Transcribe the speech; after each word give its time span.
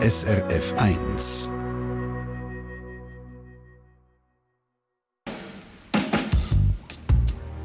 SRF 0.00 0.74
1. 0.76 1.52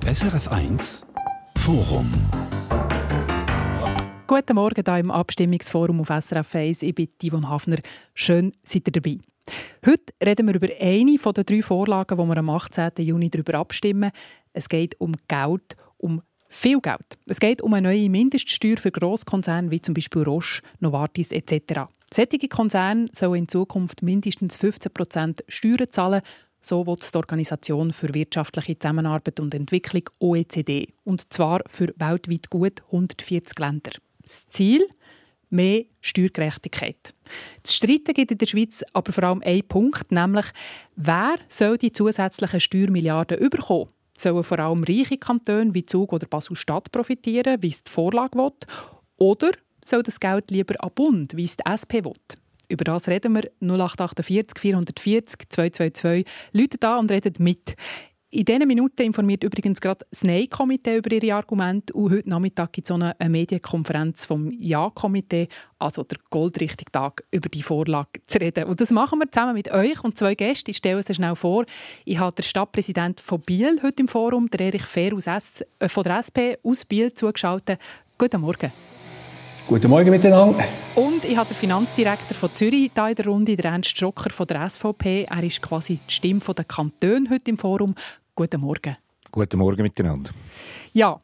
SRF 0.04 0.48
1 0.48 1.06
Forum. 1.60 2.12
Guten 4.26 4.56
Morgen 4.56 4.84
hier 4.84 4.98
im 4.98 5.12
Abstimmungsforum 5.12 6.02
auf 6.02 6.08
SRF 6.08 6.56
1. 6.56 6.82
Ich 6.82 6.96
bin 6.96 7.08
Yvonne 7.24 7.48
Hafner. 7.48 7.78
Schön, 8.16 8.52
seid 8.64 8.88
ihr 8.88 8.94
dabei. 8.94 9.20
Heute 9.86 10.12
reden 10.26 10.48
wir 10.48 10.56
über 10.56 10.70
eine 10.80 11.18
den 11.18 11.46
drei 11.46 11.62
Vorlagen, 11.62 12.18
die 12.18 12.24
wir 12.26 12.38
am 12.38 12.50
18. 12.50 12.94
Juni 12.98 13.30
darüber 13.30 13.60
abstimmen. 13.60 14.10
Es 14.54 14.68
geht 14.68 15.00
um 15.00 15.14
Geld, 15.28 15.76
um 15.98 16.24
viel 16.54 16.80
Geld. 16.80 17.18
Es 17.28 17.40
geht 17.40 17.62
um 17.62 17.74
eine 17.74 17.90
neue 17.90 18.10
Mindeststeuer 18.10 18.78
für 18.78 18.92
Grosskonzerne 18.92 19.72
wie 19.72 19.82
zum 19.82 19.94
Beispiel 19.94 20.24
Roche, 20.24 20.62
Novartis 20.80 21.32
etc. 21.32 21.82
Sättige 22.14 22.48
Konzerne 22.48 23.08
sollen 23.12 23.44
in 23.44 23.48
Zukunft 23.48 24.04
mindestens 24.04 24.58
15% 24.60 25.42
Steuern 25.48 25.90
zahlen, 25.90 26.22
so 26.62 26.86
will 26.86 26.96
die 26.96 27.18
Organisation 27.18 27.92
für 27.92 28.14
wirtschaftliche 28.14 28.78
Zusammenarbeit 28.78 29.40
und 29.40 29.54
Entwicklung 29.54 30.04
OECD. 30.20 30.94
Und 31.04 31.34
zwar 31.34 31.62
für 31.68 31.94
weltweit 31.98 32.50
gut 32.50 32.82
140 32.86 33.60
Länder. 33.60 33.92
Das 34.22 34.48
Ziel? 34.48 34.88
Mehr 35.50 35.86
Steuergerechtigkeit. 36.02 37.14
Zu 37.64 37.74
streiten 37.74 38.14
gibt 38.14 38.32
in 38.32 38.38
der 38.38 38.46
Schweiz 38.46 38.84
aber 38.94 39.12
vor 39.12 39.24
allem 39.26 39.42
einen 39.44 39.68
Punkt, 39.68 40.12
nämlich 40.12 40.46
wer 40.96 41.36
soll 41.48 41.78
die 41.78 41.92
zusätzlichen 41.92 42.60
Steuermilliarden 42.60 43.38
überkommen? 43.38 43.93
Sollen 44.18 44.44
vor 44.44 44.60
allem 44.60 44.84
reiche 44.84 45.18
Kantone 45.18 45.74
wie 45.74 45.86
Zug 45.86 46.14
oder 46.14 46.28
Basel-Stadt 46.28 46.92
profitieren, 46.92 47.62
wie 47.62 47.70
es 47.70 47.84
die 47.84 47.92
Vorlage 47.92 48.38
will? 48.38 48.52
Oder 49.18 49.52
soll 49.84 50.04
das 50.04 50.20
Geld 50.20 50.52
lieber 50.52 50.76
an 50.84 50.92
Bund, 50.94 51.36
wie 51.36 51.46
es 51.46 51.58
die 51.58 51.64
SP 51.66 52.06
will? 52.06 52.14
Über 52.70 52.86
das 52.86 53.08
reden 53.08 53.34
wir 53.34 53.52
0848 53.60 54.60
440 54.60 55.50
222. 55.50 56.26
Leute 56.54 56.78
da 56.78 56.98
und 56.98 57.12
redet 57.12 57.40
mit. 57.40 57.76
In 58.36 58.46
diesen 58.46 58.68
Minuten 58.68 59.04
informiert 59.04 59.44
übrigens 59.44 59.80
gerade 59.80 60.08
das 60.10 60.24
Nein-Komitee 60.24 60.98
über 60.98 61.12
ihre 61.12 61.36
Argumente 61.36 61.94
und 61.94 62.12
heute 62.12 62.28
Nachmittag 62.28 62.74
gibt 62.74 62.90
es 62.90 62.92
eine 62.92 63.14
Medienkonferenz 63.30 64.26
vom 64.26 64.52
Ja-Komitee, 64.52 65.50
also 65.78 66.02
der 66.02 66.18
Goldrichtung-Tag, 66.32 67.26
über 67.30 67.48
die 67.48 67.62
Vorlage 67.62 68.22
zu 68.26 68.40
reden. 68.40 68.64
Und 68.64 68.82
das 68.82 68.90
machen 68.90 69.20
wir 69.20 69.32
zusammen 69.32 69.54
mit 69.54 69.72
euch 69.72 70.04
und 70.04 70.18
zwei 70.18 70.34
Gästen. 70.34 70.72
Ich 70.72 70.78
stelle 70.78 71.04
sie 71.04 71.14
schnell 71.14 71.36
vor. 71.36 71.66
Ich 72.06 72.18
habe 72.18 72.36
den 72.36 72.42
Stadtpräsident 72.42 73.20
von 73.20 73.40
Biel 73.40 73.80
heute 73.84 74.02
im 74.02 74.08
Forum, 74.08 74.50
der 74.50 74.62
Erich 74.62 74.86
Fehr 74.86 75.14
aus 75.14 75.28
S 75.28 75.64
äh, 75.78 75.88
von 75.88 76.02
der 76.04 76.18
SP 76.26 76.58
aus 76.64 76.86
Biel 76.86 77.14
zugeschaltet. 77.14 77.80
Guten 78.18 78.42
Morgen. 78.42 78.72
Guten 79.68 79.90
Morgen 79.92 80.10
miteinander. 80.10 80.58
Und 80.96 81.24
ich 81.24 81.38
habe 81.38 81.50
den 81.50 81.56
Finanzdirektor 81.56 82.36
von 82.36 82.50
Zürich 82.54 82.92
hier 82.94 83.08
in 83.08 83.16
der 83.16 83.26
Runde, 83.28 83.56
der 83.56 83.72
Ernst 83.72 83.92
Strocker 83.92 84.32
von 84.32 84.48
der 84.48 84.68
SVP. 84.70 85.28
Er 85.30 85.44
ist 85.44 85.62
quasi 85.62 86.00
die 86.08 86.12
Stimme 86.12 86.42
der 86.42 86.66
Kantone 86.66 87.30
heute 87.30 87.52
im 87.52 87.60
Forum. 87.60 87.94
Guten 88.36 88.62
Morgen. 88.62 88.98
Guten 89.32 89.60
Morgen 89.60 89.84
miteinander. 89.84 90.32
Ja, 90.92 91.20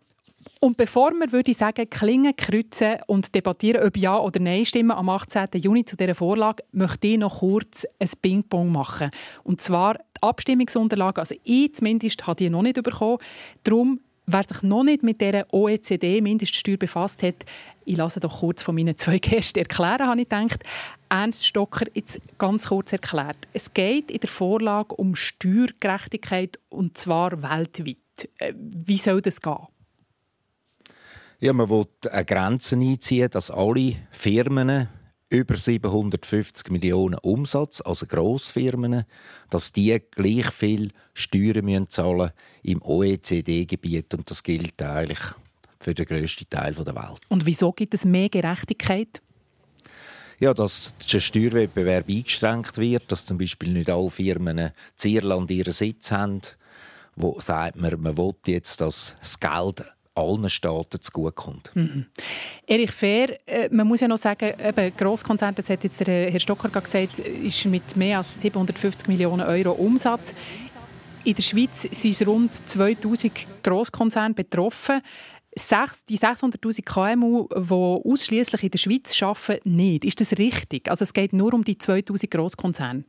und 0.59 0.77
bevor 0.77 1.11
wir, 1.11 1.31
würde 1.31 1.49
ich 1.49 1.57
sagen, 1.57 1.89
Klingen 1.89 2.35
kreuzen 2.35 2.97
und 3.07 3.33
debattieren, 3.33 3.83
ob 3.83 3.97
Ja 3.97 4.19
oder 4.19 4.39
Nein 4.39 4.63
stimmen 4.63 4.91
am 4.91 5.09
18. 5.09 5.47
Juni 5.55 5.85
zu 5.85 5.95
dieser 5.95 6.13
Vorlage, 6.13 6.63
möchte 6.71 7.07
ich 7.07 7.17
noch 7.17 7.39
kurz 7.39 7.87
ein 7.97 8.09
Ping-Pong 8.21 8.71
machen. 8.71 9.09
Und 9.43 9.59
zwar 9.59 9.95
die 9.95 10.21
Abstimmungsunterlagen, 10.21 11.19
also 11.19 11.33
ich 11.43 11.73
zumindest, 11.73 12.27
habe 12.27 12.35
die 12.35 12.49
noch 12.51 12.61
nicht 12.61 12.81
bekommen. 12.83 13.17
Darum 13.63 14.01
Wer 14.31 14.43
sich 14.43 14.61
noch 14.61 14.83
nicht 14.83 15.01
mit 15.01 15.21
der 15.21 15.51
OECD-Mindeststeuer 15.51 16.77
befasst 16.77 17.23
hat, 17.23 17.45
ich 17.83 17.97
lasse 17.97 18.19
doch 18.19 18.41
kurz 18.41 18.61
von 18.61 18.75
meinen 18.75 18.95
zwei 18.95 19.17
Gästen 19.19 19.57
erklären, 19.57 20.05
habe 20.05 20.21
ich 20.21 20.29
gedacht. 20.29 20.63
Ernst 21.09 21.45
Stocker, 21.45 21.85
jetzt 21.93 22.19
ganz 22.37 22.67
kurz 22.67 22.93
erklärt. 22.93 23.47
Es 23.53 23.73
geht 23.73 24.11
in 24.11 24.19
der 24.19 24.29
Vorlage 24.29 24.95
um 24.95 25.15
Steuergerechtigkeit 25.15 26.59
und 26.69 26.97
zwar 26.97 27.41
weltweit. 27.41 27.97
Äh, 28.37 28.53
wie 28.55 28.97
soll 28.97 29.21
das 29.21 29.41
gehen? 29.41 29.67
Ja, 31.39 31.53
man 31.53 31.69
will 31.69 31.87
eine 32.11 32.25
Grenze 32.25 32.75
einziehen, 32.75 33.29
dass 33.31 33.49
alle 33.49 33.95
Firmen 34.11 34.89
über 35.29 35.57
750 35.57 36.69
Millionen 36.69 37.19
Umsatz, 37.19 37.81
also 37.81 38.05
Grossfirmen, 38.05 39.03
dass 39.49 39.71
die 39.71 39.99
gleich 40.11 40.51
viel 40.51 40.91
Steuern 41.13 41.65
müssen 41.65 41.89
zahlen 41.89 42.31
im 42.63 42.81
OECD-Gebiet 42.81 44.13
und 44.15 44.29
das 44.29 44.43
gilt 44.43 44.81
eigentlich 44.81 45.19
für 45.79 45.93
den 45.93 46.05
grössten 46.05 46.49
Teil 46.49 46.73
der 46.73 46.95
Welt. 46.95 47.21
Und 47.29 47.45
wieso 47.45 47.71
gibt 47.71 47.93
es 47.93 48.05
mehr 48.05 48.29
Gerechtigkeit? 48.29 49.21
Ja, 50.39 50.53
dass 50.53 50.93
der 51.11 51.19
Steuerwettbewerb 51.19 52.07
eingeschränkt 52.07 52.77
wird, 52.77 53.11
dass 53.11 53.25
zum 53.25 53.37
Beispiel 53.37 53.73
nicht 53.73 53.89
alle 53.89 54.09
Firmen 54.09 54.57
in 54.57 54.71
Irland 55.03 55.51
ihren 55.51 55.73
Sitz 55.73 56.11
haben, 56.11 56.41
wo 57.15 57.39
sagt 57.41 57.75
man, 57.75 57.99
man 57.99 58.17
will 58.17 58.33
jetzt, 58.45 58.79
dass 58.79 59.17
das 59.19 59.39
Geld 59.39 59.83
allen 60.15 60.49
Staaten 60.49 61.01
zugutekommt. 61.01 61.71
Mhm. 61.75 62.05
Erich 62.67 62.91
Fair, 62.91 63.37
äh, 63.47 63.69
man 63.71 63.87
muss 63.87 64.01
ja 64.01 64.07
noch 64.07 64.17
sagen, 64.17 64.53
eben 64.61 64.95
Grosskonzern, 64.95 65.55
das 65.55 65.69
hat 65.69 65.83
jetzt 65.83 65.99
der 65.99 66.31
Herr 66.31 66.39
Stocker 66.39 66.69
gesagt, 66.69 67.19
ist 67.19 67.65
mit 67.65 67.95
mehr 67.95 68.19
als 68.19 68.41
750 68.41 69.07
Millionen 69.07 69.41
Euro 69.41 69.71
Umsatz. 69.71 70.33
In 71.23 71.35
der 71.35 71.43
Schweiz 71.43 71.81
sind 71.91 72.27
rund 72.27 72.53
2000 72.53 73.31
Grosskonzerne 73.61 74.33
betroffen. 74.33 75.01
Die 75.55 76.17
600.000 76.17 76.83
KMU, 76.83 77.47
die 77.49 78.09
ausschließlich 78.09 78.63
in 78.63 78.71
der 78.71 78.77
Schweiz 78.77 79.21
arbeiten, 79.21 79.75
nicht. 79.75 80.05
Ist 80.05 80.21
das 80.21 80.37
richtig? 80.37 80.89
Also 80.89 81.03
es 81.03 81.13
geht 81.13 81.33
nur 81.33 81.53
um 81.53 81.63
die 81.63 81.77
2000 81.77 82.31
Grosskonzerne? 82.31 83.03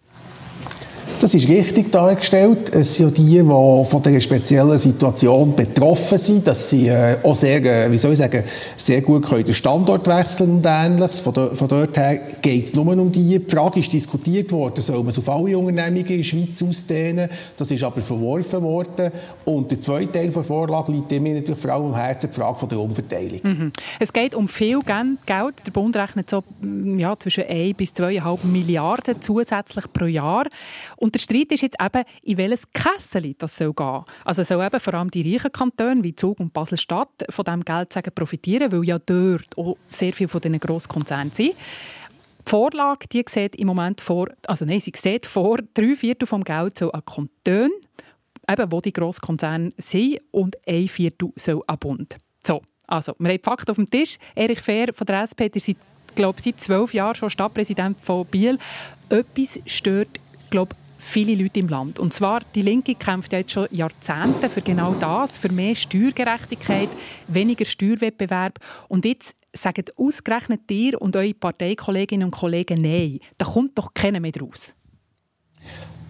Das 1.21 1.35
ist 1.35 1.49
richtig 1.49 1.93
dargestellt. 1.93 2.73
Es 2.75 2.95
sind 2.95 3.19
ja 3.19 3.25
die, 3.25 3.43
die 3.43 3.45
von 3.45 4.03
dieser 4.03 4.21
speziellen 4.21 4.79
Situation 4.79 5.55
betroffen 5.55 6.17
sind, 6.17 6.47
dass 6.47 6.71
sie 6.71 6.89
äh, 6.89 7.17
auch 7.23 7.37
sehr, 7.37 7.63
äh, 7.63 7.93
wie 7.93 7.99
soll 7.99 8.13
ich 8.13 8.19
sagen, 8.19 8.43
sehr 8.77 9.03
gut 9.03 9.27
können 9.29 9.45
den 9.45 9.53
Standort 9.53 10.07
wechseln 10.07 10.57
und 10.57 10.67
Ähnliches. 10.67 11.21
Von, 11.21 11.35
dort 11.35 11.97
her 11.99 12.21
geht 12.41 12.65
es 12.65 12.75
nur 12.75 12.87
um 12.87 13.13
die. 13.13 13.39
Die 13.39 13.51
Frage 13.51 13.81
ist 13.81 13.93
diskutiert 13.93 14.51
worden, 14.51 14.81
soll 14.81 14.99
man 14.99 15.09
es 15.09 15.19
auf 15.19 15.29
alle 15.29 15.59
Unternehmungen 15.59 16.07
in 16.07 16.17
der 16.17 16.23
Schweiz 16.23 16.63
ausdehnen? 16.63 17.29
Das 17.59 17.71
ist 17.71 17.85
aber 17.85 18.01
verworfen 18.01 18.63
worden. 18.63 19.13
Und 19.45 19.71
der 19.71 19.79
zweite 19.79 20.13
Teil 20.13 20.31
der 20.31 20.43
Vorlage 20.43 20.91
liegt 20.93 21.11
mir 21.11 21.35
natürlich 21.35 21.61
vor 21.61 21.71
allem 21.71 21.87
am 21.87 21.97
Herzen, 21.97 22.31
die 22.31 22.41
Frage 22.41 22.67
der 22.67 22.79
Umverteilung. 22.79 23.41
Mhm. 23.43 23.73
Es 23.99 24.11
geht 24.11 24.35
um 24.35 24.49
viel 24.49 24.79
Geld. 24.81 25.67
Der 25.67 25.71
Bund 25.71 25.97
rechnet 25.97 26.31
so 26.31 26.43
ja, 26.97 27.15
zwischen 27.19 27.45
1 27.45 27.77
bis 27.77 27.91
2,5 27.91 28.47
Milliarden 28.47 29.21
zusätzlich 29.21 29.85
pro 29.93 30.07
Jahr. 30.07 30.47
Und 31.01 31.15
der 31.15 31.21
Streit 31.21 31.51
ist 31.51 31.63
jetzt 31.63 31.79
eben, 31.83 32.05
in 32.23 32.37
welches 32.37 32.71
Kessel 32.73 33.35
das 33.39 33.57
soll 33.57 33.73
gehen. 33.73 34.05
Also 34.23 34.43
soll 34.43 34.65
eben 34.65 34.79
vor 34.79 34.95
allem 34.95 35.11
die 35.11 35.33
reichen 35.33 35.51
Kantone 35.51 36.05
wie 36.05 36.15
Zug 36.15 36.39
und 36.41 36.53
Basel-Stadt 36.53 37.25
von 37.31 37.45
diesem 37.45 37.65
Geld 37.65 37.93
sagen, 37.93 38.13
profitieren, 38.15 38.71
weil 38.71 38.85
ja 38.85 38.99
dort 38.99 39.57
auch 39.57 39.79
sehr 39.87 40.13
viele 40.13 40.29
von 40.29 40.43
diesen 40.43 40.61
Grosskonzernen 40.61 41.33
sind. 41.33 41.55
Die 42.47 42.51
Vorlage 42.51 43.07
die 43.11 43.25
sieht 43.27 43.57
im 43.57 43.69
Moment 43.69 44.03
vor, 44.03 44.29
also 44.47 44.67
nein, 44.67 44.81
sie 44.81 44.93
sieht 44.95 45.25
vor, 45.25 45.59
drei 45.73 45.97
Viertel 45.97 46.27
vom 46.27 46.45
Geld 46.45 46.77
soll 46.77 46.93
an 46.93 47.03
Kantone, 47.05 47.71
eben 48.49 48.73
wo 48.73 48.81
die 48.83 48.93
Grosskonzerne 48.93 49.73
sind, 49.79 50.21
und 50.31 50.57
ein 50.67 50.87
Viertel 50.89 51.33
soll 51.37 51.63
an 51.67 51.79
Bund. 51.79 52.17
So, 52.47 52.61
also, 52.87 53.15
wir 53.19 53.31
haben 53.31 53.39
die 53.39 53.43
Fakten 53.43 53.71
auf 53.71 53.77
dem 53.77 53.89
Tisch. 53.89 54.19
Erich 54.35 54.61
Fehr 54.61 54.89
von 54.93 55.07
der 55.07 55.23
SP, 55.25 55.49
der 55.49 55.61
seit, 55.61 55.77
glaube 56.15 56.43
seit 56.43 56.61
zwölf 56.61 56.93
Jahren 56.93 57.15
schon 57.15 57.31
Stadtpräsident 57.31 57.97
von 58.03 58.27
Biel. 58.27 58.59
Etwas 59.09 59.61
stört, 59.65 60.09
glaube 60.51 60.75
viele 61.01 61.35
Leute 61.35 61.61
im 61.61 61.69
Land. 61.69 61.99
Und 61.99 62.13
zwar, 62.13 62.43
die 62.55 62.63
Linke 62.63 62.95
kämpft 62.95 63.33
ja 63.33 63.41
jetzt 63.41 63.53
schon 63.53 63.67
Jahrzehnte 63.71 64.49
für 64.49 64.63
genau 64.63 64.95
das, 65.01 65.39
für 65.39 65.51
mehr 65.51 65.75
Steuergerechtigkeit, 65.75 66.89
weniger 67.27 67.65
Steuerwettbewerb. 67.65 68.59
Und 68.89 69.05
jetzt 69.05 69.35
sagen 69.53 69.85
ausgerechnet 69.97 70.69
dir 70.69 71.01
und 71.01 71.17
eure 71.17 71.35
Parteikolleginnen 71.35 72.27
und 72.27 72.31
Kollegen 72.31 72.81
Nein. 72.81 73.19
Da 73.37 73.45
kommt 73.45 73.77
doch 73.77 73.93
keiner 73.95 74.21
mehr 74.21 74.33
raus. 74.41 74.75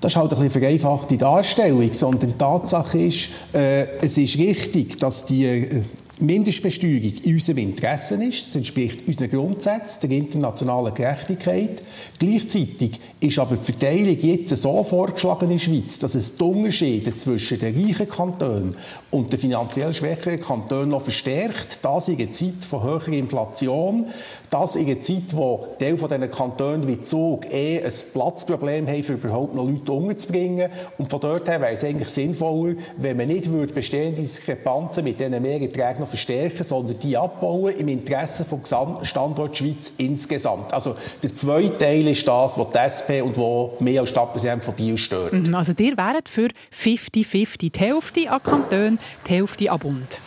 Das 0.01 0.13
ist 0.13 0.17
halt 0.17 0.33
eine 0.33 0.51
vereinfachte 0.51 1.17
Darstellung, 1.19 1.93
sondern 1.93 2.33
die 2.33 2.39
Tatsache 2.39 2.99
ist, 2.99 3.31
äh, 3.53 3.99
es 3.99 4.17
ist 4.17 4.39
richtig, 4.39 4.97
dass 4.99 5.27
die 5.27 5.45
äh, 5.45 5.83
Mindestbesteuerung 6.21 7.13
in 7.23 7.35
unserem 7.35 7.59
Interesse 7.59 8.23
ist. 8.23 8.47
Das 8.47 8.57
entspricht 8.57 9.07
unseren 9.07 9.31
Grundsätzen 9.31 10.09
der 10.09 10.19
internationalen 10.19 10.95
Gerechtigkeit. 10.95 11.83
Gleichzeitig 12.19 13.01
ist 13.21 13.39
aber 13.39 13.57
die 13.57 13.73
Verteilung 13.73 14.19
jetzt 14.21 14.57
so 14.57 14.85
vorgeschlagen 14.85 15.45
in 15.45 15.57
der 15.57 15.59
Schweiz, 15.59 15.99
dass 15.99 16.15
es 16.15 16.37
die 16.37 16.45
Unterschiede 16.45 17.17
zwischen 17.17 17.59
den 17.59 17.75
reichen 17.75 18.09
Kantonen 18.09 18.77
und 19.11 19.33
den 19.33 19.41
finanziell 19.41 19.93
schwächeren 19.95 20.41
Kantonen 20.41 20.91
noch 20.91 21.03
verstärkt. 21.03 21.79
Das 21.83 22.09
in 22.09 22.19
einer 22.19 22.33
Zeit 22.33 22.65
von 22.69 22.83
höherer 22.83 23.09
Inflation, 23.09 24.07
das 24.51 24.77
in 24.77 24.87
einer 24.87 25.01
Zeit, 25.01 25.35
wo 25.35 25.69
Teil 25.79 25.97
von 25.97 26.09
diesen 26.09 26.31
Kantonen 26.31 26.87
wie 26.87 27.01
Zug 27.03 27.53
eh 27.53 27.83
ein 27.83 27.93
Platzproblem 28.13 28.87
haben, 28.87 29.03
für 29.03 29.15
überhaupt 29.15 29.55
noch 29.55 29.65
Leute 29.65 29.93
unterzubringen. 29.93 30.71
Und 30.99 31.09
von 31.09 31.21
dort 31.21 31.49
her 31.49 31.61
wäre 31.61 31.73
es 31.73 31.85
eigentlich 31.85 32.09
sinnvoller, 32.09 32.75
wenn 32.97 33.17
man 33.17 33.29
nicht 33.29 33.51
bestehende 33.75 34.23
Diskrepanzen 34.23 35.05
mit 35.05 35.21
diesen 35.21 35.41
Mehrerträgen 35.41 36.01
noch 36.01 36.09
verstärken, 36.09 36.65
sondern 36.65 36.99
die 36.99 37.17
abbauen 37.17 37.77
im 37.79 37.89
Interesse 37.89 38.45
vom 38.45 38.63
Standort 39.03 39.57
Schweiz 39.57 39.93
insgesamt. 39.99 40.73
Also 40.73 40.97
der 41.23 41.35
zweite 41.35 41.79
Teil 41.79 42.09
ist 42.09 42.27
das, 42.27 42.59
was 42.59 42.71
die 42.71 42.79
SP 42.79 43.11
und 43.23 43.37
wo 43.37 43.75
mehr 43.81 44.01
als 44.01 44.11
Stadtpräsident 44.11 44.65
von 44.65 44.75
Biel 44.75 44.97
stört. 44.97 45.33
Mhm, 45.33 45.55
also 45.55 45.73
ihr 45.79 45.97
wäret 45.97 46.29
für 46.29 46.49
50-50, 46.75 47.71
die 47.71 47.79
Hälfte 47.79 48.31
an 48.31 48.43
Kanton, 48.43 48.99
die 49.27 49.31
Hälfte 49.31 49.71
an 49.71 49.79
Bund. 49.79 50.19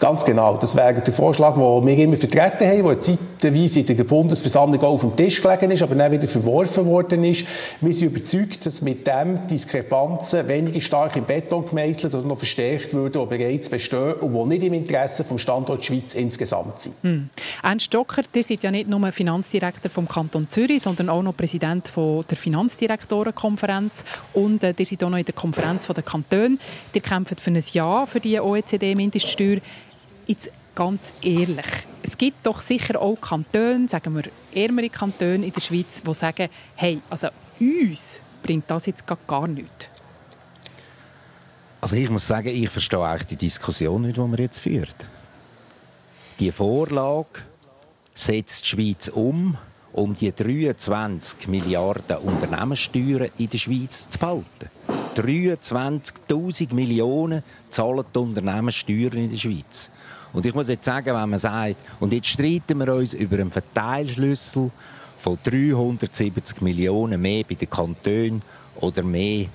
Ganz 0.00 0.24
genau. 0.24 0.56
Das 0.56 0.74
wäre 0.74 1.00
der 1.00 1.14
Vorschlag, 1.14 1.54
den 1.54 1.86
wir 1.86 1.98
immer 1.98 2.16
vertreten 2.16 2.66
haben, 2.66 2.82
der 2.82 3.00
zeitweise 3.00 3.80
in 3.80 3.96
der 3.96 4.02
Bundesversammlung 4.02 4.82
auf 4.82 5.02
dem 5.02 5.14
Tisch 5.14 5.40
gelegen 5.40 5.70
ist, 5.70 5.82
aber 5.82 5.94
dann 5.94 6.10
wieder 6.10 6.26
verworfen 6.26 6.86
worden 6.86 7.22
ist. 7.22 7.46
Wir 7.80 7.92
sind 7.92 8.08
überzeugt, 8.08 8.66
dass 8.66 8.82
mit 8.82 9.06
dem 9.06 9.46
Diskrepanzen 9.46 10.48
weniger 10.48 10.80
stark 10.80 11.14
im 11.14 11.24
Beton 11.24 11.68
gemeißelt 11.68 12.16
oder 12.16 12.26
noch 12.26 12.38
verstärkt 12.38 12.92
würden, 12.92 13.22
die 13.22 13.38
bereits 13.38 13.68
bestehen 13.68 14.14
und 14.14 14.32
die 14.34 14.48
nicht 14.48 14.64
im 14.64 14.72
Interesse 14.74 15.22
des 15.22 15.40
Standorts 15.40 15.86
Schweiz 15.86 16.14
insgesamt 16.14 16.80
sind. 16.80 16.94
Hm. 17.02 17.28
Ernst 17.62 17.86
Stocker, 17.86 18.22
ihr 18.34 18.42
seid 18.42 18.64
ja 18.64 18.72
nicht 18.72 18.88
nur 18.88 19.12
Finanzdirektor 19.12 19.88
vom 19.88 20.08
Kanton 20.08 20.48
Zürich, 20.50 20.82
sondern 20.82 21.08
auch 21.08 21.22
noch 21.22 21.36
Präsident 21.36 21.86
von 21.86 22.24
der 22.28 22.36
Finanzdirektorenkonferenz 22.36 24.04
und 24.32 24.64
äh, 24.64 24.74
ihr 24.76 24.86
seid 24.86 25.04
auch 25.04 25.10
noch 25.10 25.18
in 25.18 25.24
der 25.24 25.34
Konferenz 25.34 25.86
der 25.86 26.02
Kantone. 26.02 26.58
Ihr 26.92 27.00
kämpft 27.00 27.40
für 27.40 27.50
ein 27.50 27.62
Ja 27.72 28.06
für 28.06 28.18
die 28.18 28.40
OECD-Mindeststeuer 28.40 29.51
Steuer. 29.58 29.62
Jetzt 30.26 30.50
ganz 30.74 31.12
ehrlich, 31.22 31.66
es 32.02 32.16
gibt 32.16 32.46
doch 32.46 32.60
sicher 32.60 33.00
auch 33.00 33.20
Kantone, 33.20 33.88
sagen 33.88 34.14
wir 34.14 34.24
ärmere 34.54 34.88
Kantone 34.88 35.46
in 35.46 35.52
der 35.52 35.60
Schweiz, 35.60 36.02
die 36.06 36.14
sagen, 36.14 36.48
hey, 36.76 37.00
also 37.10 37.28
uns 37.60 38.20
bringt 38.42 38.70
das 38.70 38.86
jetzt 38.86 39.04
gar 39.26 39.46
nichts. 39.46 39.86
Also 41.80 41.96
ich 41.96 42.08
muss 42.10 42.26
sagen, 42.26 42.48
ich 42.48 42.70
verstehe 42.70 43.04
eigentlich 43.04 43.28
die 43.28 43.36
Diskussion 43.36 44.02
nicht, 44.02 44.16
die 44.16 44.20
man 44.20 44.36
jetzt 44.36 44.60
führt. 44.60 44.94
Die 46.38 46.52
Vorlage 46.52 47.40
setzt 48.14 48.64
die 48.64 48.68
Schweiz 48.68 49.08
um, 49.08 49.56
um 49.92 50.14
die 50.14 50.32
23 50.32 51.48
Milliarden 51.48 52.18
Unternehmenssteuern 52.18 53.30
in 53.36 53.50
der 53.50 53.58
Schweiz 53.58 54.08
zu 54.08 54.18
behalten. 54.18 55.01
23.000 55.14 56.72
Millionen 56.74 57.42
zahlen 57.68 58.04
die 58.14 58.18
Unternehmenssteuern 58.18 59.12
in 59.12 59.30
der 59.30 59.36
Schweiz. 59.36 59.90
Und 60.32 60.46
ich 60.46 60.54
muss 60.54 60.68
jetzt 60.68 60.84
sagen, 60.84 61.14
wenn 61.14 61.28
man 61.28 61.38
sagt, 61.38 61.76
und 62.00 62.12
jetzt 62.12 62.28
streiten 62.28 62.78
wir 62.78 62.94
uns 62.94 63.12
über 63.12 63.36
einen 63.36 63.50
Verteilschlüssel 63.50 64.70
von 65.18 65.38
370 65.44 66.62
Millionen 66.62 67.20
mehr 67.20 67.44
bei 67.48 67.54
den 67.54 67.68
Kantonen 67.68 68.42
oder 68.76 69.02
mehr 69.02 69.46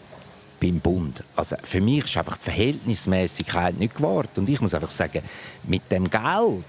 beim 0.62 0.80
Bund. 0.80 1.24
Also 1.36 1.56
für 1.64 1.82
mich 1.82 2.06
ist 2.06 2.18
einfach 2.18 2.38
die 2.38 2.44
Verhältnismäßigkeit 2.44 3.78
nicht 3.80 3.96
gewahrt. 3.96 4.30
Und 4.38 4.48
ich 4.50 4.62
muss 4.62 4.74
einfach 4.74 4.90
sagen, 4.90 5.22
mit 5.64 5.92
dem 5.92 6.10
Geld, 6.10 6.66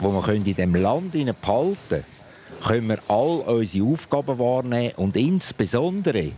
das 0.00 0.02
wir 0.02 0.28
in 0.34 0.44
diesem 0.44 0.74
Land 0.74 1.12
behalten 1.12 1.76
können, 1.88 2.04
können 2.64 2.88
wir 2.88 2.98
all 3.08 3.40
unsere 3.40 3.86
Aufgaben 3.86 4.38
wahrnehmen 4.38 4.92
und 4.96 5.16
insbesondere 5.16 6.32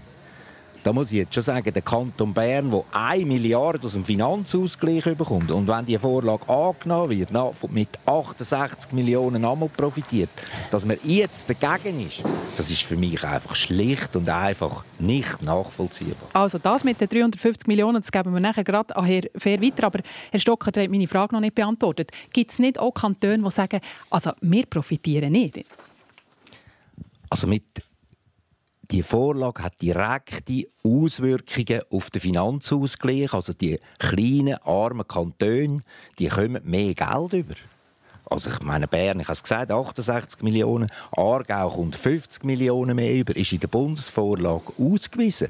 da 0.85 0.93
muss 0.93 1.11
ich 1.11 1.19
jetzt 1.19 1.35
schon 1.35 1.43
sagen, 1.43 1.73
der 1.73 1.83
Kanton 1.83 2.35
Bern, 2.35 2.71
der 2.71 2.85
1 2.93 3.25
Milliarde 3.25 3.87
aus 3.87 3.95
dem 3.95 4.05
Finanzausgleich 4.05 5.05
bekommt 5.17 5.51
und 5.51 5.67
wenn 5.67 5.87
die 5.87 5.99
Vorlage 5.99 6.47
angenommen 6.47 7.11
wird, 7.11 7.31
mit 7.73 7.89
68 8.05 8.93
Millionen 8.93 9.45
einmal 9.45 9.71
profitiert, 9.71 10.29
dass 10.71 10.85
man 10.85 10.99
jetzt 11.03 11.49
dagegen 11.49 12.07
ist, 12.07 12.23
das 12.59 12.71
ist 12.71 12.83
für 12.83 12.97
mich 12.97 13.25
einfach 13.25 13.57
schlicht 13.57 14.15
und 14.15 14.29
einfach 14.29 14.85
nicht 14.99 15.43
nachvollziehbar. 15.43 16.29
Also 16.35 16.59
das 16.59 16.85
mit 16.85 17.01
den 17.01 17.09
350 17.09 17.67
Millionen, 17.67 18.03
das 18.03 18.13
geben 18.13 18.35
wir 18.35 18.41
nachher 18.41 18.65
gerade 18.65 18.95
an 18.95 19.07
Herr 19.07 19.23
Fair 19.37 19.63
weiter, 19.63 19.85
aber 19.85 20.01
Herr 20.31 20.41
Stocker 20.41 20.67
hat 20.67 20.91
meine 20.91 21.09
Frage 21.09 21.35
noch 21.35 21.41
nicht 21.41 21.55
beantwortet. 21.55 22.11
Gibt 22.33 22.51
es 22.51 22.59
nicht 22.59 22.79
auch 22.79 22.93
Kantone, 22.93 23.43
die 23.43 23.51
sagen, 23.51 23.81
also 24.11 24.33
wir 24.43 24.67
profitieren 24.67 25.33
nicht? 25.33 25.65
Also 27.31 27.47
mit 27.47 27.65
die 28.95 29.03
Vorlage 29.03 29.65
hat 29.65 29.83
direkte 29.83 30.69
Auswirkungen 30.85 31.81
auf 31.91 32.11
den 32.11 32.21
Finanzausgleich. 32.21 33.35
Also 33.35 33.53
die 33.53 33.81
kleinen, 33.99 34.55
armen 34.63 35.09
Kantone, 35.09 35.81
die 36.21 36.29
kommen 36.29 36.61
mehr 36.63 36.95
Geld 36.95 37.33
über. 37.33 37.55
Also 38.27 38.51
ich 38.51 38.61
meine, 38.61 38.87
Bern, 38.87 39.19
ich 39.19 39.27
habe 39.27 39.35
es 39.35 39.43
gesagt, 39.43 39.73
68 39.73 40.43
Millionen, 40.43 40.93
Aargau 41.11 41.71
kommt 41.71 41.97
50 41.97 42.45
Millionen 42.45 42.95
mehr 42.95 43.13
über, 43.13 43.37
ist 43.37 43.53
in 43.53 43.59
der 43.59 43.67
Bundesvorlage 43.67 44.73
ausgewiesen. 44.79 45.49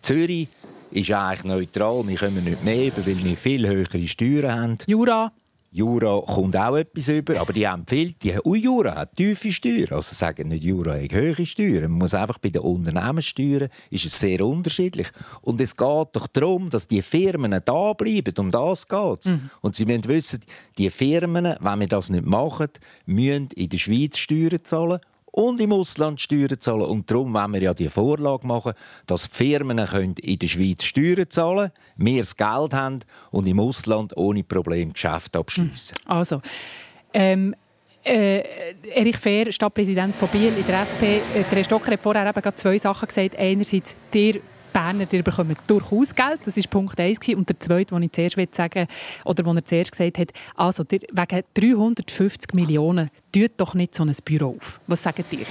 Zürich 0.00 0.46
ist 0.92 1.10
eigentlich 1.10 1.44
neutral, 1.44 2.06
wir 2.06 2.16
kommen 2.16 2.44
nicht 2.44 2.62
mehr 2.62 2.86
über, 2.86 3.04
weil 3.04 3.24
wir 3.24 3.36
viel 3.36 3.66
höhere 3.66 4.06
Steuern 4.06 4.60
haben. 4.60 4.78
Jura 4.86 5.32
Jura 5.76 6.22
kommt 6.22 6.56
auch 6.56 6.76
etwas 6.76 7.08
über, 7.08 7.38
aber 7.38 7.52
die 7.52 7.68
viel, 7.86 8.12
die, 8.12 8.34
ui, 8.46 8.58
Jura 8.58 8.94
hat 8.94 9.14
tiefe 9.14 9.52
Steuern. 9.52 9.92
Also 9.92 10.14
sagen 10.14 10.48
nicht, 10.48 10.64
Jura 10.64 10.94
hat 10.94 11.12
hohe 11.12 11.44
Steuern. 11.44 11.90
Man 11.90 11.98
muss 11.98 12.14
einfach 12.14 12.38
bei 12.38 12.48
den 12.48 12.62
Unternehmenssteuern 12.62 13.68
ist 13.90 14.06
es 14.06 14.18
sehr 14.18 14.40
unterschiedlich. 14.40 15.08
Und 15.42 15.60
es 15.60 15.76
geht 15.76 16.08
doch 16.12 16.28
darum, 16.28 16.70
dass 16.70 16.88
die 16.88 17.02
Firmen 17.02 17.60
da 17.62 17.92
bleiben. 17.92 18.32
Um 18.38 18.50
das 18.50 18.88
geht 18.88 19.26
es. 19.26 19.32
Mhm. 19.32 19.50
Und 19.60 19.76
Sie 19.76 19.84
müssen 19.84 20.08
wissen, 20.08 20.40
die 20.78 20.88
Firmen, 20.88 21.56
wenn 21.60 21.80
wir 21.80 21.88
das 21.88 22.08
nicht 22.08 22.24
machen, 22.24 22.68
müssen 23.04 23.48
in 23.54 23.68
der 23.68 23.76
Schweiz 23.76 24.16
Steuern 24.16 24.64
zahlen 24.64 25.00
und 25.36 25.60
im 25.60 25.72
Ausland 25.72 26.18
Steuern 26.18 26.58
zahlen. 26.58 26.82
Und 26.82 27.10
darum 27.10 27.34
wollen 27.34 27.52
wir 27.52 27.62
ja 27.62 27.74
die 27.74 27.90
Vorlage 27.90 28.46
machen, 28.46 28.72
dass 29.06 29.26
Firmen 29.26 29.78
in 29.78 30.38
der 30.38 30.48
Schweiz 30.48 30.82
Steuern 30.82 31.28
zahlen 31.28 31.70
können, 31.96 32.06
wir 32.08 32.22
das 32.22 32.36
Geld 32.36 32.72
haben 32.72 33.00
und 33.30 33.46
im 33.46 33.60
Ausland 33.60 34.16
ohne 34.16 34.42
Probleme 34.42 34.92
Geschäfte 34.92 35.38
abschließen. 35.38 35.98
Hm. 35.98 36.10
Also, 36.10 36.40
ähm 37.12 37.54
äh, 38.02 38.44
Erich 38.94 39.18
Fehr, 39.18 39.50
Stadtpräsident 39.50 40.14
von 40.14 40.28
Biel 40.28 40.52
in 40.56 40.64
der 40.64 40.82
SP. 40.86 41.18
Äh, 41.34 41.42
der 41.52 41.64
Stocker 41.64 41.90
hat 41.90 42.00
vorher 42.00 42.28
eben 42.28 42.56
zwei 42.56 42.78
Sachen 42.78 43.08
gesagt. 43.08 43.36
Einerseits, 43.36 43.96
der 44.14 44.36
Berner, 44.76 45.06
die 45.06 45.22
bekommen 45.22 45.56
durchaus 45.66 46.14
Geld. 46.14 46.40
Das 46.44 46.54
war 46.54 46.64
Punkt 46.68 47.00
1. 47.00 47.18
Und 47.34 47.48
der 47.48 47.58
zweite, 47.58 47.94
den 47.94 48.02
ich 48.02 48.12
zuerst 48.12 48.36
sagen 48.54 48.86
oder 49.24 49.42
den 49.42 49.56
er 49.56 49.64
zuerst 49.64 49.92
gesagt 49.92 50.18
hat, 50.18 50.28
also 50.54 50.84
wegen 50.90 51.42
350 51.54 52.52
Millionen, 52.52 53.08
tut 53.32 53.52
doch 53.56 53.72
nicht 53.72 53.94
so 53.94 54.02
ein 54.02 54.14
Büro 54.22 54.54
auf. 54.58 54.78
Was 54.86 55.02
sagt 55.02 55.32
ihr? 55.32 55.46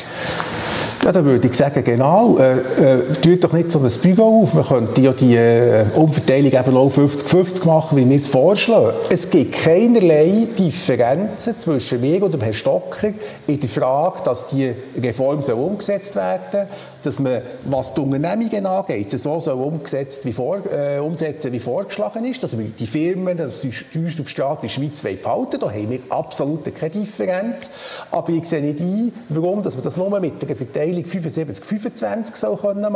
Ja, 1.03 1.11
da 1.11 1.23
würde 1.23 1.47
ich 1.47 1.53
sagen, 1.55 1.83
genau, 1.83 2.37
äh, 2.37 2.57
äh, 2.57 3.13
tut 3.21 3.43
doch 3.43 3.53
nicht 3.53 3.71
so 3.71 3.79
ein 3.79 3.91
Büro 4.01 4.43
auf. 4.43 4.53
Man 4.53 4.63
könnte 4.63 5.01
ja 5.01 5.13
die 5.13 5.35
äh, 5.35 5.85
Umverteilung 5.95 6.51
eben 6.51 6.77
auch 6.77 6.91
50-50 6.91 7.65
machen, 7.65 7.97
wie 7.97 8.07
wir 8.07 8.17
es 8.17 8.27
vorschlagen. 8.27 8.95
Es 9.09 9.29
gibt 9.29 9.53
keinerlei 9.53 10.47
Differenzen 10.57 11.57
zwischen 11.57 12.01
mir 12.01 12.23
und 12.23 12.31
dem 12.31 12.41
Herrn 12.41 12.53
Stocker 12.53 13.09
in 13.47 13.59
der 13.59 13.69
Frage, 13.69 14.23
dass 14.23 14.47
die 14.47 14.71
Reform 14.99 15.41
so 15.41 15.55
umgesetzt 15.55 16.15
werden 16.15 16.41
soll 16.51 16.67
dass 17.05 17.19
man, 17.19 17.41
was 17.65 17.93
die 17.93 18.01
Unternehmungen 18.01 18.65
angeht, 18.65 19.11
so 19.11 19.33
umgesetzt 19.33 20.25
wie 20.25 20.33
vor, 20.33 20.59
äh, 20.71 20.99
umsetzen, 20.99 21.51
wie 21.51 21.59
vorgeschlagen 21.59 22.25
ist, 22.25 22.43
dass 22.43 22.57
wir 22.57 22.65
die 22.65 22.87
Firmen, 22.87 23.37
das 23.37 23.65
Steuersubstrat 23.69 24.63
in 24.63 24.67
der 24.67 24.69
Schweiz 24.69 25.01
behalten 25.01 25.59
Da 25.59 25.69
haben 25.69 25.89
wir 25.89 25.99
absolut 26.09 26.63
keine 26.75 26.91
Differenz. 26.91 27.71
Aber 28.11 28.29
ich 28.29 28.45
sehe 28.45 28.61
nicht 28.61 28.79
ein, 28.79 29.13
warum 29.29 29.63
dass 29.63 29.75
man 29.75 29.83
das 29.83 29.97
nur 29.97 30.19
mit 30.19 30.41
der 30.41 30.55
Verteilung 30.55 31.03
75-25 31.03 32.35
soll 32.35 32.57
können 32.57 32.95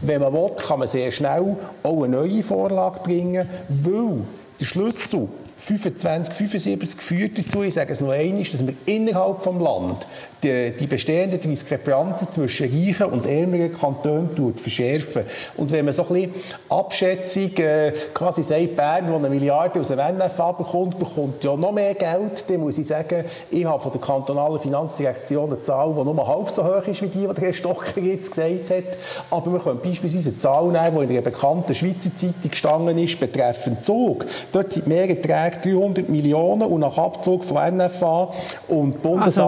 Wenn 0.00 0.20
man 0.20 0.32
will, 0.32 0.50
kann 0.56 0.78
man 0.78 0.88
sehr 0.88 1.10
schnell 1.10 1.56
auch 1.82 2.02
eine 2.02 2.16
neue 2.16 2.42
Vorlage 2.42 3.00
bringen, 3.00 3.48
weil 3.68 4.18
der 4.60 4.64
Schlüssel 4.64 5.28
25, 5.64 6.34
75 6.34 7.00
führt 7.00 7.38
dazu, 7.38 7.62
ich 7.62 7.74
sage 7.74 7.92
es 7.92 8.00
noch 8.00 8.10
einmal, 8.10 8.42
dass 8.42 8.66
wir 8.66 8.74
innerhalb 8.84 9.44
des 9.44 9.46
Landes 9.46 10.06
die, 10.42 10.72
die 10.78 10.86
bestehenden 10.86 11.40
Diskrepanzen 11.40 12.30
zwischen 12.30 12.70
reichen 12.70 13.06
und 13.06 13.26
ärmeren 13.26 13.72
Kantonen 13.72 14.54
verschärfen. 14.56 15.22
Und 15.56 15.70
wenn 15.70 15.84
man 15.84 15.94
so 15.94 16.02
ein 16.02 16.08
bisschen 16.08 16.34
Abschätzung 16.68 17.56
äh, 17.56 17.92
quasi 18.12 18.42
sagt, 18.42 18.76
Bern, 18.76 19.06
der 19.06 19.16
eine 19.16 19.30
Milliarde 19.30 19.80
aus 19.80 19.88
dem 19.88 19.98
NFA 19.98 20.52
bekommt, 20.52 20.98
bekommt 20.98 21.44
ja 21.44 21.56
noch 21.56 21.72
mehr 21.72 21.94
Geld, 21.94 22.44
dann 22.48 22.60
muss 22.60 22.78
ich 22.78 22.86
sagen, 22.86 23.24
ich 23.50 23.64
habe 23.64 23.80
von 23.80 23.92
der 23.92 24.00
kantonalen 24.00 24.60
Finanzdirektion 24.60 25.50
eine 25.50 25.62
Zahl, 25.62 25.94
die 25.96 26.04
nur 26.04 26.26
halb 26.26 26.50
so 26.50 26.64
hoch 26.64 26.86
ist, 26.86 27.02
wie 27.02 27.08
die, 27.08 27.26
die 27.26 27.34
der 27.34 27.44
Herr 27.44 27.52
Stocker 27.52 28.00
jetzt 28.00 28.30
gesagt 28.30 28.70
hat. 28.70 28.96
Aber 29.30 29.52
wir 29.52 29.60
können 29.60 29.80
beispielsweise 29.82 30.30
eine 30.30 30.38
Zahl 30.38 30.66
nehmen, 30.66 31.08
die 31.08 31.14
in 31.14 31.20
einer 31.20 31.30
bekannten 31.30 31.74
Schweizer 31.74 32.14
Zeitung 32.14 32.50
gestanden 32.50 32.98
ist, 32.98 33.20
betreffend 33.20 33.84
Zug. 33.84 34.26
Dort 34.52 34.72
sind 34.72 34.86
mehr 34.86 35.08
Erträge 35.08 35.76
300 35.76 36.08
Millionen 36.08 36.62
und 36.62 36.80
nach 36.80 36.96
Abzug 36.96 37.44
von 37.44 37.76
NFA 37.76 38.32
und 38.68 39.02
Bundesanteil... 39.02 39.26
Also 39.26 39.42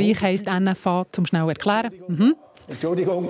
Finanzausgleich 0.00 0.22
heisst 0.22 0.46
NFA, 0.46 1.06
zum 1.12 1.26
schnell 1.26 1.48
erklären. 1.48 1.90
Mhm. 2.08 2.34
Entschuldigung, 2.70 3.28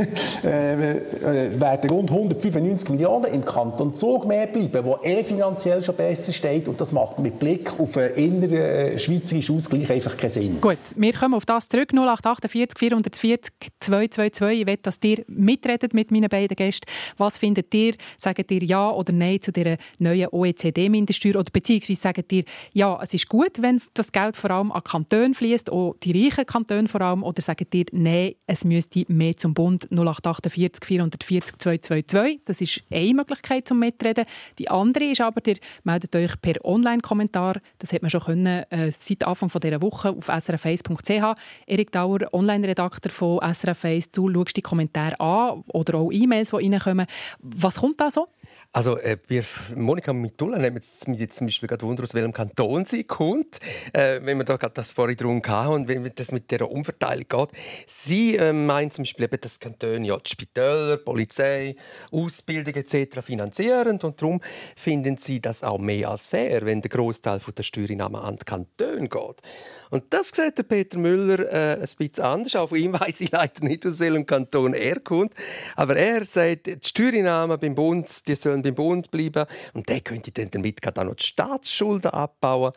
äh, 0.44 0.96
äh, 0.96 1.60
werden 1.60 1.90
rund 1.90 2.10
195 2.10 2.88
Millionen 2.88 3.32
im 3.32 3.44
Kanton 3.44 3.94
Zug 3.94 4.26
mehr 4.26 4.48
bleiben, 4.48 4.84
wo 4.84 4.98
eh 5.04 5.22
finanziell 5.22 5.80
schon 5.82 5.94
besser 5.94 6.32
steht 6.32 6.66
und 6.66 6.80
das 6.80 6.90
macht 6.90 7.20
mit 7.20 7.38
Blick 7.38 7.78
auf 7.78 7.96
einen 7.96 8.14
inneren 8.14 8.52
äh, 8.52 8.98
schweizerischen 8.98 9.56
Ausgleich 9.56 9.90
einfach 9.90 10.16
keinen 10.16 10.30
Sinn. 10.30 10.60
Gut, 10.60 10.78
wir 10.96 11.12
kommen 11.12 11.34
auf 11.34 11.46
das 11.46 11.68
zurück. 11.68 11.92
0848 11.92 12.78
440 12.78 13.52
222. 13.78 14.60
Ich 14.60 14.66
will, 14.66 14.76
dass 14.82 14.98
ihr 15.02 15.24
mitredet 15.28 15.94
mit 15.94 16.10
meinen 16.10 16.28
beiden 16.28 16.56
Gästen. 16.56 16.90
Was 17.16 17.38
findet 17.38 17.72
ihr? 17.72 17.94
Sagt 18.18 18.50
ihr 18.50 18.62
Ja 18.64 18.90
oder 18.90 19.12
Nein 19.12 19.40
zu 19.40 19.52
dieser 19.52 19.76
neuen 19.98 20.28
OECD-Mindeststeuer? 20.32 21.36
Oder 21.36 21.50
beziehungsweise 21.52 22.00
sagt 22.00 22.32
ihr, 22.32 22.44
ja, 22.72 22.98
es 23.02 23.14
ist 23.14 23.28
gut, 23.28 23.62
wenn 23.62 23.80
das 23.94 24.10
Geld 24.10 24.36
vor 24.36 24.50
allem 24.50 24.72
an 24.72 24.82
Kantone 24.82 25.34
fließt, 25.34 25.70
auch 25.70 25.94
die 26.02 26.24
reichen 26.24 26.44
Kantone 26.44 26.88
vor 26.88 27.00
allem, 27.02 27.22
oder 27.22 27.40
sagt 27.40 27.72
ihr, 27.74 27.86
nein, 27.92 28.34
es 28.46 28.64
müsste 28.80 29.12
mehr 29.12 29.36
zum 29.36 29.52
Bund 29.52 29.86
0848 29.90 30.84
440 30.84 31.58
222. 31.58 32.40
Das 32.44 32.60
ist 32.60 32.82
eine 32.90 33.14
Möglichkeit 33.14 33.68
zum 33.68 33.78
Mitreden. 33.78 34.24
Die 34.58 34.70
andere 34.70 35.04
ist 35.04 35.20
aber, 35.20 35.42
ihr 35.46 35.56
meldet 35.84 36.16
euch 36.16 36.40
per 36.40 36.64
Online-Kommentar, 36.64 37.60
das 37.78 37.92
hat 37.92 38.02
man 38.02 38.10
schon 38.10 38.22
können, 38.22 38.64
äh, 38.70 38.90
seit 38.90 39.26
Anfang 39.26 39.50
dieser 39.60 39.82
Woche 39.82 40.10
auf 40.10 40.28
srf1.ch. 40.28 41.38
Erik 41.66 41.92
Dauer, 41.92 42.20
Online-Redakteur 42.32 43.12
von 43.12 43.40
SRF 43.40 43.84
1, 43.84 44.12
du 44.12 44.32
schaust 44.32 44.56
die 44.56 44.62
Kommentare 44.62 45.18
an 45.20 45.62
oder 45.68 45.98
auch 45.98 46.10
E-Mails, 46.10 46.50
die 46.50 46.68
reinkommen. 46.68 47.06
Was 47.40 47.76
kommt 47.76 48.00
da 48.00 48.10
so? 48.10 48.28
Also 48.72 48.98
äh, 48.98 49.16
bei 49.28 49.42
Monika 49.74 50.12
Mitulla 50.12 50.56
nehmen 50.56 50.76
wir 50.76 51.14
jetzt 51.14 51.34
zum 51.34 51.46
Beispiel 51.46 51.68
gerade 51.68 51.84
Wunder, 51.84 52.04
aus 52.04 52.14
welchem 52.14 52.32
Kanton 52.32 52.84
sie 52.84 53.02
kommt, 53.02 53.58
äh, 53.92 54.20
wenn 54.22 54.38
wir 54.38 54.44
da 54.44 54.56
gerade 54.56 54.74
das 54.74 54.92
vorhin 54.92 55.16
drum 55.16 55.42
hatten 55.44 55.72
und 55.72 55.88
wenn 55.88 56.08
das 56.14 56.30
mit 56.30 56.52
der 56.52 56.70
Umverteilung 56.70 57.26
geht. 57.28 57.48
Sie 57.88 58.36
äh, 58.36 58.52
meint 58.52 58.92
zum 58.92 59.02
Beispiel 59.02 59.26
dass 59.26 59.58
Kantone 59.58 60.06
ja 60.06 60.16
die 60.18 60.30
Spitäler, 60.30 60.98
Polizei, 60.98 61.74
Ausbildung 62.12 62.74
etc. 62.74 63.20
finanzieren 63.22 63.98
und 64.00 64.22
darum 64.22 64.40
finden 64.76 65.16
sie 65.18 65.40
das 65.40 65.64
auch 65.64 65.78
mehr 65.78 66.08
als 66.08 66.28
fair, 66.28 66.64
wenn 66.64 66.80
der 66.80 66.90
Großteil 66.90 67.40
der 67.40 67.62
Steuereinnahmen 67.64 68.20
an 68.20 68.36
die 68.36 68.44
Kantone 68.44 69.08
geht. 69.08 69.42
Und 69.90 70.04
das 70.10 70.28
sieht 70.28 70.56
der 70.56 70.62
Peter 70.62 70.98
Müller 70.98 71.52
äh, 71.52 71.74
ein 71.74 71.88
bisschen 71.98 72.24
anders. 72.24 72.54
Auch 72.54 72.68
von 72.68 72.78
ihm 72.78 72.92
weiss 73.00 73.20
ich 73.20 73.32
leider 73.32 73.64
nicht, 73.64 73.84
aus 73.84 73.98
welchem 73.98 74.24
Kanton 74.24 74.72
er 74.72 75.00
kommt. 75.00 75.34
Aber 75.74 75.96
er 75.96 76.24
sagt, 76.24 76.66
die 76.66 76.78
Steuereinnahmen 76.82 77.58
beim 77.58 77.74
Bund 77.74 78.08
die 78.26 78.36
sollen 78.36 78.59
beim 78.62 78.74
Bund 78.74 79.10
bleiben. 79.10 79.46
Und 79.74 79.88
der 79.88 80.00
könnte 80.00 80.32
dann 80.32 80.50
damit 80.50 80.98
auch 80.98 81.04
noch 81.04 81.14
die 81.14 81.24
Staatsschulden 81.24 82.10
abbauen. 82.10 82.72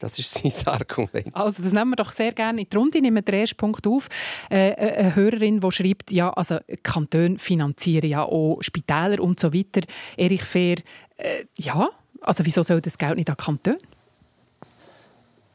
Das 0.00 0.18
ist 0.18 0.34
sein 0.42 0.66
Argument. 0.66 1.34
Also 1.34 1.62
das 1.62 1.72
nehmen 1.72 1.90
wir 1.90 1.96
doch 1.96 2.12
sehr 2.12 2.32
gerne 2.32 2.62
in 2.62 2.68
die 2.68 2.76
Runde. 2.76 2.98
Ich 2.98 3.02
nehme 3.02 3.22
den 3.22 3.34
ersten 3.34 3.56
Punkt 3.56 3.86
auf. 3.86 4.08
Äh, 4.50 4.70
äh, 4.70 4.96
eine 4.96 5.14
Hörerin, 5.14 5.60
die 5.60 5.72
schreibt, 5.72 6.10
ja, 6.10 6.30
also 6.30 6.58
Kantone 6.82 7.38
finanzieren 7.38 8.08
ja 8.08 8.24
auch 8.24 8.58
Spitäler 8.62 9.20
und 9.20 9.38
so 9.38 9.52
weiter. 9.52 9.82
Erich 10.16 10.42
Fair, 10.42 10.76
äh, 11.18 11.44
ja, 11.56 11.88
also 12.22 12.44
wieso 12.44 12.62
soll 12.62 12.80
das 12.80 12.98
Geld 12.98 13.16
nicht 13.16 13.30
an 13.30 13.36
Kantone? 13.36 13.78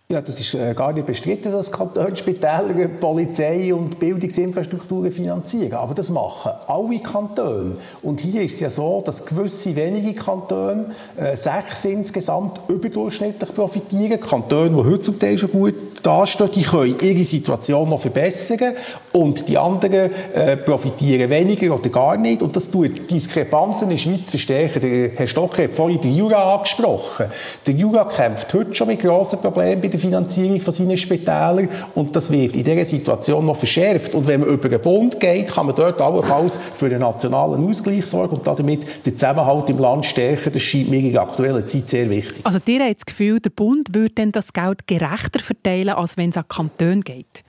Ja, 0.07 0.21
das 0.21 0.39
ist 0.39 0.53
äh, 0.53 0.75
gar 0.75 0.93
nicht 0.93 1.07
bestritten, 1.07 1.51
dass 1.51 1.71
Kantonsspitäler 1.71 2.89
Polizei 2.99 3.73
und 3.73 3.97
Bildungsinfrastrukturen 3.97 5.11
finanzieren. 5.11 5.73
Aber 5.73 5.95
das 5.95 6.11
machen 6.11 6.51
alle 6.67 6.99
Kantone. 6.99 7.73
Und 8.03 8.19
hier 8.19 8.43
ist 8.43 8.53
es 8.53 8.59
ja 8.59 8.69
so, 8.69 9.01
dass 9.03 9.25
gewisse 9.25 9.75
wenige 9.75 10.13
Kantone, 10.13 10.91
äh, 11.17 11.35
sechs 11.35 11.85
insgesamt, 11.85 12.61
überdurchschnittlich 12.67 13.55
profitieren. 13.55 14.19
Kantone, 14.19 14.69
die 14.69 14.75
heute 14.75 14.99
zum 14.99 15.17
Teil 15.17 15.39
schon 15.39 15.51
gut 15.51 15.73
dastehen, 16.03 16.51
die 16.53 16.61
können 16.61 16.97
ihre 17.01 17.23
Situation 17.23 17.89
noch 17.89 18.01
verbessern. 18.01 18.75
Und 19.11 19.49
die 19.49 19.57
anderen 19.57 20.11
äh, 20.35 20.55
profitieren 20.55 21.31
weniger 21.31 21.73
oder 21.73 21.89
gar 21.89 22.15
nicht. 22.15 22.43
Und 22.43 22.55
das 22.55 22.69
tut 22.69 23.09
Diskrepanzen 23.09 23.85
in 23.85 23.89
der 23.89 23.97
Schweiz 23.97 24.29
verstärken. 24.29 24.81
Der 24.81 25.09
Herr 25.15 25.25
Stocker 25.25 25.63
hat 25.63 25.73
vorhin 25.73 25.99
den 25.99 26.15
Jura 26.15 26.57
angesprochen. 26.57 27.25
Der 27.65 27.73
Jura 27.73 28.03
kämpft 28.03 28.53
heute 28.53 28.75
schon 28.75 28.89
mit 28.89 29.01
grossen 29.01 29.39
Problemen 29.39 29.94
der 29.95 30.01
Finanzierung 30.01 30.61
von 30.61 30.73
seinen 30.73 30.97
Spitälern 30.97 31.69
und 31.95 32.15
das 32.15 32.31
wird 32.31 32.55
in 32.55 32.63
dieser 32.63 32.85
Situation 32.85 33.45
noch 33.45 33.57
verschärft. 33.57 34.13
Und 34.13 34.27
wenn 34.27 34.41
man 34.41 34.49
über 34.49 34.69
den 34.69 34.81
Bund 34.81 35.19
geht, 35.19 35.47
kann 35.47 35.67
man 35.67 35.75
dort 35.75 36.01
allenfalls 36.01 36.57
für 36.75 36.87
einen 36.87 36.99
nationalen 36.99 37.67
Ausgleich 37.67 38.05
sorgen 38.05 38.37
und 38.37 38.47
damit 38.47 39.05
den 39.05 39.17
Zusammenhalt 39.17 39.69
im 39.69 39.79
Land 39.79 40.05
stärken. 40.05 40.51
Das 40.51 40.61
scheint 40.61 40.89
mir 40.89 40.99
in 40.99 41.13
der 41.13 41.21
aktuellen 41.21 41.65
Zeit 41.65 41.89
sehr 41.89 42.09
wichtig. 42.09 42.45
Also 42.45 42.59
dir 42.59 42.83
hat 42.83 42.97
das 42.97 43.05
Gefühl, 43.05 43.39
der 43.39 43.49
Bund 43.49 43.93
würde 43.93 44.31
das 44.31 44.53
Geld 44.53 44.87
gerechter 44.87 45.39
verteilen, 45.39 45.89
als 45.89 46.17
wenn 46.17 46.29
es 46.29 46.37
an 46.37 46.47
Kantone 46.47 47.01
geht? 47.01 47.44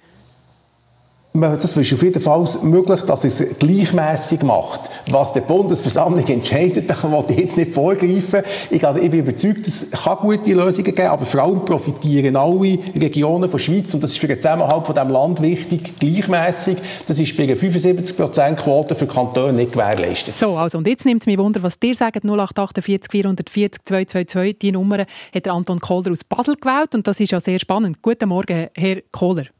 Das 1.40 1.76
ist 1.76 1.92
auf 1.92 2.02
jeden 2.02 2.20
Fall 2.20 2.44
möglich, 2.62 3.00
dass 3.02 3.24
es 3.24 3.58
gleichmäßig 3.58 4.42
macht. 4.42 4.80
Was 5.10 5.32
die 5.32 5.40
Bundesversammlung 5.40 6.26
entscheidet, 6.26 6.88
da 6.88 6.94
kann 6.94 7.14
ich 7.28 7.36
jetzt 7.36 7.56
nicht 7.56 7.72
vorgreifen. 7.72 8.42
Ich, 8.70 8.80
bin 8.80 9.12
überzeugt, 9.12 9.66
es 9.66 9.90
kann 9.90 10.18
gute 10.18 10.52
Lösungen 10.52 10.94
geben, 10.94 11.08
aber 11.08 11.24
vor 11.24 11.42
allem 11.42 11.64
profitieren 11.64 12.36
alle 12.36 12.78
Regionen 12.98 13.50
der 13.50 13.58
Schweiz 13.58 13.94
und 13.94 14.02
das 14.02 14.12
ist 14.12 14.18
für 14.18 14.28
den 14.28 14.40
Zusammenhalt 14.40 14.86
von 14.86 14.94
diesem 14.94 15.10
Land 15.10 15.42
wichtig, 15.42 15.98
gleichmäßig. 15.98 16.78
Das 17.06 17.18
ist 17.18 17.36
bei 17.36 17.44
einer 17.44 17.54
75%-Quote 17.54 18.94
für 18.94 19.06
Kantone 19.06 19.52
nicht 19.52 19.72
gewährleistet. 19.72 20.34
So, 20.36 20.56
also 20.56 20.78
und 20.78 20.86
jetzt 20.86 21.04
nimmt 21.04 21.22
es 21.22 21.26
mich 21.26 21.38
Wunder, 21.38 21.62
was 21.62 21.78
dir 21.78 21.94
sagt, 21.94 22.24
0848 22.24 23.10
440 23.10 23.84
222, 23.84 24.58
die 24.58 24.72
Nummer 24.72 25.06
hat 25.34 25.48
Anton 25.48 25.80
Kohler 25.80 26.12
aus 26.12 26.24
Basel 26.24 26.56
gewählt 26.56 26.94
und 26.94 27.06
das 27.06 27.20
ist 27.20 27.32
ja 27.32 27.40
sehr 27.40 27.58
spannend. 27.58 28.02
Guten 28.02 28.28
Morgen, 28.28 28.68
Herr 28.74 29.00
Kohler. 29.12 29.55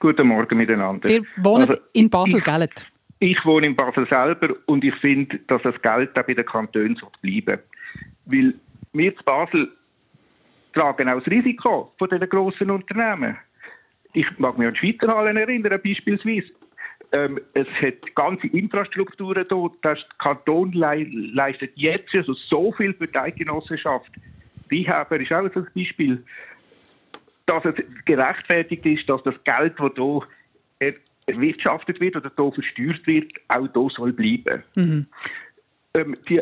Guten 0.00 0.28
Morgen 0.28 0.56
miteinander. 0.56 1.08
Ihr 1.10 1.24
wohnt 1.38 1.70
also, 1.70 1.82
in 1.92 2.08
Basel, 2.08 2.40
gell? 2.40 2.68
Ich 3.18 3.44
wohne 3.44 3.66
in 3.66 3.76
Basel 3.76 4.06
selber 4.08 4.54
und 4.66 4.84
ich 4.84 4.94
finde, 4.96 5.38
dass 5.48 5.62
das 5.62 5.80
Geld 5.82 6.16
auch 6.16 6.22
bei 6.24 6.34
den 6.34 6.46
Kantonen 6.46 7.00
bleiben 7.20 7.58
Weil 8.26 8.54
wir 8.92 9.16
zu 9.16 9.24
Basel 9.24 9.72
tragen 10.72 11.08
auch 11.08 11.18
das 11.18 11.26
Risiko 11.26 11.92
von 11.98 12.08
diesen 12.08 12.28
grossen 12.28 12.70
Unternehmen. 12.70 13.36
Ich 14.12 14.38
mag 14.38 14.56
mich 14.56 14.68
an 14.68 14.74
die 14.74 14.80
Schweizer 14.80 15.14
Hallen 15.14 15.36
erinnern, 15.36 15.80
beispielsweise. 15.82 16.48
Ähm, 17.10 17.40
es 17.54 17.66
hat 17.80 18.14
ganze 18.14 18.46
Infrastrukturen 18.48 19.46
dort. 19.48 19.82
Der 19.82 19.98
Kanton 20.18 20.72
le 20.72 21.08
leistet 21.32 21.72
jetzt 21.74 22.14
also 22.14 22.34
so 22.34 22.70
viel 22.72 22.92
für 22.94 23.08
die 23.08 23.18
Eidgenossenschaft. 23.18 24.12
Rehhaber 24.70 25.18
ist 25.18 25.32
auch 25.32 25.48
so 25.54 25.60
ein 25.60 25.68
Beispiel 25.74 26.22
dass 27.48 27.64
es 27.64 27.74
gerechtfertigt 28.04 28.84
ist, 28.84 29.08
dass 29.08 29.22
das 29.22 29.34
Geld, 29.44 29.74
das 29.78 29.92
hier 29.96 30.94
erwirtschaftet 31.26 32.00
wird 32.00 32.16
oder 32.16 32.30
hier 32.34 32.52
versteuert 32.52 33.06
wird, 33.06 33.32
auch 33.48 33.68
hier 33.72 33.88
soll 33.96 34.12
bleiben. 34.12 34.62
Mhm. 34.74 35.06
Ähm, 35.94 36.14
die 36.28 36.40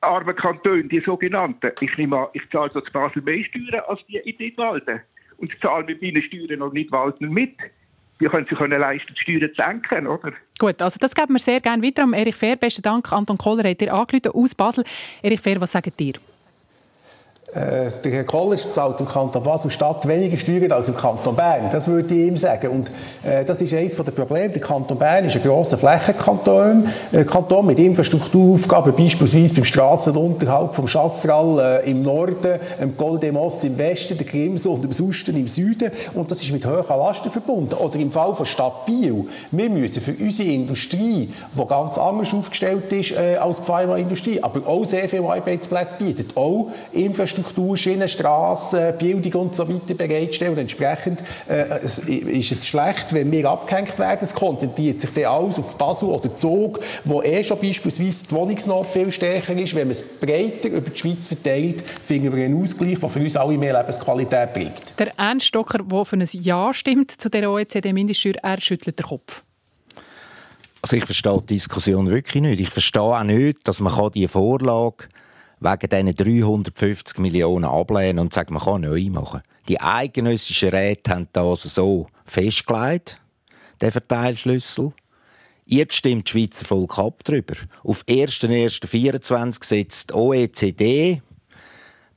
armen 0.00 0.36
Kantone, 0.36 0.84
die 0.84 1.00
sogenannten, 1.00 1.72
ich 1.80 1.96
nehme 1.96 2.18
an, 2.18 2.28
ich 2.32 2.42
zahle 2.50 2.70
so 2.72 2.80
zu 2.80 2.92
Basel 2.92 3.22
mehr 3.22 3.44
Steuern 3.44 3.82
als 3.86 4.00
die 4.06 4.16
in 4.16 4.36
Nidwalden 4.38 5.00
und 5.38 5.52
zahle 5.60 5.84
mit 5.84 6.02
meinen 6.02 6.22
Steuern 6.22 6.58
noch 6.58 6.72
nicht 6.72 6.90
Nidwalden 6.90 7.32
mit. 7.32 7.56
Die 8.20 8.26
können 8.26 8.46
sich 8.46 8.58
können 8.58 8.80
leisten, 8.80 9.14
die 9.14 9.20
Steuern 9.20 9.50
zu 9.50 9.62
senken, 9.62 10.06
oder? 10.06 10.32
Gut, 10.58 10.80
also 10.80 10.98
das 11.00 11.14
geben 11.14 11.34
wir 11.34 11.40
sehr 11.40 11.60
gerne 11.60 11.82
weiter. 11.82 12.06
Erich 12.12 12.36
Fehr, 12.36 12.56
besten 12.56 12.82
Dank. 12.82 13.10
Anton 13.12 13.38
Kohler 13.38 13.68
hat 13.68 13.80
dir 13.80 13.92
angerufen 13.92 14.30
aus 14.32 14.54
Basel. 14.54 14.84
Erich 15.22 15.40
Fehr, 15.40 15.60
was 15.60 15.72
sagt 15.72 16.00
ihr? 16.00 16.14
Äh, 17.54 17.90
der 18.02 18.12
Herr 18.12 18.24
Koller 18.24 18.56
zahlt 18.56 18.98
im 19.00 19.06
Kanton 19.06 19.42
Basel-Stadt 19.42 20.08
weniger 20.08 20.38
Steuern 20.38 20.72
als 20.72 20.88
im 20.88 20.96
Kanton 20.96 21.36
Bern. 21.36 21.68
Das 21.70 21.86
würde 21.86 22.14
ich 22.14 22.28
ihm 22.28 22.38
sagen. 22.38 22.68
Und 22.68 22.90
äh, 23.22 23.44
das 23.44 23.60
ist 23.60 23.74
eines 23.74 23.94
der 23.94 24.04
Probleme. 24.04 24.48
Der 24.48 24.62
Kanton 24.62 24.96
Bern 24.96 25.26
ist 25.26 25.36
ein 25.36 25.42
grosser 25.42 25.76
Flächenkanton. 25.76 26.86
Ein 27.12 27.26
Kanton 27.26 27.66
mit 27.66 27.78
Infrastrukturaufgaben, 27.78 28.94
beispielsweise 28.96 29.54
beim 29.54 29.64
Strassenunterhalt 29.64 30.74
vom 30.74 30.88
Chassral 30.88 31.82
äh, 31.84 31.90
im 31.90 32.00
Norden, 32.00 32.58
dem 32.80 32.96
Goldemos 32.96 33.62
im 33.64 33.76
Westen, 33.76 34.16
der 34.16 34.26
Grimsel 34.26 34.72
und 34.72 34.84
dem 34.84 34.92
Susten 34.94 35.36
im 35.36 35.46
Süden. 35.46 35.90
Und 36.14 36.30
das 36.30 36.40
ist 36.40 36.52
mit 36.52 36.64
hohen 36.64 36.88
Lasten 36.88 37.30
verbunden. 37.30 37.74
Oder 37.74 37.96
im 37.96 38.10
Fall 38.10 38.34
von 38.34 38.46
Stadt 38.46 38.86
Biel. 38.86 39.26
Wir 39.50 39.68
müssen 39.68 40.02
für 40.02 40.14
unsere 40.18 40.48
Industrie, 40.48 41.28
die 41.54 41.66
ganz 41.66 41.98
anders 41.98 42.32
aufgestellt 42.32 42.90
ist 42.92 43.12
äh, 43.12 43.36
als 43.36 43.60
die 43.60 43.66
Pharmaindustrie, 43.66 44.42
aber 44.42 44.66
auch 44.66 44.86
sehr 44.86 45.06
viele 45.06 45.24
Arbeitsplätze 45.24 45.96
bietet, 45.98 46.34
auch 46.34 46.68
Infrastruktur 46.94 47.41
Infrastruktur, 47.42 47.76
Schienen, 47.76 48.08
Strassen, 48.08 48.96
Bildung 48.98 49.42
und 49.42 49.54
so 49.54 49.68
weiter 49.68 49.94
bereitstellen. 49.94 50.52
Und 50.52 50.58
entsprechend 50.58 51.22
äh, 51.48 51.84
ist 51.84 52.52
es 52.52 52.66
schlecht, 52.66 53.12
wenn 53.12 53.30
wir 53.30 53.50
abgehängt 53.50 53.98
werden. 53.98 54.20
Es 54.22 54.34
konzentriert 54.34 55.00
sich 55.00 55.10
dann 55.12 55.24
alles 55.24 55.58
auf 55.58 55.76
Basel 55.76 56.08
oder 56.08 56.34
Zug, 56.34 56.80
wo 57.04 57.22
eh 57.22 57.42
schon 57.42 57.58
beispielsweise 57.58 58.26
die 58.26 58.32
Wohnungsnot 58.32 58.86
viel 58.86 59.10
stärker 59.10 59.54
ist. 59.54 59.74
Wenn 59.74 59.88
man 59.88 59.92
es 59.92 60.02
breiter 60.02 60.68
über 60.68 60.88
die 60.88 60.98
Schweiz 60.98 61.26
verteilt, 61.26 61.82
finden 61.82 62.34
wir 62.34 62.44
einen 62.44 62.62
Ausgleich, 62.62 62.98
der 62.98 63.08
für 63.08 63.20
uns 63.20 63.36
alle 63.36 63.58
mehr 63.58 63.78
Lebensqualität 63.78 64.54
bringt. 64.54 64.98
Der 64.98 65.12
Ernst 65.18 65.46
Stocker, 65.46 65.78
der 65.78 66.04
für 66.04 66.16
ein 66.16 66.28
Ja 66.32 66.72
stimmt 66.72 67.10
zu 67.10 67.28
der 67.28 67.50
OECD-Mindeststeuer, 67.50 68.36
er 68.42 68.60
schüttelt 68.60 68.98
den 68.98 69.06
Kopf. 69.06 69.42
Also 70.80 70.96
ich 70.96 71.04
verstehe 71.04 71.40
die 71.42 71.54
Diskussion 71.54 72.10
wirklich 72.10 72.42
nicht. 72.42 72.60
Ich 72.60 72.70
verstehe 72.70 73.02
auch 73.02 73.22
nicht, 73.22 73.58
dass 73.68 73.80
man 73.80 74.10
diese 74.12 74.28
Vorlage 74.28 75.04
wegen 75.62 76.14
diesen 76.14 76.14
350 76.14 77.18
Millionen 77.18 77.64
ablehnen 77.64 78.18
und 78.18 78.32
sagen, 78.32 78.54
man 78.54 78.62
kann 78.62 78.82
neu 78.82 79.08
machen. 79.10 79.42
Die 79.68 79.80
eidgenössischen 79.80 80.70
Räte 80.70 81.10
haben 81.10 81.28
das 81.32 81.62
so 81.62 82.08
festgelegt. 82.24 83.20
der 83.80 83.92
Verteilschlüssel. 83.92 84.92
Jetzt 85.66 85.94
stimmt 85.94 86.26
das 86.26 86.30
Schweizer 86.30 86.64
Volk 86.64 86.98
ab 86.98 87.22
darüber. 87.24 87.54
Auf 87.84 88.04
1.1.24 88.04 89.64
setzt 89.64 90.10
die 90.10 90.14
OECD 90.14 91.22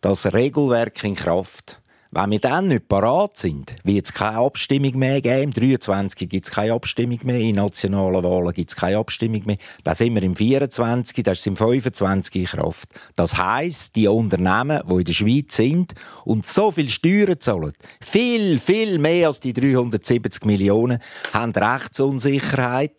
das 0.02 0.32
Regelwerk 0.32 1.04
in 1.04 1.16
Kraft. 1.16 1.82
Wenn 2.18 2.32
wir 2.32 2.40
dann 2.40 2.70
nicht 2.70 2.88
parat 2.88 3.36
sind, 3.36 3.76
wird 3.84 4.06
es 4.06 4.14
keine 4.14 4.38
Abstimmung 4.38 4.98
mehr 4.98 5.20
geben. 5.20 5.52
Im 5.52 5.52
23 5.52 6.30
gibt 6.30 6.46
es 6.46 6.52
keine 6.54 6.72
Abstimmung 6.72 7.20
mehr. 7.24 7.42
In 7.42 7.56
nationalen 7.56 8.24
Wahlen 8.24 8.54
gibt 8.54 8.70
es 8.70 8.78
keine 8.78 9.00
Abstimmung 9.00 9.42
mehr. 9.46 9.58
Da 9.84 9.96
sind 9.96 10.16
wir 10.16 10.24
im 10.24 10.34
24, 10.34 11.26
das 11.26 11.40
ist 11.40 11.48
im 11.48 11.58
25 11.58 12.36
in 12.36 12.46
Kraft. 12.46 12.88
Das 13.18 13.38
heisst, 13.38 13.98
die 13.98 14.08
Unternehmen, 14.08 14.82
die 14.90 14.94
in 14.94 15.04
der 15.04 15.12
Schweiz 15.12 15.58
sind 15.58 15.94
und 16.24 16.48
so 16.48 16.72
viel 16.72 16.88
Steuern 16.88 17.38
zahlen, 17.42 17.74
viel, 18.00 18.60
viel 18.60 18.98
mehr 18.98 19.28
als 19.28 19.42
die 19.42 19.52
370 19.52 20.46
Millionen, 20.46 21.00
haben 21.34 21.52
Rechtsunsicherheit, 21.52 22.96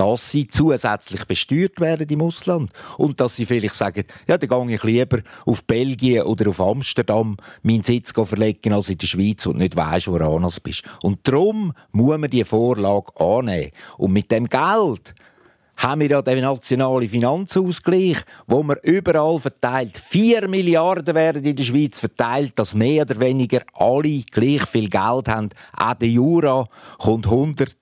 dass 0.00 0.30
sie 0.30 0.48
zusätzlich 0.48 1.26
besteuert 1.26 1.78
werden 1.78 2.08
im 2.08 2.22
Ausland 2.22 2.70
und 2.96 3.20
dass 3.20 3.36
sie 3.36 3.44
vielleicht 3.44 3.74
sagen, 3.74 4.04
ja, 4.26 4.38
dann 4.38 4.66
gehe 4.66 4.76
ich 4.76 4.82
lieber 4.82 5.18
auf 5.44 5.62
Belgien 5.64 6.22
oder 6.22 6.48
auf 6.48 6.58
Amsterdam 6.58 7.36
meinen 7.62 7.82
Sitz 7.82 8.10
verlegen 8.10 8.72
als 8.72 8.88
in 8.88 8.96
der 8.96 9.06
Schweiz 9.06 9.44
und 9.44 9.58
nicht 9.58 9.76
weiss, 9.76 10.08
wo 10.08 10.16
du 10.16 10.48
bist. 10.62 10.84
Und 11.02 11.28
darum 11.28 11.74
muss 11.92 12.16
man 12.16 12.30
die 12.30 12.44
Vorlage 12.44 13.14
annehmen. 13.20 13.72
Und 13.98 14.12
mit 14.14 14.30
dem 14.30 14.48
Geld 14.48 15.14
haben 15.76 16.00
wir 16.00 16.08
ja 16.08 16.22
den 16.22 16.40
nationalen 16.40 17.08
Finanzausgleich, 17.08 18.22
wo 18.46 18.62
man 18.62 18.78
überall 18.82 19.38
verteilt. 19.38 19.98
Vier 19.98 20.48
Milliarden 20.48 21.14
werden 21.14 21.44
in 21.44 21.56
der 21.56 21.64
Schweiz 21.64 21.98
verteilt, 21.98 22.58
dass 22.58 22.74
mehr 22.74 23.02
oder 23.02 23.20
weniger 23.20 23.60
alle 23.74 24.22
gleich 24.30 24.66
viel 24.66 24.88
Geld 24.88 25.28
haben. 25.28 25.50
Auch 25.76 25.94
der 25.94 26.08
Jura 26.08 26.66
kommt 26.98 27.26
100 27.26 27.74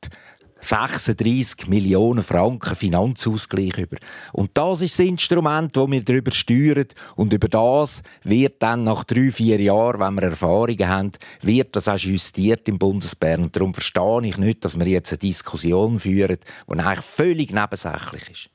36 0.60 1.68
Millionen 1.68 2.22
Franken 2.22 2.74
Finanzausgleich 2.74 3.78
über. 3.78 3.96
Und 4.32 4.50
das 4.54 4.82
ist 4.82 4.98
das 4.98 5.06
Instrument, 5.06 5.76
wo 5.76 5.90
wir 5.90 6.02
darüber 6.02 6.30
steuern. 6.30 6.86
Und 7.16 7.32
über 7.32 7.48
das 7.48 8.02
wird 8.24 8.62
dann 8.62 8.84
nach 8.84 9.04
drei, 9.04 9.30
vier 9.30 9.60
Jahren, 9.60 10.00
wenn 10.00 10.14
wir 10.14 10.30
Erfahrungen 10.30 10.88
haben, 10.88 11.10
wird 11.42 11.76
das 11.76 11.88
auch 11.88 11.98
justiert 11.98 12.68
im 12.68 12.78
Bundesbern. 12.78 13.44
Und 13.44 13.56
darum 13.56 13.74
verstehe 13.74 14.26
ich 14.26 14.36
nicht, 14.36 14.64
dass 14.64 14.78
wir 14.78 14.86
jetzt 14.86 15.12
eine 15.12 15.18
Diskussion 15.18 16.00
führen, 16.00 16.38
die 16.68 16.78
eigentlich 16.78 17.04
völlig 17.04 17.52
nebensächlich 17.52 18.30
ist. 18.30 18.50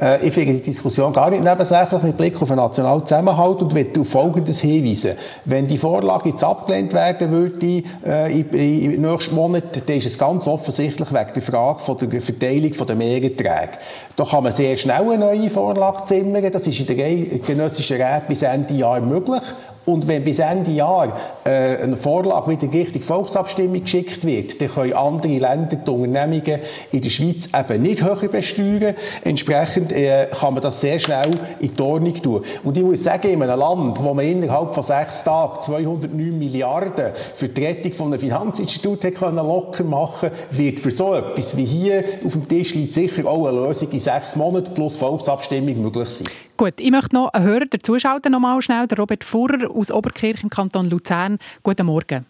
Äh, 0.00 0.26
ich 0.26 0.34
finde 0.34 0.54
die 0.54 0.62
Diskussion 0.62 1.12
gar 1.12 1.30
nicht 1.30 1.42
nebensächlich 1.42 2.02
mit 2.02 2.16
Blick 2.16 2.40
auf 2.40 2.48
den 2.48 2.56
nationalen 2.56 3.00
Zusammenhalt 3.00 3.62
und 3.62 3.74
möchte 3.74 4.00
auf 4.00 4.08
Folgendes 4.08 4.60
hinweisen. 4.60 5.12
Wenn 5.44 5.66
die 5.66 5.78
Vorlage 5.78 6.30
jetzt 6.30 6.44
abgelehnt 6.44 6.92
werden 6.92 7.30
würde 7.30 7.82
äh, 8.06 8.40
im 8.40 9.02
nächsten 9.02 9.34
Monat, 9.34 9.82
dann 9.86 9.96
ist 9.96 10.06
es 10.06 10.18
ganz 10.18 10.46
offensichtlich 10.46 11.12
wegen 11.12 11.32
der 11.34 11.42
Frage 11.42 11.80
von 11.80 11.98
der 11.98 12.20
Verteilung 12.20 12.72
der 12.86 12.96
Mehrerträge. 12.96 13.78
Da 14.14 14.24
kann 14.24 14.44
man 14.44 14.52
sehr 14.52 14.76
schnell 14.76 15.10
eine 15.10 15.18
neue 15.18 15.50
Vorlage 15.50 16.04
zimmern. 16.04 16.50
Das 16.50 16.66
ist 16.66 16.80
in 16.80 16.86
der 16.86 17.38
genössischen 17.38 18.00
Räte 18.00 18.26
bis 18.28 18.42
Ende 18.42 18.74
Jahr 18.74 19.00
möglich. 19.00 19.42
Und 19.88 20.06
wenn 20.06 20.22
bis 20.22 20.38
Ende 20.38 20.70
Jahr 20.70 21.16
äh, 21.44 21.78
eine 21.78 21.96
Vorlage 21.96 22.50
wieder 22.50 22.70
Richtung 22.70 23.00
Volksabstimmung 23.00 23.84
geschickt 23.84 24.22
wird, 24.26 24.60
dann 24.60 24.68
können 24.68 24.92
andere 24.92 25.38
Länder 25.38 25.76
die 25.76 25.90
Unternehmungen 25.90 26.60
in 26.92 27.00
der 27.00 27.08
Schweiz 27.08 27.48
eben 27.58 27.80
nicht 27.80 28.04
höher 28.04 28.28
besteuern. 28.28 28.94
Entsprechend 29.24 29.90
äh, 29.92 30.26
kann 30.38 30.52
man 30.52 30.62
das 30.62 30.82
sehr 30.82 30.98
schnell 30.98 31.30
in 31.60 31.74
die 31.74 31.82
Ordnung 31.82 32.14
tun. 32.16 32.44
Und 32.64 32.76
ich 32.76 32.84
muss 32.84 33.02
sagen, 33.02 33.30
in 33.30 33.42
einem 33.42 33.58
Land, 33.58 34.04
wo 34.04 34.12
man 34.12 34.26
innerhalb 34.26 34.74
von 34.74 34.82
sechs 34.82 35.24
Tagen 35.24 35.62
209 35.62 36.38
Milliarden 36.38 37.12
für 37.34 37.48
die 37.48 37.64
Rettung 37.64 37.94
von 37.94 38.06
einem 38.08 38.20
Finanzinstitut 38.20 39.04
hat 39.04 39.14
können 39.14 39.36
locker 39.36 39.84
machen 39.84 40.30
wird 40.50 40.80
für 40.80 40.90
so 40.90 41.14
etwas 41.14 41.56
wie 41.56 41.64
hier 41.64 42.04
auf 42.26 42.32
dem 42.32 42.46
Tisch 42.46 42.74
liegt 42.74 42.92
sicher 42.92 43.26
auch 43.26 43.46
eine 43.46 43.58
Lösung 43.58 43.90
in 43.90 44.00
sechs 44.00 44.36
Monaten 44.36 44.74
plus 44.74 44.96
Volksabstimmung 44.96 45.80
möglich 45.80 46.10
sein. 46.10 46.26
Gut, 46.58 46.80
ich 46.80 46.90
möchte 46.90 47.14
noch 47.14 47.32
einen 47.32 47.44
Hörer 47.44 47.66
dazuschalten, 47.66 48.32
noch 48.32 48.40
mal 48.40 48.60
schnell, 48.60 48.88
der 48.88 48.98
Robert 48.98 49.22
Furrer 49.22 49.70
aus 49.70 49.92
Oberkirch 49.92 50.42
im 50.42 50.50
Kanton 50.50 50.90
Luzern. 50.90 51.38
Guten 51.62 51.86
Morgen. 51.86 52.26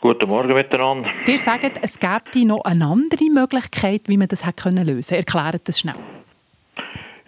Guten 0.00 0.26
Morgen 0.26 0.54
miteinander. 0.54 1.10
Ihr 1.26 1.38
sagt, 1.38 1.78
es 1.82 2.00
gäbe 2.00 2.46
noch 2.46 2.64
eine 2.64 2.86
andere 2.86 3.30
Möglichkeit, 3.30 4.04
wie 4.06 4.16
man 4.16 4.28
das 4.28 4.46
hätte 4.46 4.62
können 4.62 4.86
lösen 4.86 5.10
können. 5.10 5.24
Erklärt 5.26 5.68
das 5.68 5.80
schnell. 5.80 5.96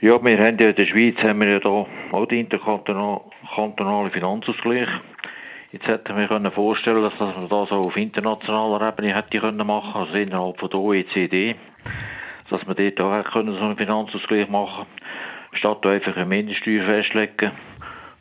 Ja, 0.00 0.24
wir 0.24 0.38
haben 0.38 0.56
ja 0.58 0.70
in 0.70 0.76
der 0.76 0.86
Schweiz 0.86 1.16
haben 1.18 1.40
wir 1.40 1.50
ja 1.50 1.60
da 1.60 1.68
auch 1.68 2.26
den 2.26 2.46
interkantonalen 2.46 4.10
Finanzausgleich. 4.10 4.88
Jetzt 5.70 5.86
hätten 5.86 6.16
wir 6.16 6.28
können 6.28 6.50
vorstellen, 6.50 7.02
dass 7.02 7.20
man 7.20 7.46
das 7.46 7.52
auch 7.52 7.84
auf 7.84 7.96
internationaler 7.98 8.88
Ebene 8.88 9.14
hätte 9.14 9.38
können 9.38 9.66
machen, 9.66 10.00
also 10.00 10.14
innerhalb 10.14 10.58
von 10.58 10.70
der 10.70 10.80
OECD 10.80 11.56
dass 12.50 12.66
man 12.66 12.76
dort 12.76 13.00
auch 13.00 13.32
können, 13.32 13.54
so 13.54 13.60
einen 13.60 13.76
Finanzausgleich 13.76 14.48
machen 14.48 14.86
statt 15.52 15.84
einfach 15.86 16.16
eine 16.16 16.26
Mindeststeuer 16.26 16.84
festlegen, 16.84 17.52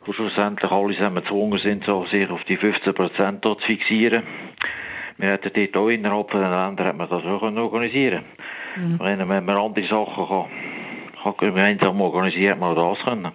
wo 0.04 0.12
schlussendlich 0.12 0.70
alle 0.70 0.94
zusammen 0.94 1.22
gezwungen 1.22 1.60
sind, 1.62 1.84
so 1.84 2.04
sich 2.06 2.28
auf 2.30 2.42
die 2.44 2.56
15 2.56 2.94
Prozent 2.94 3.44
zu 3.44 3.56
fixieren. 3.66 4.22
Wir 5.18 5.30
hätten 5.30 5.50
dort 5.52 5.76
auch 5.76 5.88
innerhalb 5.88 6.30
der 6.30 6.40
Länder 6.40 6.84
hat 6.84 6.96
man 6.96 7.08
das 7.08 7.24
auch 7.24 7.42
organisieren 7.42 8.24
mhm. 8.76 8.98
Wenn 9.00 9.26
man 9.26 9.48
andere 9.48 9.86
Sachen 9.88 10.26
kann, 11.22 11.36
gemeinsam 11.38 12.00
organisieren, 12.00 12.58
man 12.60 12.76
das 12.76 12.98
können. 13.04 13.32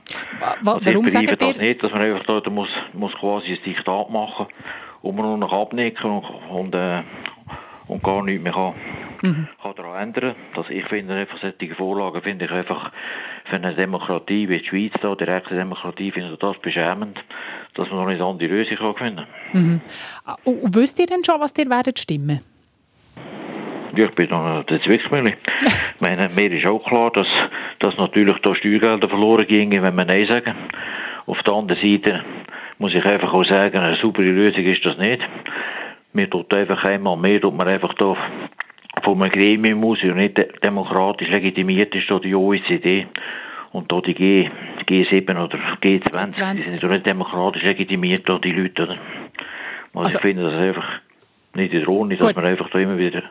Was, 0.61 0.75
also 0.75 0.85
warum 0.85 1.07
ich 1.07 1.13
das 1.13 1.57
nicht, 1.57 1.83
dass 1.83 1.91
man 1.91 2.01
einfach 2.01 2.25
dort 2.25 2.49
muss, 2.49 2.69
muss 2.93 3.13
quasi 3.15 3.51
ein 3.51 3.59
Diktat 3.65 4.09
machen 4.09 4.47
und 5.01 5.15
man 5.15 5.25
nur 5.25 5.37
noch 5.37 5.51
abnicken 5.51 6.09
und, 6.09 6.25
und, 6.49 6.75
äh, 6.75 7.03
und 7.93 8.03
gar 8.03 8.23
nichts 8.23 8.43
mehr 8.43 8.53
kann 8.53 8.73
mhm. 9.21 9.47
kann 9.61 9.75
daran 9.75 10.09
ändern. 10.09 10.35
Also 10.55 10.69
ich 10.69 10.85
finde 10.85 11.15
einfach 11.15 11.39
solche 11.39 11.75
Vorlagen 11.75 12.21
finde 12.21 12.45
ich 12.45 12.51
einfach 12.51 12.91
für 13.45 13.55
eine 13.55 13.73
Demokratie 13.73 14.49
wie 14.49 14.59
die 14.59 14.65
Schweiz 14.65 14.93
da, 15.01 15.15
die 15.15 15.23
rechte 15.23 15.55
Demokratie, 15.55 16.11
finde 16.11 16.33
ich 16.33 16.39
das 16.39 16.57
beschämend, 16.61 17.19
dass 17.75 17.89
man 17.89 17.99
noch 17.99 18.07
nicht 18.07 18.21
andere 18.21 18.49
Lösung 18.49 18.77
kann 18.77 18.95
finden 18.95 19.25
mhm. 19.53 19.81
Und 20.43 20.75
wisst 20.75 20.99
ihr 20.99 21.05
denn 21.05 21.23
schon, 21.23 21.39
was 21.39 21.53
ihr 21.57 21.69
werdet 21.69 21.99
stimmen? 21.99 22.41
Ja, 23.95 24.05
ich 24.05 24.15
bin 24.15 24.29
noch 24.29 24.63
der 24.63 24.81
Zwickmühle. 24.81 25.33
ich 25.61 26.01
meine, 26.01 26.27
mir 26.29 26.51
ist 26.51 26.67
auch 26.67 26.83
klar, 26.83 27.11
dass, 27.11 27.27
dass 27.79 27.95
natürlich 27.97 28.37
da 28.39 28.55
Steuergelder 28.55 29.07
verloren 29.07 29.45
gingen, 29.45 29.83
wenn 29.83 29.95
wir 29.95 30.05
Nein 30.05 30.27
sagen. 30.27 30.55
Auf 31.27 31.41
der 31.43 31.53
anderen 31.53 31.79
Seite 31.79 32.23
muss 32.79 32.93
ich 32.95 33.05
einfach 33.05 33.31
auch 33.31 33.45
sagen, 33.45 33.77
eine 33.77 33.95
saubere 33.97 34.25
Lösung 34.25 34.65
ist 34.65 34.83
das 34.83 34.97
nicht. 34.97 35.21
Mir 36.13 36.29
tut 36.29 36.55
einfach 36.55 36.83
einmal 36.83 37.17
mehr, 37.17 37.41
tut 37.41 37.57
man 37.57 37.67
einfach 37.67 37.93
da 37.95 38.15
von 39.03 39.21
einem 39.21 39.31
Gremium 39.31 39.83
aus 39.83 40.01
ja 40.01 40.13
nicht 40.13 40.37
demokratisch 40.63 41.29
legitimiert 41.29 41.93
ist, 41.95 42.09
die 42.23 42.35
OECD 42.35 43.07
und 43.71 43.91
da 43.91 43.99
die 44.01 44.13
G, 44.13 44.49
G7 44.87 45.31
oder 45.31 45.57
G20, 45.81 46.29
20. 46.31 46.57
die 46.57 46.63
sind 46.63 46.83
doch 46.83 46.89
nicht 46.89 47.07
demokratisch 47.07 47.63
legitimiert, 47.63 48.27
die 48.43 48.51
Leute, 48.51 48.83
oder? 48.83 48.95
Also, 49.93 50.05
also 50.05 50.17
ich 50.17 50.21
finde 50.21 50.43
das 50.43 50.53
einfach 50.53 50.87
nicht 51.55 51.73
in 51.73 51.87
Ordnung, 51.87 52.17
dass 52.17 52.35
man 52.35 52.45
einfach 52.45 52.69
da 52.69 52.79
immer 52.79 52.97
wieder 52.97 53.23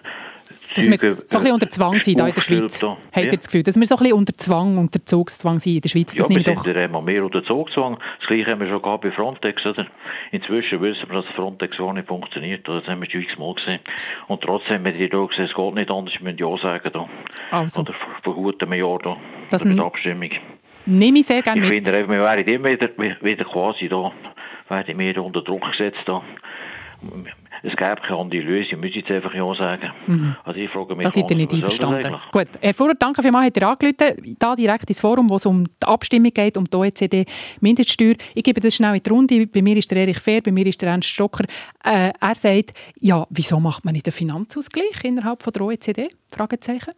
dass 0.75 0.87
wir 0.89 1.13
so 1.13 1.39
ein 1.39 1.43
bisschen 1.43 1.53
unter 1.53 1.71
Zwang 1.71 1.99
sind 1.99 2.21
in 2.21 2.27
der 2.35 2.41
Schweiz. 2.41 2.79
Da. 2.79 2.97
Habt 3.13 3.25
ihr 3.25 3.37
das 3.37 3.47
Gefühl, 3.47 3.63
dass 3.63 3.77
wir 3.79 3.87
so 3.87 3.95
ein 3.95 3.99
bisschen 3.99 4.19
unter 4.19 4.37
Zwang, 4.37 4.79
unter 4.79 5.05
Zugszwang 5.05 5.59
sind 5.59 5.77
in 5.77 5.81
der 5.81 5.89
Schweiz? 5.89 6.15
Das 6.15 6.17
ja, 6.17 6.29
wir 6.29 6.43
sind 6.43 6.49
doch... 6.49 6.67
immer 6.67 7.03
mehr 7.03 7.25
unter 7.25 7.45
Zugzwang. 7.45 7.99
Das 8.19 8.29
Gleiche 8.29 8.51
haben 8.51 8.61
wir 8.61 8.69
schon 8.69 8.83
gehabt 8.83 9.03
bei 9.03 9.11
Frontex. 9.11 9.65
Oder? 9.67 9.87
Inzwischen 10.31 10.81
wissen 10.81 11.09
wir, 11.09 11.23
dass 11.23 11.35
Frontex 11.35 11.77
gar 11.77 11.93
nicht 11.93 12.09
funktioniert. 12.09 12.67
Das 12.67 12.87
haben 12.87 13.01
wir 13.01 13.11
schon 13.11 13.23
x-mal 13.23 13.55
gesehen. 13.55 13.81
Und 14.29 14.43
trotzdem 14.43 14.77
haben 14.77 14.85
wir 14.85 14.93
die 14.93 15.09
da 15.09 15.25
gesehen, 15.25 15.45
es 15.45 15.55
geht 15.55 15.75
nicht 15.75 15.91
anders, 15.91 16.15
wir 16.15 16.23
müssen 16.23 16.39
Ja 16.39 16.57
sagen. 16.59 16.91
Da. 16.93 17.09
Also. 17.51 17.81
Oder 17.81 17.95
vor 18.23 18.35
gutem 18.35 18.73
Jahr 18.73 18.99
da, 18.99 19.17
das 19.51 19.65
mit 19.65 19.79
der 19.79 19.85
Abstimmung. 19.85 20.31
Nehme 20.85 21.21
ich 21.21 21.27
sehr 21.27 21.43
gerne 21.43 21.63
Ich 21.63 21.69
mit. 21.69 21.87
finde, 21.87 22.09
wir 22.09 22.21
wären 22.21 22.45
immer 22.45 22.71
wieder, 22.71 22.89
wieder 23.21 23.45
quasi 23.45 23.89
da, 23.89 24.11
werden 24.69 24.99
wir 24.99 25.23
unter 25.23 25.43
Druck 25.43 25.71
gesetzt 25.71 26.01
da 26.07 26.23
es 27.63 27.77
gäbe 27.77 27.97
keine 28.07 28.19
andere 28.19 28.41
Lösung, 28.41 28.81
müssen 28.81 28.97
jetzt 28.97 29.11
einfach 29.11 29.33
ja 29.35 29.55
sagen. 29.55 29.93
Mhm. 30.07 30.37
Also 30.45 30.61
ich 30.61 30.71
frage 30.71 30.97
mich, 30.97 31.05
das 31.05 31.15
seid 31.15 31.31
ihr 31.31 31.37
nicht 31.37 31.53
einverstanden. 31.53 32.17
Gut, 32.33 32.49
Herr 32.61 32.75
Fuhrer, 32.75 32.95
danke 32.95 33.23
vielmals, 33.23 33.47
hat 33.47 33.57
er 33.57 33.69
angerufen. 33.69 34.37
Da 34.39 34.57
direkt 34.57 34.89
ins 34.89 35.01
Forum, 35.01 35.31
wo 35.31 35.37
es 35.37 35.47
um 35.47 35.65
die 35.65 35.87
Abstimmung 35.87 36.33
geht, 36.33 36.57
um 36.57 36.65
die 36.65 36.77
OECD-Mindeststeuer. 36.77 38.15
Ich 38.35 38.43
gebe 38.43 38.61
das 38.61 38.75
schnell 38.75 38.97
in 38.97 39.03
die 39.03 39.11
Runde. 39.11 39.47
Bei 39.47 39.63
mir 39.63 39.77
ist 39.77 39.91
der 39.91 39.99
Erich 39.99 40.19
Fehr, 40.19 40.41
bei 40.43 40.51
mir 40.51 40.67
ist 40.67 40.83
der 40.83 40.91
Ernst 40.91 41.09
Stocker. 41.09 41.45
Äh, 41.85 42.13
er 42.21 42.35
sagt, 42.35 42.73
ja, 43.01 43.27
wieso 43.31 43.61
macht 43.61 43.85
man 43.85 43.95
nicht 43.95 44.07
einen 44.07 44.13
Finanzausgleich 44.13 45.05
innerhalb 45.05 45.43
von 45.43 45.53
der 45.53 45.63
OECD? 45.63 46.09
Fragezeichen. 46.33 46.93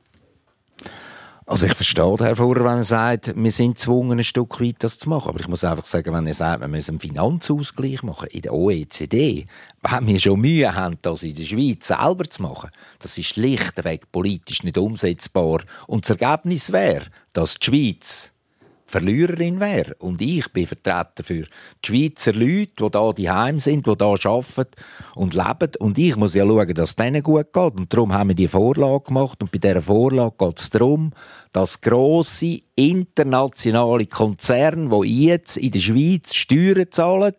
Also 1.46 1.66
ich 1.66 1.74
verstehe 1.74 2.16
Herr 2.20 2.36
Vorer, 2.36 2.64
wenn 2.64 2.78
er 2.78 2.84
sagt, 2.84 3.34
wir 3.36 3.52
sind 3.52 3.74
gezwungen, 3.74 4.18
ein 4.18 4.24
Stück 4.24 4.58
weit 4.62 4.76
das 4.78 4.98
zu 4.98 5.10
machen. 5.10 5.28
Aber 5.28 5.40
ich 5.40 5.48
muss 5.48 5.62
einfach 5.62 5.84
sagen, 5.84 6.14
wenn 6.14 6.26
er 6.26 6.32
sagt, 6.32 6.62
wir 6.62 6.68
müssen 6.68 6.92
einen 6.92 7.00
Finanzausgleich 7.00 8.02
machen 8.02 8.28
in 8.30 8.42
der 8.42 8.54
OECD, 8.54 9.46
wenn 9.82 10.06
wir 10.06 10.20
schon 10.20 10.40
Mühe 10.40 10.74
haben, 10.74 10.96
das 11.02 11.22
in 11.22 11.34
der 11.34 11.44
Schweiz 11.44 11.88
selber 11.88 12.24
zu 12.24 12.40
machen, 12.40 12.70
das 12.98 13.18
ist 13.18 13.28
schlichtweg 13.28 14.10
politisch 14.10 14.62
nicht 14.62 14.78
umsetzbar. 14.78 15.60
Und 15.86 16.08
das 16.08 16.18
Ergebnis 16.18 16.72
wäre, 16.72 17.08
dass 17.34 17.56
die 17.56 17.66
Schweiz 17.66 18.32
Verliererin 18.86 19.60
wäre. 19.60 19.94
Und 19.96 20.20
ich 20.20 20.52
bin 20.52 20.66
Vertreter 20.66 21.24
für 21.24 21.44
die 21.44 21.86
Schweizer 21.86 22.32
Leute, 22.32 22.72
die 22.78 22.90
da 22.90 23.12
die 23.12 23.30
Heim 23.30 23.58
sind, 23.58 23.86
die 23.86 23.96
da 23.96 24.06
arbeiten 24.06 24.70
und 25.14 25.34
leben. 25.34 25.72
Und 25.78 25.98
ich 25.98 26.16
muss 26.16 26.34
ja 26.34 26.44
schauen, 26.44 26.74
dass 26.74 26.90
es 26.90 26.96
denen 26.96 27.22
gut 27.22 27.52
geht. 27.52 27.74
Und 27.74 27.92
darum 27.92 28.12
haben 28.12 28.28
wir 28.28 28.36
die 28.36 28.48
Vorlage 28.48 29.04
gemacht. 29.04 29.42
Und 29.42 29.50
bei 29.50 29.58
dieser 29.58 29.82
Vorlage 29.82 30.34
geht 30.38 30.58
es 30.58 30.70
darum, 30.70 31.12
dass 31.52 31.80
grosse 31.80 32.60
internationale 32.76 34.06
Konzerne, 34.06 34.90
die 35.02 35.26
jetzt 35.26 35.56
in 35.56 35.70
der 35.70 35.78
Schweiz 35.80 36.34
Steuern 36.34 36.90
zahlen, 36.90 37.34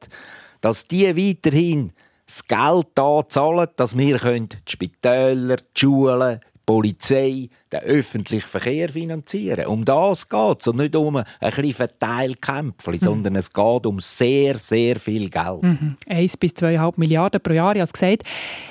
dass 0.62 0.88
die 0.88 1.16
weiterhin 1.16 1.92
das 2.26 2.48
Geld 2.48 2.88
da 2.96 3.22
zahlen, 3.28 3.68
dass 3.76 3.98
wir 3.98 4.18
die 4.18 4.58
Spitäler, 4.68 5.58
die 5.58 5.80
Schulen, 5.80 6.40
Polizei, 6.65 7.49
den 7.71 7.80
öffentlichen 7.82 8.47
Verkehr 8.47 8.89
finanzieren. 8.89 9.67
Um 9.67 9.86
das 9.86 10.28
geht 10.28 10.62
es 10.62 10.67
und 10.67 10.78
nicht 10.78 10.95
um 10.95 11.17
ein 11.17 11.25
bisschen 11.39 11.73
Verteilkämpfchen, 11.73 12.93
mhm. 12.93 12.99
sondern 12.99 13.36
es 13.36 13.51
geht 13.51 13.86
um 13.86 13.99
sehr, 13.99 14.58
sehr 14.58 14.97
viel 14.97 15.30
Geld. 15.30 15.63
Mhm. 15.63 15.97
1 16.08 16.38
bis 16.38 16.54
2,5 16.54 16.93
Milliarden 16.97 17.41
pro 17.41 17.54
Jahr, 17.54 17.75
ich 17.75 17.82
habe 17.82 17.91
gesagt. 17.91 18.23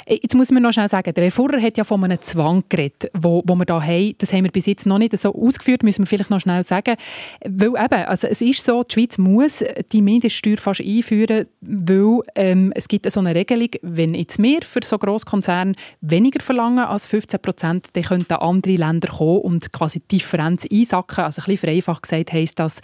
Äh, 0.07 0.19
jetzt 0.23 0.35
muss 0.35 0.51
man 0.51 0.63
noch 0.63 0.73
schnell 0.73 0.89
sagen, 0.89 1.13
der 1.15 1.25
Herr 1.25 1.33
Furrer 1.33 1.61
hat 1.61 1.77
ja 1.77 1.85
von 1.85 2.03
einem 2.03 2.21
Zwang 2.23 2.65
geredet, 2.69 3.11
wo, 3.15 3.43
wo 3.47 3.55
wir 3.55 3.65
da 3.65 3.81
haben. 3.81 4.15
Das 4.19 4.33
haben 4.33 4.45
wir 4.45 4.53
bis 4.53 4.67
jetzt 4.67 4.87
noch 4.87 4.99
nicht 4.99 5.17
so 5.19 5.35
ausgeführt, 5.35 5.83
müssen 5.83 6.03
wir 6.03 6.07
vielleicht 6.07 6.31
noch 6.31 6.41
schnell 6.41 6.65
sagen. 6.65 6.97
Weil 7.45 7.69
eben, 7.69 8.05
also 8.07 8.27
es 8.27 8.41
ist 8.41 8.65
so, 8.65 8.83
die 8.83 8.95
Schweiz 8.95 9.19
muss 9.19 9.65
die 9.93 10.03
Mindeststeuer 10.03 10.57
fast 10.57 10.81
einführen, 10.81 11.47
weil 11.61 12.21
ähm, 12.35 12.73
es 12.75 12.89
gibt 12.89 13.11
so 13.11 13.21
eine 13.21 13.35
Regelung, 13.35 13.69
wenn 13.83 14.15
jetzt 14.15 14.43
wir 14.43 14.63
für 14.63 14.81
so 14.85 14.99
Grosskonzerne 14.99 15.75
weniger 16.01 16.43
verlangen 16.43 16.85
als 16.85 17.07
15 17.07 17.41
Prozent, 17.41 17.84
dann 17.93 18.03
könnten 18.03 18.35
andere 18.35 18.77
Länder 18.77 18.95
Länder 18.95 19.09
kommen 19.09 19.41
und 19.41 19.73
quasi 19.73 20.01
die 20.01 20.19
Differenz 20.19 20.67
einsacken. 20.71 21.25
Also 21.25 21.43
ein 21.43 21.45
bisschen 21.45 21.59
vereinfacht 21.59 22.03
gesagt 22.03 22.33
heisst 22.33 22.59
das, 22.59 22.81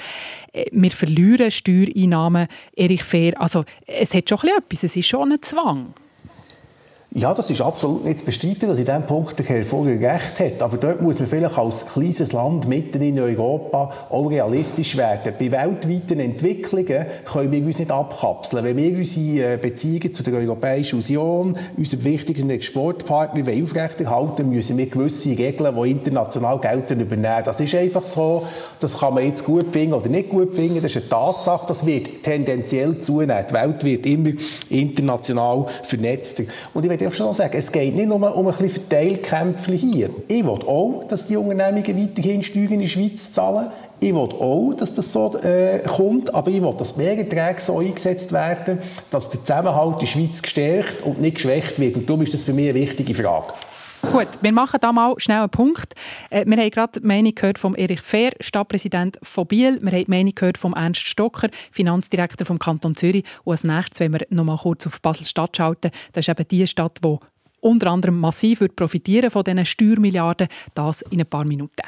äh, 0.52 0.66
wir 0.72 0.90
verlieren 0.90 1.50
Steuereinnahmen. 1.50 2.48
Erich 2.76 3.02
Fair, 3.02 3.40
also 3.40 3.64
es 3.86 4.14
hat 4.14 4.28
schon 4.28 4.48
etwas, 4.56 4.82
es 4.82 4.96
ist 4.96 5.06
schon 5.06 5.32
ein 5.32 5.42
Zwang. 5.42 5.94
Ja, 7.12 7.34
das 7.34 7.50
ist 7.50 7.60
absolut 7.60 8.04
nicht 8.04 8.20
zu 8.20 8.24
bestreiten, 8.24 8.68
dass 8.68 8.78
in 8.78 8.84
diesem 8.84 9.02
Punkt 9.02 9.36
der 9.36 9.44
Herr 9.44 9.64
Vogel 9.64 9.98
recht 9.98 10.38
hat. 10.38 10.62
Aber 10.62 10.76
dort 10.76 11.02
muss 11.02 11.18
man 11.18 11.26
vielleicht 11.26 11.58
als 11.58 11.86
kleines 11.86 12.32
Land 12.32 12.68
mitten 12.68 13.02
in 13.02 13.18
Europa 13.18 13.92
auch 14.10 14.30
realistisch 14.30 14.96
werden. 14.96 15.34
Bei 15.36 15.50
weltweiten 15.50 16.20
Entwicklungen 16.20 17.06
können 17.24 17.50
wir 17.50 17.66
uns 17.66 17.80
nicht 17.80 17.90
abkapseln. 17.90 18.64
Wenn 18.64 18.76
wir 18.76 18.96
unsere 18.96 19.54
äh, 19.54 19.56
Beziehungen 19.56 20.12
zu 20.12 20.22
der 20.22 20.34
Europäischen 20.34 21.00
Union, 21.00 21.56
unserem 21.76 22.04
wichtigsten 22.04 22.48
Exportpartner 22.48 23.40
aufrechterhalten 23.40 24.48
müssen 24.48 24.78
wir 24.78 24.86
gewisse 24.86 25.30
Regeln, 25.30 25.74
die 25.74 25.90
international 25.90 26.60
gelten, 26.60 27.00
übernehmen. 27.00 27.42
Das 27.44 27.58
ist 27.58 27.74
einfach 27.74 28.04
so. 28.04 28.46
Das 28.78 28.96
kann 28.96 29.14
man 29.14 29.26
jetzt 29.26 29.44
gut 29.44 29.72
finden 29.72 29.94
oder 29.94 30.08
nicht 30.08 30.28
gut 30.28 30.54
finden. 30.54 30.80
Das 30.80 30.94
ist 30.94 31.02
eine 31.02 31.08
Tatsache. 31.08 31.66
Das 31.66 31.84
wird 31.84 32.22
tendenziell 32.22 33.00
zunehmen. 33.00 33.44
Die 33.50 33.54
Welt 33.54 33.82
wird 33.82 34.06
immer 34.06 34.30
international 34.68 35.66
vernetzter. 35.82 36.44
Und 36.72 36.84
ich 36.84 36.99
möchte 37.00 37.08
auch 37.08 37.26
schon 37.26 37.32
sagen, 37.32 37.56
es 37.56 37.72
geht 37.72 37.94
nicht 37.94 38.08
nur 38.08 38.36
um 38.36 38.46
ein 38.46 38.54
bisschen 38.54 38.70
Verteilkämpfe 38.70 39.72
hier. 39.72 40.10
Ich 40.28 40.44
will 40.44 40.50
auch, 40.66 41.04
dass 41.08 41.26
die 41.26 41.36
Unternehmungen 41.36 42.02
weiterhin 42.02 42.42
Steuern 42.42 42.72
in 42.72 42.80
der 42.80 42.86
Schweiz 42.88 43.32
zahlen. 43.32 43.70
Ich 44.00 44.14
will 44.14 44.28
auch, 44.38 44.72
dass 44.74 44.94
das 44.94 45.12
so 45.12 45.36
äh, 45.38 45.80
kommt, 45.80 46.34
aber 46.34 46.50
ich 46.50 46.62
will, 46.62 46.74
dass 46.76 46.94
die 46.94 47.02
Mehrerträge 47.02 47.60
so 47.60 47.78
eingesetzt 47.78 48.32
werden, 48.32 48.78
dass 49.10 49.30
der 49.30 49.40
Zusammenhalt 49.40 49.94
in 49.94 50.00
der 50.00 50.06
Schweiz 50.06 50.42
gestärkt 50.42 51.02
und 51.02 51.20
nicht 51.20 51.36
geschwächt 51.36 51.78
wird. 51.78 51.96
Und 51.96 52.08
darum 52.08 52.22
ist 52.22 52.34
das 52.34 52.44
für 52.44 52.52
mich 52.52 52.68
eine 52.68 52.78
wichtige 52.78 53.14
Frage. 53.14 53.52
Gut, 54.02 54.28
wir 54.40 54.52
machen 54.52 54.78
da 54.80 54.92
mal 54.92 55.14
schnell 55.18 55.40
einen 55.40 55.50
Punkt. 55.50 55.94
Äh, 56.30 56.46
wir 56.46 56.56
haben 56.56 56.70
gerade 56.70 57.00
die 57.00 57.06
Meinung 57.06 57.34
gehört 57.34 57.58
vom 57.58 57.76
Erich 57.76 58.00
Fehr, 58.00 58.32
Stadtpräsident 58.40 59.18
von 59.22 59.46
Biel. 59.46 59.78
Wir 59.82 59.92
haben 59.92 60.04
die 60.04 60.10
Meinung 60.10 60.34
gehört 60.34 60.56
vom 60.56 60.72
Ernst 60.72 61.06
Stocker, 61.06 61.48
Finanzdirektor 61.70 62.46
vom 62.46 62.58
Kanton 62.58 62.96
Zürich. 62.96 63.24
Und 63.44 63.52
als 63.52 63.64
nächstes, 63.64 64.00
wenn 64.00 64.12
wir 64.12 64.26
noch 64.30 64.44
mal 64.44 64.56
kurz 64.56 64.86
auf 64.86 65.00
Basel-Stadt 65.02 65.56
schalten, 65.56 65.90
das 66.12 66.26
ist 66.26 66.28
eben 66.30 66.48
die 66.48 66.66
Stadt, 66.66 66.98
die 67.04 67.18
unter 67.60 67.90
anderem 67.90 68.18
massiv 68.18 68.60
wird 68.60 68.74
profitieren 68.74 69.30
von 69.30 69.44
diesen 69.44 69.66
Steuermilliarden. 69.66 70.48
Das 70.74 71.02
in 71.02 71.20
ein 71.20 71.26
paar 71.26 71.44
Minuten. 71.44 71.82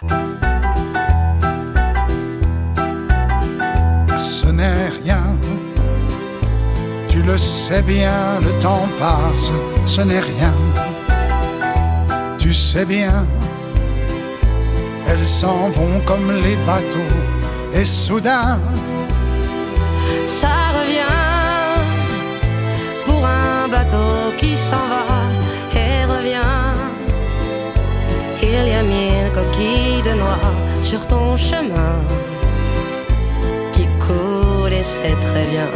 Ce 4.15 4.47
n'est 4.53 4.91
rien, 5.03 5.39
tu 7.09 7.23
le 7.23 7.39
sais 7.39 7.83
bien, 7.83 8.39
le 8.43 8.53
temps 8.61 8.87
passe, 8.99 9.51
ce 9.87 10.03
n'est 10.03 10.21
rien. 10.21 11.02
Tu 12.43 12.53
sais 12.53 12.85
bien, 12.85 13.25
elles 15.07 15.25
s'en 15.25 15.71
vont 15.71 16.01
comme 16.05 16.29
les 16.43 16.57
bateaux, 16.67 17.15
et 17.73 17.85
soudain, 17.85 18.59
ça 20.27 20.49
revient 20.77 21.21
pour 23.07 23.25
un 23.25 23.69
bateau 23.69 24.35
qui 24.39 24.57
s'en 24.57 24.87
va 24.93 25.05
et 25.79 26.05
revient. 26.05 26.75
Il 28.43 28.69
y 28.69 28.75
a 28.75 28.83
mille 28.83 29.31
coquilles 29.33 30.03
de 30.03 30.15
noix 30.19 30.53
sur 30.83 31.07
ton 31.07 31.37
chemin 31.37 31.95
qui 33.73 33.87
coulent 34.05 34.73
et 34.73 34.83
c'est 34.83 35.17
très 35.29 35.47
bien. 35.47 35.71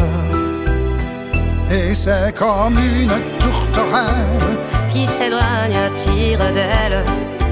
Et 1.70 1.94
c'est 1.94 2.36
comme 2.36 2.76
une 2.76 3.16
tourterelle 3.38 4.58
qui 4.96 5.06
s'éloigne 5.06 5.76
à 5.86 5.90
tire 6.02 6.44
d'aile. 6.56 7.04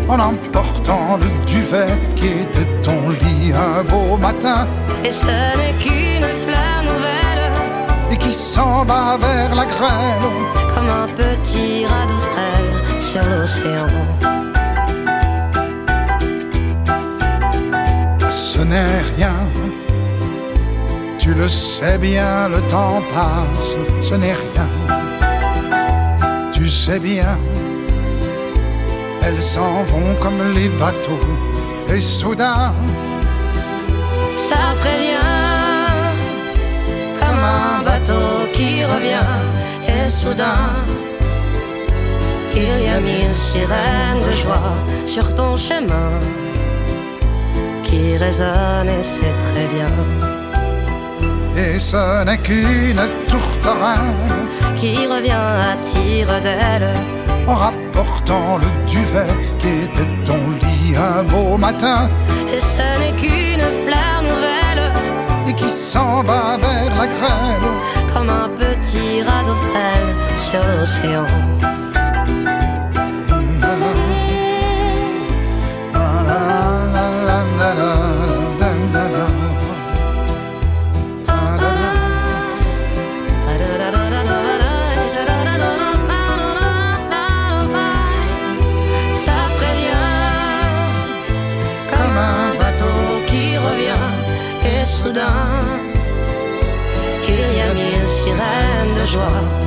En 0.09 0.18
emportant 0.18 1.18
le 1.22 1.28
duvet 1.52 1.94
qui 2.16 2.28
était 2.44 2.70
ton 2.83 3.00
lit 3.20 3.52
un 3.52 3.83
beau 3.90 4.16
matin. 4.16 4.66
Et 5.04 5.11
ce 5.11 5.37
n'est 5.59 5.76
qu'une 5.83 6.30
fleur 6.44 6.78
nouvelle. 6.90 7.46
Et 8.12 8.16
qui 8.16 8.33
s'en 8.33 8.85
va 8.85 9.18
vers 9.26 9.54
la 9.61 9.66
grêle. 9.66 10.28
Comme 10.74 10.90
un 11.02 11.09
petit 11.22 11.85
radeau 11.90 12.20
frêle 12.30 12.72
sur 13.09 13.24
l'océan. 13.33 13.92
Ce 18.30 18.61
n'est 18.70 19.00
rien. 19.16 19.38
Tu 21.18 21.33
le 21.35 21.48
sais 21.48 21.98
bien, 21.98 22.48
le 22.48 22.61
temps 22.72 23.02
passe, 23.14 23.76
ce 24.02 24.14
n'est 24.14 24.37
rien 24.44 25.04
tu 26.64 26.70
sais 26.70 26.98
bien, 26.98 27.38
elles 29.22 29.42
s'en 29.42 29.83
vont 29.83 30.14
comme 30.18 30.40
les 30.55 30.70
bateaux, 30.70 31.27
et 31.94 32.00
soudain, 32.00 32.72
ça 34.48 34.62
prévient, 34.81 35.35
comme 37.20 37.42
un 37.61 37.83
bateau 37.85 38.48
qui 38.55 38.83
revient, 38.83 39.31
et 39.87 40.09
soudain, 40.09 40.70
il 42.57 42.77
y 42.87 42.88
a 42.88 42.98
mille 42.98 43.35
sirènes 43.35 44.22
de 44.27 44.33
joie 44.35 44.72
sur 45.05 45.35
ton 45.35 45.59
chemin 45.59 46.12
qui 47.83 48.16
résonnent 48.16 48.88
et 48.88 49.03
c'est 49.03 49.37
très 49.48 49.66
bien. 49.77 49.92
Et 51.57 51.79
ce 51.79 52.24
n'est 52.24 52.38
qu'une 52.38 53.03
tourterelle 53.29 54.35
qui 54.85 55.07
revient 55.07 55.44
à 55.70 55.77
tire 55.83 56.40
d'aile 56.42 56.92
en 57.47 57.55
rapportant 57.55 58.59
le 58.59 58.68
duvet 58.87 59.33
qui 59.59 59.68
était 59.87 60.12
ton 60.27 60.42
lit 60.61 60.94
un 60.94 61.23
beau 61.25 61.57
matin. 61.57 62.11
Et 62.55 62.61
ce 62.61 62.87
n'est 63.01 63.16
qu'une 63.23 63.66
fleur 63.85 64.16
nouvelle 64.31 64.92
et 65.49 65.55
qui 65.55 65.70
s'en 65.70 66.23
va 66.23 66.59
vers 66.59 66.94
la 67.01 67.07
grêle 67.07 67.68
comme 68.12 68.29
un 68.29 68.51
petit 68.51 69.23
radeau 69.23 69.57
frêle 69.68 70.11
sur 70.37 70.62
l'océan. 70.68 71.84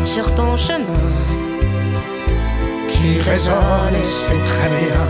Sur 0.04 0.34
ton 0.34 0.58
chemin 0.58 0.84
qui 2.88 3.21
résonne 3.21 3.93
et 3.93 4.04
c'est 4.04 4.41
très 4.52 4.69
bien. 4.69 5.06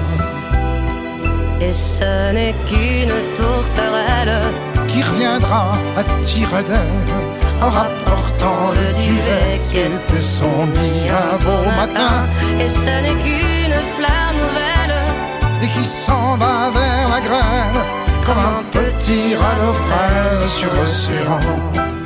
Et 1.61 1.71
ce 1.71 2.33
n'est 2.33 2.53
qu'une 2.67 3.15
tourterelle 3.37 4.43
qui 4.89 5.01
reviendra 5.01 5.77
à 5.95 6.03
tirer 6.23 6.63
d'elle 6.63 7.13
en 7.61 7.69
rapportant 7.69 8.73
le 8.79 8.87
duvet 9.01 9.61
qui 9.71 9.77
était 9.79 10.21
son 10.21 10.65
lit 10.75 11.09
un 11.09 11.37
beau 11.45 11.63
matin. 11.81 12.27
Et 12.59 12.67
ce 12.67 12.93
n'est 13.03 13.19
qu'une 13.23 13.79
fleur 13.95 14.27
nouvelle 14.41 14.97
et 15.63 15.69
qui 15.69 15.85
s'en 15.85 16.35
va 16.35 16.69
vers 16.71 17.07
la 17.09 17.21
grêle 17.21 17.81
comme 18.25 18.39
un 18.39 18.63
petit 18.71 19.35
nos 19.61 19.73
frères 19.73 20.49
sur 20.49 20.73
l'océan. 20.73 21.96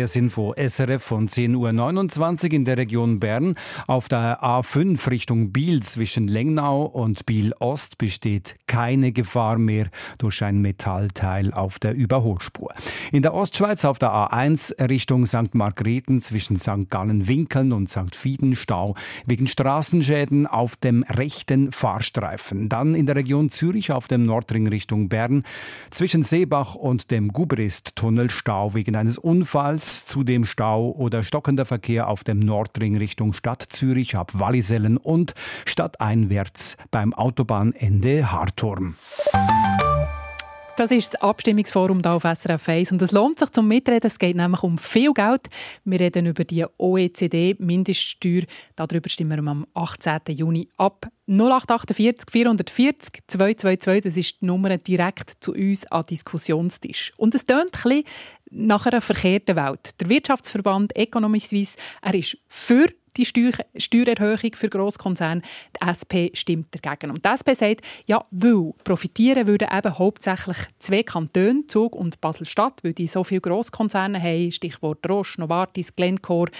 Verkehrsinfo 0.00 0.54
SRF 0.56 1.02
von 1.02 1.28
10.29 1.28 2.46
Uhr 2.46 2.52
in 2.54 2.64
der 2.64 2.78
Region 2.78 3.20
Bern. 3.20 3.54
Auf 3.86 4.08
der 4.08 4.42
A5 4.42 5.10
Richtung 5.10 5.52
Biel 5.52 5.82
zwischen 5.82 6.26
Lengnau 6.26 6.84
und 6.84 7.26
Biel 7.26 7.52
Ost 7.58 7.98
besteht 7.98 8.56
keine 8.66 9.12
Gefahr 9.12 9.58
mehr 9.58 9.88
durch 10.16 10.42
ein 10.42 10.62
Metallteil 10.62 11.52
auf 11.52 11.78
der 11.78 11.92
Überholspur. 11.92 12.72
In 13.12 13.20
der 13.20 13.34
Ostschweiz 13.34 13.84
auf 13.84 13.98
der 13.98 14.08
A1 14.08 14.88
Richtung 14.88 15.26
St. 15.26 15.54
Margrethen 15.54 16.22
zwischen 16.22 16.56
St. 16.56 16.88
Gallen-Winkeln 16.88 17.70
und 17.72 17.90
St. 17.90 18.16
Fieden 18.16 18.56
Stau 18.56 18.94
wegen 19.26 19.48
Straßenschäden 19.48 20.46
auf 20.46 20.76
dem 20.76 21.02
rechten 21.02 21.72
Fahrstreifen. 21.72 22.70
Dann 22.70 22.94
in 22.94 23.04
der 23.04 23.16
Region 23.16 23.50
Zürich 23.50 23.92
auf 23.92 24.08
dem 24.08 24.22
Nordring 24.22 24.66
Richtung 24.66 25.10
Bern 25.10 25.42
zwischen 25.90 26.22
Seebach 26.22 26.74
und 26.74 27.10
dem 27.10 27.28
Gubrist-Tunnel 27.34 28.30
Stau 28.30 28.72
wegen 28.72 28.96
eines 28.96 29.18
Unfalls 29.18 29.89
Ebenfalls 29.90 30.06
zudem 30.06 30.44
Stau 30.44 30.92
oder 30.92 31.24
stockender 31.24 31.66
Verkehr 31.66 32.06
auf 32.06 32.22
dem 32.22 32.38
Nordring 32.38 32.96
Richtung 32.96 33.32
Stadt 33.32 33.64
Zürich 33.70 34.14
ab 34.14 34.30
Wallisellen 34.34 34.96
und 34.96 35.34
stadteinwärts 35.66 36.76
beim 36.92 37.12
Autobahnende 37.12 38.30
Harturm. 38.30 38.94
Das 40.76 40.90
ist 40.92 41.12
das 41.12 41.20
Abstimmungsforum 41.20 42.00
hier 42.02 42.12
auf 42.12 42.22
SRF 42.22 42.68
1 42.68 42.92
und 42.92 43.02
es 43.02 43.10
lohnt 43.10 43.38
sich 43.38 43.50
zum 43.50 43.68
Mitreden. 43.68 44.06
Es 44.06 44.18
geht 44.18 44.36
nämlich 44.36 44.62
um 44.62 44.78
viel 44.78 45.12
Geld. 45.12 45.42
Wir 45.84 46.00
reden 46.00 46.26
über 46.26 46.44
die 46.44 46.64
OECD-Mindeststeuer. 46.78 48.44
Darüber 48.76 49.10
stimmen 49.10 49.44
wir 49.44 49.50
am 49.50 49.66
18. 49.74 50.20
Juni 50.28 50.68
ab. 50.78 51.08
0848 51.26 52.30
440 52.30 53.22
222, 53.28 54.02
das 54.02 54.16
ist 54.16 54.40
die 54.40 54.46
Nummer 54.46 54.78
direkt 54.78 55.34
zu 55.40 55.52
uns 55.52 55.86
an 55.86 56.06
Diskussionstisch. 56.06 57.12
Und 57.16 57.34
es 57.34 57.44
tönt 57.44 57.74
ein 57.74 57.82
bisschen 57.82 58.04
nach 58.50 58.86
einer 58.86 59.00
verkehrten 59.00 59.56
Welt. 59.56 60.00
Der 60.00 60.08
Wirtschaftsverband 60.08 60.96
Economy 60.96 61.40
Suisse, 61.40 61.76
er 62.02 62.14
ist 62.14 62.36
für 62.48 62.88
die 63.16 63.24
Steuer 63.24 63.52
Steuererhöhung 63.76 64.54
für 64.54 64.68
Grosskonzerne. 64.68 65.42
Die 65.76 65.88
SP 65.88 66.30
stimmt 66.34 66.68
dagegen. 66.72 67.10
Und 67.10 67.24
die 67.24 67.28
SP 67.28 67.54
sagt, 67.54 67.82
ja, 68.06 68.24
weil 68.30 68.72
profitieren 68.84 69.46
würden 69.46 69.68
eben 69.72 69.98
hauptsächlich 69.98 70.56
zwei 70.78 71.02
Kantone, 71.02 71.66
Zug 71.66 71.94
und 71.96 72.20
Basel-Stadt, 72.20 72.80
weil 72.82 72.92
die 72.92 73.08
so 73.08 73.24
viele 73.24 73.40
Grosskonzerne 73.40 74.20
haben, 74.22 74.52
Stichwort 74.52 75.08
Roche, 75.08 75.40
Novartis, 75.40 75.94
Glencore. 75.94 76.50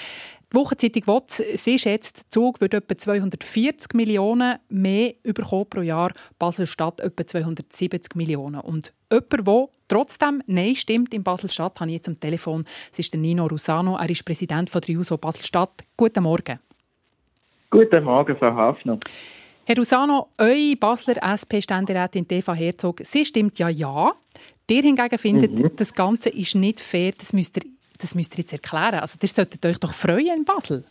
Die 0.53 0.57
Wochenzeitung 0.57 1.07
WOTS, 1.07 1.37
sie 1.63 1.79
schätzt, 1.79 2.19
der 2.19 2.29
Zug 2.29 2.61
würde 2.61 2.79
etwa 2.79 2.99
240 2.99 3.95
Millionen 3.95 4.59
mehr 4.69 5.15
bekommen 5.23 5.67
pro 5.71 5.81
Jahr, 5.81 6.11
Basel-Stadt 6.41 7.01
etwa 7.01 7.25
270 7.25 8.17
Millionen. 8.17 8.61
Und 8.61 8.93
jemand, 9.13 9.47
der 9.47 9.69
trotzdem 9.87 10.43
Nein 10.47 10.75
stimmt 10.75 11.15
in 11.15 11.23
Basel-Stadt, 11.23 11.79
habe 11.81 11.91
ich 11.91 11.97
jetzt 11.99 12.09
am 12.09 12.19
Telefon. 12.19 12.65
Es 12.91 12.99
ist 12.99 13.13
der 13.13 13.21
Nino 13.21 13.47
Rusano, 13.47 13.97
er 13.97 14.11
ist 14.11 14.25
Präsident 14.25 14.71
von 14.71 14.81
der 14.81 14.93
JUSO 14.97 15.19
Basel-Stadt. 15.19 15.85
Guten 15.97 16.25
Morgen. 16.25 16.59
Guten 17.71 18.03
Morgen, 18.03 18.37
Frau 18.37 18.53
Hafner. 18.53 18.99
Herr 19.67 19.77
Rusano, 19.77 20.31
eure 20.37 20.75
Basler 20.75 21.23
SP-Ständerätin 21.23 22.27
Eva 22.29 22.55
Herzog, 22.55 23.03
sie 23.05 23.25
stimmt 23.25 23.57
ja 23.61 23.69
ja. 23.69 24.15
Ihr 24.69 24.83
hingegen 24.83 25.19
findet, 25.19 25.59
mhm. 25.59 25.71
das 25.77 25.93
Ganze 25.95 26.29
ist 26.29 26.55
nicht 26.55 26.81
fair, 26.81 27.13
das 27.19 27.33
müsst 27.33 27.57
ihr 27.57 27.65
das 28.01 28.15
müsst 28.15 28.35
ihr 28.35 28.43
jetzt 28.43 28.53
erklären. 28.53 29.01
Also, 29.01 29.19
ihr 29.21 29.29
solltet 29.29 29.65
euch 29.65 29.79
doch 29.79 29.93
freuen 29.93 30.39
in 30.39 30.45
Basel. 30.45 30.85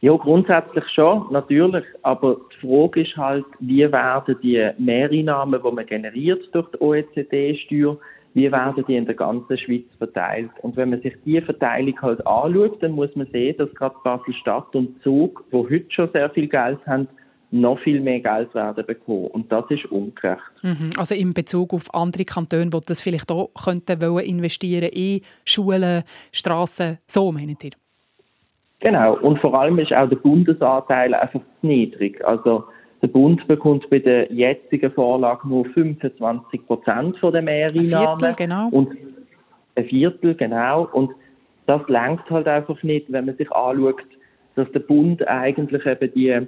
Ja, 0.00 0.14
grundsätzlich 0.16 0.84
schon, 0.94 1.26
natürlich. 1.32 1.84
Aber 2.02 2.36
die 2.52 2.66
Frage 2.66 3.02
ist 3.02 3.16
halt, 3.16 3.46
wie 3.60 3.90
werden 3.90 4.36
die 4.42 4.70
Mehreinnahmen, 4.78 5.60
die 5.62 5.72
man 5.72 5.86
generiert 5.86 6.42
durch 6.52 6.68
die 6.72 6.80
OECD-Steuer, 6.80 7.96
wie 8.34 8.52
werden 8.52 8.84
die 8.86 8.96
in 8.96 9.06
der 9.06 9.14
ganzen 9.14 9.56
Schweiz 9.56 9.86
verteilt? 9.96 10.50
Und 10.60 10.76
wenn 10.76 10.90
man 10.90 11.00
sich 11.00 11.14
diese 11.24 11.46
Verteilung 11.46 12.00
halt 12.02 12.26
anschaut, 12.26 12.82
dann 12.82 12.92
muss 12.92 13.16
man 13.16 13.26
sehen, 13.32 13.56
dass 13.56 13.74
gerade 13.74 13.96
Basel-Stadt 14.04 14.76
und 14.76 15.02
Zug, 15.02 15.42
die 15.50 15.56
heute 15.56 15.90
schon 15.90 16.12
sehr 16.12 16.28
viel 16.28 16.46
Geld 16.46 16.78
haben, 16.86 17.08
noch 17.50 17.78
viel 17.80 18.00
mehr 18.00 18.20
Geld 18.20 18.54
werden 18.54 18.84
bekommen. 18.86 19.28
Und 19.28 19.50
das 19.52 19.64
ist 19.70 19.84
ungerecht. 19.86 20.40
Mhm. 20.62 20.90
Also 20.96 21.14
in 21.14 21.32
Bezug 21.32 21.72
auf 21.72 21.94
andere 21.94 22.24
Kantone, 22.24 22.70
die 22.70 22.80
das 22.86 23.02
vielleicht 23.02 23.30
auch 23.30 23.50
könnten 23.54 24.00
wollen 24.00 24.26
investieren 24.26 24.90
in 24.90 25.20
Schulen, 25.44 26.02
Straßen, 26.32 26.98
so 27.06 27.30
meint 27.32 27.64
ihr? 27.64 27.70
Genau. 28.80 29.16
Und 29.18 29.38
vor 29.40 29.58
allem 29.58 29.78
ist 29.78 29.92
auch 29.92 30.08
der 30.08 30.16
Bundesanteil 30.16 31.14
einfach 31.14 31.40
zu 31.60 31.66
niedrig. 31.66 32.22
Also 32.26 32.64
der 33.00 33.08
Bund 33.08 33.46
bekommt 33.46 33.88
bei 33.90 34.00
der 34.00 34.32
jetzigen 34.32 34.90
Vorlage 34.92 35.48
nur 35.48 35.64
25 35.66 36.66
Prozent 36.66 37.16
der 37.22 37.42
Mehreinnahmen. 37.42 37.94
Ein 37.94 38.18
Viertel, 38.18 38.34
genau. 38.36 38.68
Und 38.68 38.96
ein 39.76 39.84
Viertel, 39.84 40.34
genau. 40.34 40.88
Und 40.92 41.12
das 41.66 41.80
lenkt 41.88 42.28
halt 42.30 42.48
einfach 42.48 42.82
nicht, 42.82 43.10
wenn 43.10 43.26
man 43.26 43.36
sich 43.36 43.50
anschaut, 43.52 44.02
dass 44.54 44.70
der 44.72 44.80
Bund 44.80 45.26
eigentlich 45.26 45.84
eben 45.84 46.12
die 46.14 46.46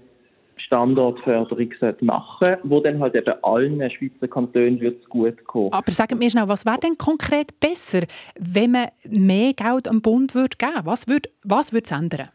Standortförderung 0.60 1.68
machen 2.00 2.38
sollte, 2.40 2.60
wo 2.64 2.80
dann 2.80 3.00
halt 3.00 3.14
eben 3.14 3.34
allen 3.42 3.90
Schweizer 3.90 4.28
Kantonen 4.28 4.80
wird 4.80 5.08
gut 5.08 5.44
kommen. 5.44 5.72
Aber 5.72 5.90
sagen 5.90 6.18
mir 6.18 6.30
schnell, 6.30 6.48
was 6.48 6.66
wäre 6.66 6.78
denn 6.78 6.98
konkret 6.98 7.58
besser, 7.60 8.06
wenn 8.38 8.72
man 8.72 8.88
mehr 9.08 9.52
Geld 9.52 9.88
am 9.88 10.02
Bund 10.02 10.34
würde 10.34 10.56
geben? 10.56 10.84
Was 10.84 11.08
würde 11.08 11.30
was 11.44 11.72
es 11.72 11.92
ändern? 11.92 12.28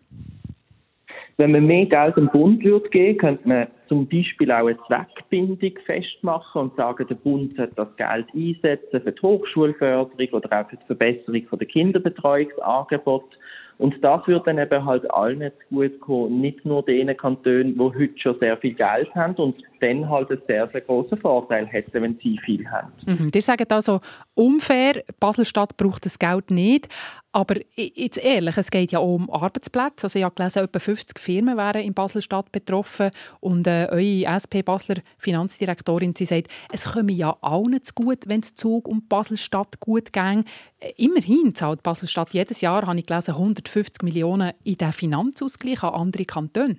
Wenn 1.38 1.51
man 1.51 1.65
mehr 1.65 1.86
Geld 1.86 2.15
am 2.17 2.29
Bund 2.29 2.63
würde 2.63 2.89
geben, 2.89 3.17
könnte 3.17 3.47
man 3.47 3.67
zum 3.88 4.07
Beispiel 4.07 4.51
auch 4.51 4.67
eine 4.67 4.77
Zweckbindung 4.86 5.73
festmachen 5.86 6.62
und 6.62 6.75
sagen, 6.75 7.07
der 7.07 7.15
Bund 7.15 7.55
sollte 7.55 7.73
das 7.75 7.95
Geld 7.97 8.27
einsetzen 8.33 9.01
für 9.01 9.12
die 9.12 9.21
Hochschulförderung 9.21 10.29
oder 10.31 10.62
auch 10.62 10.69
für 10.69 10.77
die 10.77 10.86
Verbesserung 10.86 11.59
der 11.59 11.67
Kinderbetreuungsangebote. 11.67 13.36
Und 13.77 14.03
das 14.03 14.25
wird 14.27 14.47
dann 14.47 14.57
eben 14.57 14.86
halt 14.86 15.09
allen 15.12 15.51
gut 15.69 15.99
kommen, 15.99 16.41
nicht 16.41 16.63
nur 16.65 16.83
den 16.83 17.15
Kantonen, 17.17 17.73
die 17.75 17.79
heute 17.79 18.17
schon 18.17 18.39
sehr 18.39 18.57
viel 18.57 18.73
Geld 18.73 19.13
haben 19.15 19.36
und 19.36 19.55
dann 19.81 20.09
halt 20.09 20.29
einen 20.29 20.41
sehr, 20.47 20.67
sehr 20.69 20.81
großen 20.81 21.17
Vorteil 21.17 21.65
hätten, 21.65 22.01
wenn 22.01 22.19
sie 22.21 22.39
viel 22.45 22.65
haben. 22.69 22.91
Mhm. 23.05 23.31
Die 23.31 23.41
sagen 23.41 23.65
also, 23.69 23.99
unfair, 24.36 25.03
Baselstadt 25.19 25.75
braucht 25.77 26.05
das 26.05 26.19
Geld 26.19 26.51
nicht. 26.51 26.88
Aber 27.36 27.56
jetzt 27.76 28.24
ehrlich, 28.24 28.56
es 28.58 28.69
geht 28.69 28.91
ja 28.91 29.00
auch 29.00 29.15
um 29.15 29.28
Arbeitsplätze. 29.28 30.06
Also 30.06 30.19
ich 30.19 30.24
habe 30.24 30.36
gelesen, 30.36 30.60
etwa 30.60 30.78
50 30.78 31.17
Firmen 31.17 31.58
wären 31.58 31.82
in 31.82 31.96
Baselstadt 31.96 32.52
betroffen. 32.52 33.10
Und 33.39 33.65
äh, 33.65 33.88
eure 33.89 34.38
SP-Basler 34.38 34.98
Finanzdirektorin, 35.17 36.13
sie 36.15 36.26
sagt, 36.26 36.50
es 36.72 36.93
komme 36.93 37.12
ja 37.12 37.36
allen 37.41 37.82
zu 37.82 37.96
gut, 37.96 38.28
wenn 38.28 38.41
es 38.41 38.54
Zug 38.54 38.88
um 38.88 39.08
Baselstadt 39.08 39.80
gut 39.80 40.13
ging. 40.13 40.46
Äh, 40.80 40.91
immerhin 40.98 41.56
zahlt 41.56 41.82
Baselstadt 41.82 42.36
jedes 42.36 42.62
Jahr, 42.62 42.86
habe 42.86 43.00
ich 43.00 43.08
gelesen, 43.08 43.32
150 43.32 44.04
Millionen 44.04 44.52
in 44.63 44.78
den 44.78 44.91
Finanzausgleich 44.91 45.82
an 45.82 45.96
andere 45.96 46.26
Kantone. 46.26 46.78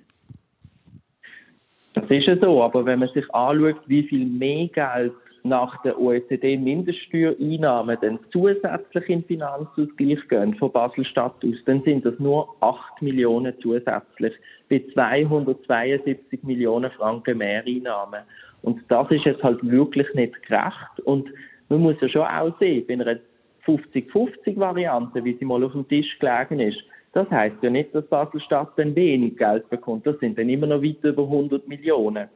Das 1.95 2.09
ist 2.09 2.27
ja 2.27 2.37
so, 2.39 2.63
aber 2.63 2.85
wenn 2.85 2.99
man 2.99 3.09
sich 3.13 3.25
anschaut, 3.33 3.81
wie 3.87 4.03
viel 4.03 4.25
mehr 4.25 4.67
Geld 4.69 5.13
nach 5.45 5.79
der 5.83 5.99
OECD-Mindeststeuereinnahmen 5.99 7.97
dann 8.01 8.19
zusätzlich 8.31 9.09
in 9.09 9.23
Finanzausgleich 9.23 10.27
gehen 10.27 10.55
von 10.55 10.71
Basel-Stadt 10.71 11.35
aus, 11.45 11.55
dann 11.65 11.83
sind 11.83 12.03
das 12.03 12.17
nur 12.17 12.49
8 12.61 13.01
Millionen 13.01 13.53
zusätzlich 13.61 14.33
bei 14.69 14.83
272 14.93 16.41
Millionen 16.43 16.89
Franken 16.91 17.37
Mehreinnahmen. 17.37 18.21
Und 18.63 18.81
das 18.89 19.11
ist 19.11 19.25
jetzt 19.25 19.43
halt 19.43 19.59
wirklich 19.69 20.11
nicht 20.15 20.41
gerecht. 20.47 20.99
Und 21.03 21.29
man 21.69 21.81
muss 21.81 22.01
ja 22.01 22.09
schon 22.09 22.23
auch 22.23 22.57
sehen, 22.59 22.85
bei 22.87 22.95
einer 22.95 23.19
50-50-Variante, 23.67 25.23
wie 25.23 25.37
sie 25.37 25.45
mal 25.45 25.63
auf 25.63 25.73
dem 25.73 25.87
Tisch 25.87 26.17
gelegen 26.17 26.59
ist, 26.59 26.83
das 27.13 27.29
heißt 27.29 27.57
ja 27.61 27.69
nicht, 27.69 27.93
dass 27.93 28.05
Basel-Stadt 28.07 28.73
dann 28.77 28.95
wenig 28.95 29.37
Geld 29.37 29.69
bekommt. 29.69 30.07
Das 30.07 30.19
sind 30.19 30.39
dann 30.39 30.49
immer 30.49 30.67
noch 30.67 30.81
weit 30.81 31.03
über 31.03 31.23
100 31.23 31.67
Millionen. 31.67 32.27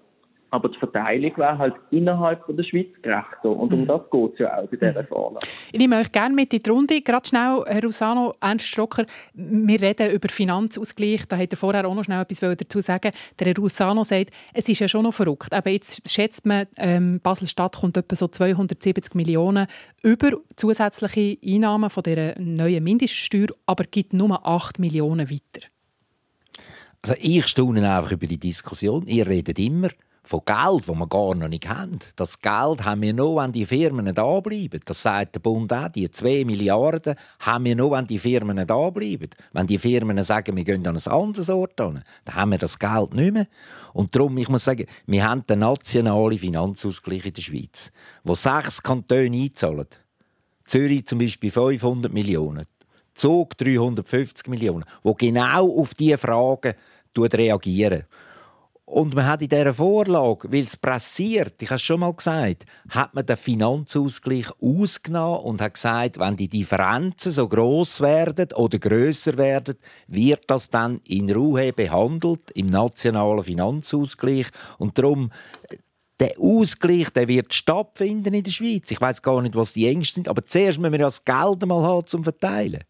Aber 0.51 0.69
die 0.69 0.77
Verteilung 0.79 1.37
wäre 1.37 1.57
halt 1.57 1.75
innerhalb 1.91 2.43
von 2.45 2.57
der 2.57 2.63
Schweiz 2.63 2.87
gerechter. 3.01 3.49
Und 3.49 3.73
um 3.73 3.81
mhm. 3.81 3.87
das 3.87 4.01
geht 4.09 4.33
es 4.33 4.39
ja 4.39 4.57
auch 4.57 4.67
bei 4.67 4.77
dieser 4.77 5.03
mhm. 5.03 5.07
Vorlage. 5.07 5.47
Ich 5.71 5.79
nehme 5.79 5.97
euch 5.97 6.11
gerne 6.11 6.33
mit 6.33 6.53
in 6.53 6.59
die 6.59 6.69
Runde. 6.69 7.01
Gerade 7.01 7.27
schnell, 7.27 7.63
Herr 7.67 7.83
Rusano, 7.83 8.33
Ernst 8.41 8.65
Strocker, 8.65 9.05
wir 9.33 9.81
reden 9.81 10.11
über 10.11 10.29
Finanzausgleich. 10.29 11.25
Da 11.27 11.37
hat 11.37 11.51
er 11.51 11.57
vorher 11.57 11.87
auch 11.87 11.93
noch 11.93 12.03
schnell 12.03 12.21
etwas 12.21 12.39
dazu 12.57 12.81
sagen 12.81 13.11
Der 13.37 13.47
Herr 13.47 13.55
Rusano 13.55 14.03
sagt, 14.03 14.31
es 14.53 14.67
ist 14.67 14.79
ja 14.79 14.87
schon 14.87 15.03
noch 15.03 15.13
verrückt. 15.13 15.53
Aber 15.53 15.69
jetzt 15.69 16.09
schätzt 16.09 16.45
man, 16.45 16.65
ähm, 16.77 17.19
Basel-Stadt 17.21 17.77
kommt 17.77 17.97
etwa 17.97 18.15
so 18.15 18.27
270 18.27 19.13
Millionen 19.13 19.67
über 20.01 20.31
zusätzliche 20.55 21.37
Einnahmen 21.45 21.89
von 21.89 22.03
dieser 22.03 22.39
neuen 22.39 22.83
Mindeststeuer, 22.83 23.47
aber 23.65 23.83
gibt 23.83 24.13
nur 24.13 24.45
8 24.45 24.79
Millionen 24.79 25.29
weiter. 25.29 25.67
Also 27.01 27.15
ich 27.21 27.47
staune 27.47 27.89
einfach 27.89 28.11
über 28.11 28.27
die 28.27 28.37
Diskussion. 28.37 29.07
Ihr 29.07 29.25
redet 29.27 29.57
immer 29.59 29.89
von 30.29 30.41
Geld, 30.45 30.87
das 30.87 30.95
wir 30.95 31.07
gar 31.07 31.33
noch 31.33 31.47
nicht 31.47 31.67
haben. 31.67 31.97
Das 32.15 32.39
Geld 32.39 32.85
haben 32.85 33.01
wir 33.01 33.13
nur, 33.13 33.41
wenn 33.41 33.51
die 33.51 33.65
Firmen 33.65 34.13
da 34.13 34.39
bleiben. 34.41 34.79
Das 34.85 35.01
sagt 35.01 35.33
der 35.33 35.39
Bund 35.39 35.73
auch. 35.73 35.89
Die 35.89 36.11
2 36.11 36.45
Milliarden 36.45 37.15
haben 37.39 37.65
wir 37.65 37.75
nur, 37.75 37.93
wenn 37.93 38.05
die 38.05 38.19
Firmen 38.19 38.67
da 38.67 38.89
bleiben. 38.91 39.31
Wenn 39.53 39.65
die 39.65 39.79
Firmen 39.79 40.21
sagen, 40.21 40.55
wir 40.55 40.63
gehen 40.63 40.85
an 40.85 40.97
ein 40.97 41.11
anderes 41.11 41.49
Ort 41.49 41.79
dann 41.79 42.03
haben 42.29 42.51
wir 42.51 42.59
das 42.59 42.77
Geld 42.77 43.15
nicht 43.15 43.33
mehr. 43.33 43.47
Und 43.93 44.15
darum, 44.15 44.37
ich 44.37 44.49
muss 44.49 44.65
sagen, 44.65 44.85
wir 45.07 45.27
haben 45.27 45.47
den 45.47 45.59
nationalen 45.59 46.37
Finanzausgleich 46.37 47.25
in 47.25 47.33
der 47.33 47.41
Schweiz, 47.41 47.91
wo 48.23 48.35
sechs 48.35 48.83
Kantone 48.83 49.35
einzahlen. 49.35 49.87
Zürich 50.65 51.07
zum 51.07 51.17
Beispiel 51.17 51.49
500 51.49 52.13
Millionen, 52.13 52.67
Zug 53.15 53.57
350 53.57 54.47
Millionen, 54.47 54.85
wo 55.01 55.15
genau 55.15 55.75
auf 55.75 55.95
diese 55.95 56.19
Fragen 56.19 56.75
reagieren. 57.17 58.03
Und 58.89 59.13
man 59.13 59.27
hat 59.27 59.43
in 59.43 59.49
dieser 59.49 59.75
Vorlage, 59.75 60.51
weil 60.51 60.63
es 60.63 60.75
pressiert, 60.75 61.61
ich 61.61 61.69
habe 61.69 61.75
es 61.75 61.83
schon 61.83 61.99
mal 61.99 62.11
gesagt, 62.11 62.65
hat 62.89 63.13
man 63.13 63.23
den 63.23 63.37
Finanzausgleich 63.37 64.47
ausgenommen 64.59 65.41
und 65.41 65.61
hat 65.61 65.75
gesagt, 65.75 66.17
wenn 66.17 66.35
die 66.35 66.47
Differenzen 66.47 67.31
so 67.31 67.47
groß 67.47 68.01
werden 68.01 68.51
oder 68.55 68.79
größer 68.79 69.37
werden, 69.37 69.75
wird 70.07 70.45
das 70.47 70.71
dann 70.71 71.01
in 71.05 71.29
Ruhe 71.29 71.71
behandelt 71.71 72.49
im 72.55 72.65
nationalen 72.65 73.43
Finanzausgleich. 73.43 74.47
Und 74.79 74.97
darum 74.97 75.31
der 76.19 76.33
Ausgleich 76.39 77.11
der 77.11 77.27
wird 77.27 77.53
stattfinden 77.53 78.33
in 78.33 78.43
der 78.43 78.51
Schweiz. 78.51 78.89
Ich 78.89 78.99
weiß 78.99 79.21
gar 79.21 79.43
nicht, 79.43 79.55
was 79.55 79.73
die 79.73 79.87
Ängste 79.87 80.15
sind, 80.15 80.27
aber 80.27 80.43
zuerst 80.47 80.79
müssen 80.79 80.93
wir 80.93 80.99
das 80.99 81.23
Geld 81.23 81.63
mal 81.67 81.83
haben 81.83 82.07
zum 82.07 82.23
Verteilen. 82.23 82.83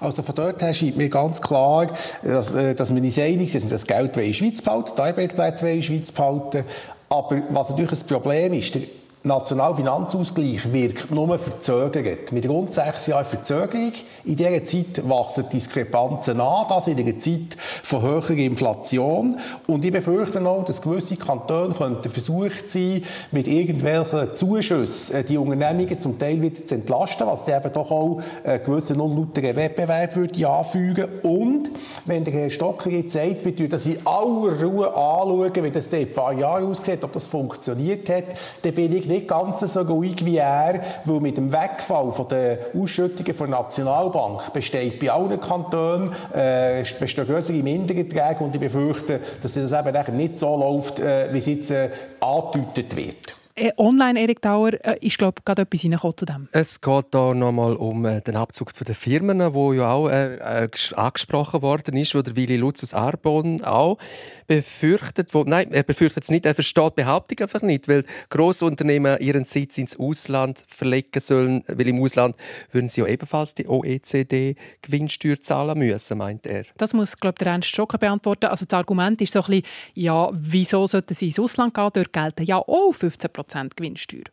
Also 0.00 0.22
von 0.22 0.34
dort 0.34 0.62
her 0.62 0.74
scheint 0.74 0.96
mir 0.96 1.08
ganz 1.08 1.40
klar, 1.40 1.88
dass, 2.22 2.52
äh, 2.54 2.74
dass 2.74 2.94
wir 2.94 3.02
uns 3.02 3.18
einig 3.18 3.52
sind, 3.52 3.62
dass 3.64 3.70
wir 3.70 3.76
das 3.76 3.86
Geld 3.86 4.16
in 4.16 4.26
der 4.26 4.32
Schweiz 4.32 4.62
behalten, 4.62 4.92
die 4.96 5.02
Arbeitsplätze 5.02 5.68
in 5.68 5.76
der 5.76 5.82
Schweiz 5.82 6.12
behalten. 6.12 6.64
Aber 7.08 7.40
was 7.50 7.70
natürlich 7.70 7.92
ein 7.92 8.06
Problem 8.06 8.52
ist, 8.54 8.76
Nationalfinanzausgleich 9.22 10.72
wirkt 10.72 11.10
nur 11.10 11.38
verzögert. 11.38 12.32
Mit 12.32 12.48
rund 12.48 12.72
sechs 12.72 13.06
Jahren 13.06 13.26
Verzögerung. 13.26 13.92
In 14.24 14.36
dieser 14.36 14.64
Zeit 14.64 15.06
wachsen 15.06 15.44
Diskrepanzen 15.52 16.40
an, 16.40 16.64
das 16.70 16.86
in 16.86 16.98
einer 16.98 17.18
Zeit 17.18 17.54
von 17.58 18.00
höherer 18.00 18.30
Inflation. 18.30 19.38
Und 19.66 19.84
ich 19.84 19.92
befürchte 19.92 20.40
auch, 20.48 20.64
dass 20.64 20.80
gewisse 20.80 21.16
Kantone 21.16 21.74
könnten 21.74 22.08
versucht 22.08 22.70
sein, 22.70 23.02
mit 23.30 23.46
irgendwelchen 23.46 24.34
Zuschüssen 24.34 25.16
äh, 25.16 25.22
die 25.22 25.36
Unternehmungen 25.36 26.00
zum 26.00 26.18
Teil 26.18 26.40
wieder 26.40 26.64
zu 26.64 26.76
entlasten, 26.76 27.26
was 27.26 27.44
dann 27.44 27.60
eben 27.60 27.74
doch 27.74 27.90
auch 27.90 28.22
einen 28.42 28.64
gewissen 28.64 29.00
unlauteren 29.00 29.54
Wettbewerb 29.54 30.16
würde 30.16 30.48
anfügen. 30.48 31.08
Und 31.22 31.70
wenn 32.06 32.24
der 32.24 32.32
Herr 32.32 32.48
Stocker 32.48 32.88
jetzt 32.88 33.12
sagt, 33.12 33.44
wir 33.44 33.68
das 33.68 33.84
in 33.84 33.98
aller 34.06 34.62
Ruhe 34.62 34.88
anschauen, 34.88 35.62
wie 35.62 35.70
das 35.70 35.88
in 35.88 35.98
ein 35.98 36.14
paar 36.14 36.32
Jahren 36.32 36.64
aussieht, 36.64 37.04
ob 37.04 37.12
das 37.12 37.26
funktioniert 37.26 38.08
hat, 38.08 38.24
dann 38.62 38.72
bin 38.72 38.96
ich 38.96 39.09
nicht 39.10 39.28
ganz 39.28 39.60
so 39.60 39.80
ruhig 39.82 40.24
wie 40.24 40.38
er, 40.38 40.80
weil 41.04 41.20
mit 41.20 41.36
dem 41.36 41.52
Wegfall 41.52 42.12
von 42.12 42.28
der 42.28 42.58
Ausschüttungen 42.74 43.36
der 43.36 43.46
Nationalbank 43.48 44.52
besteht 44.52 44.98
bei 44.98 45.10
allen 45.10 45.40
Kantonen 45.40 46.10
äh, 46.34 46.82
bestehen 46.98 47.26
größere 47.26 47.62
Mindererträge 47.62 48.42
und 48.42 48.54
ich 48.54 48.60
befürchte, 48.60 49.20
dass 49.42 49.54
das 49.54 49.72
eben 49.72 50.16
nicht 50.16 50.38
so 50.38 50.56
läuft, 50.56 51.00
äh, 51.00 51.32
wie 51.32 51.38
es 51.38 51.46
jetzt 51.46 51.70
äh, 51.70 51.90
angedeutet 52.20 52.96
wird. 52.96 53.39
Äh, 53.60 53.72
online, 53.76 54.18
Erik 54.18 54.40
Dauer, 54.40 54.72
äh, 54.82 54.96
ist 55.06 55.18
glaube 55.18 55.42
gerade 55.44 55.62
etwas 55.62 55.84
reingekommen 55.84 56.16
zu 56.16 56.24
dem. 56.24 56.48
Es 56.50 56.80
geht 56.80 57.04
da 57.10 57.34
nochmal 57.34 57.76
um 57.76 58.06
äh, 58.06 58.22
den 58.22 58.36
Abzug 58.36 58.72
der 58.72 58.94
Firmen, 58.94 59.52
wo 59.52 59.74
ja 59.74 59.92
auch 59.92 60.08
äh, 60.08 60.68
angesprochen 60.96 61.60
worden 61.60 61.94
ist, 61.98 62.14
wo 62.14 62.22
der 62.22 62.36
Willi 62.36 62.56
Lutz 62.56 62.82
aus 62.82 62.94
Arbon 62.94 63.62
auch 63.62 63.98
befürchtet, 64.46 65.34
wo, 65.34 65.44
nein, 65.44 65.70
er 65.72 65.82
befürchtet 65.82 66.24
es 66.24 66.30
nicht, 66.30 66.46
er 66.46 66.54
versteht 66.54 66.94
die 66.96 67.02
Behauptung 67.02 67.38
einfach 67.40 67.60
nicht, 67.60 67.86
weil 67.86 68.04
Grossunternehmen 68.30 69.18
ihren 69.20 69.44
Sitz 69.44 69.76
ins 69.76 69.96
Ausland 69.98 70.64
verlegen 70.66 71.20
sollen, 71.20 71.62
weil 71.68 71.86
im 71.86 72.02
Ausland 72.02 72.34
würden 72.72 72.88
sie 72.88 73.02
ja 73.02 73.06
ebenfalls 73.06 73.54
die 73.54 73.68
OECD-Gewinnsteuer 73.68 75.40
zahlen 75.40 75.78
müssen, 75.78 76.18
meint 76.18 76.46
er. 76.46 76.64
Das 76.78 76.94
muss, 76.94 77.16
glaube 77.16 77.34
ich, 77.36 77.44
der 77.44 77.52
Ernst 77.52 77.68
Schocker 77.68 77.98
beantworten. 77.98 78.46
Also 78.46 78.64
das 78.64 78.76
Argument 78.76 79.20
ist 79.20 79.34
so 79.34 79.40
ein 79.40 79.46
bisschen, 79.46 79.66
ja, 79.94 80.30
wieso 80.32 80.86
sollten 80.86 81.14
sie 81.14 81.26
ins 81.26 81.38
Ausland 81.38 81.74
gehen? 81.74 81.90
Dort 81.92 82.12
gelten 82.12 82.44
ja 82.44 82.56
auch 82.56 82.92
15% 82.92 83.49
Gewinnsteuer. 83.76 84.24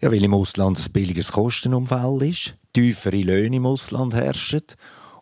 Ja, 0.00 0.12
weil 0.12 0.22
im 0.22 0.34
Ausland 0.34 0.78
ein 0.78 0.92
billiges 0.92 1.32
Kostenumfeld 1.32 2.22
ist, 2.22 2.54
tiefere 2.72 3.16
Löhne 3.16 3.56
im 3.56 3.66
Ausland 3.66 4.14
herrschen 4.14 4.62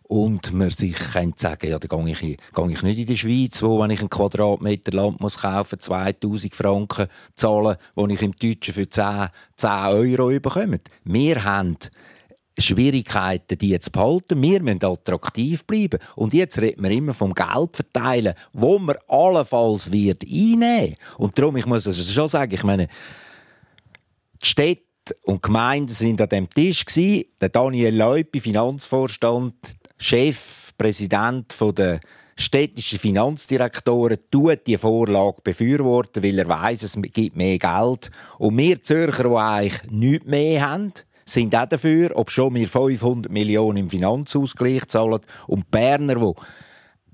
und 0.03 0.53
man 0.53 0.69
sich 0.69 0.95
könnte 0.95 1.41
sagen, 1.41 1.69
ja, 1.69 1.79
da 1.79 1.87
gehe 1.87 2.11
ich, 2.11 2.19
gehe 2.19 2.71
ich 2.71 2.81
nicht 2.83 2.99
in 2.99 3.07
die 3.07 3.17
Schweiz, 3.17 3.61
wo, 3.61 3.79
wenn 3.79 3.89
ich 3.89 3.99
einen 3.99 4.09
Quadratmeter 4.09 4.91
Land 4.91 5.19
muss 5.19 5.39
kaufen 5.39 5.79
2000 5.79 6.55
Franken 6.55 7.07
zahlen, 7.35 7.77
wo 7.95 8.07
ich 8.07 8.21
im 8.21 8.33
Deutschen 8.33 8.73
für 8.73 8.89
10, 8.89 9.29
10 9.57 9.69
Euro 9.69 10.27
bekomme. 10.39 10.79
Wir 11.03 11.43
haben 11.43 11.77
Schwierigkeiten, 12.57 13.57
die 13.57 13.79
zu 13.79 13.91
behalten. 13.91 14.41
Wir 14.41 14.61
müssen 14.61 14.83
attraktiv 14.83 15.63
bleiben. 15.65 15.99
Und 16.15 16.33
jetzt 16.33 16.59
reden 16.59 16.83
wir 16.83 16.91
immer 16.91 17.13
vom 17.13 17.33
Geld 17.33 17.75
verteilen, 17.75 18.33
wo 18.53 18.79
man 18.79 18.97
allenfalls 19.07 19.91
wird 19.91 20.23
einnehmen. 20.23 20.95
Und 21.17 21.37
darum, 21.37 21.57
ich 21.57 21.65
muss 21.65 21.85
es 21.85 22.11
schon 22.11 22.27
sagen, 22.27 22.53
ich 22.53 22.63
meine, 22.63 22.87
die 24.41 24.47
Städte 24.47 24.83
und 25.23 25.41
Gemeinden 25.41 25.93
sind 25.93 26.19
an 26.21 26.29
dem 26.29 26.49
Tisch 26.49 26.83
Der 27.41 27.49
Daniel 27.49 27.95
Leupi, 27.95 28.41
Finanzvorstand, 28.41 29.53
Chef, 29.97 30.73
Präsident 30.77 31.55
der 31.77 31.99
städtischen 32.35 32.99
Finanzdirektoren 32.99 34.19
tut 34.29 34.67
die 34.67 34.77
Vorlage 34.77 35.41
befürworten, 35.43 36.23
weil 36.23 36.37
er 36.37 36.47
weiß, 36.47 36.83
es 36.83 36.97
gibt 37.01 37.35
mehr 37.35 37.57
Geld. 37.57 38.11
Und 38.37 38.57
wir 38.57 38.81
Zürcher, 38.81 39.23
die 39.23 39.35
eigentlich 39.35 39.91
nichts 39.91 40.27
mehr 40.27 40.69
haben, 40.69 40.93
sind 41.29 41.55
auch 41.55 41.65
dafür, 41.65 42.11
ob 42.15 42.31
schon 42.31 42.55
wir 42.55 42.67
500 42.67 43.31
Millionen 43.31 43.77
im 43.77 43.89
Finanzausgleich 43.89 44.87
zahlen 44.87 45.19
und 45.47 45.65
die 45.65 45.71
Berner, 45.71 46.15
die 46.15 46.33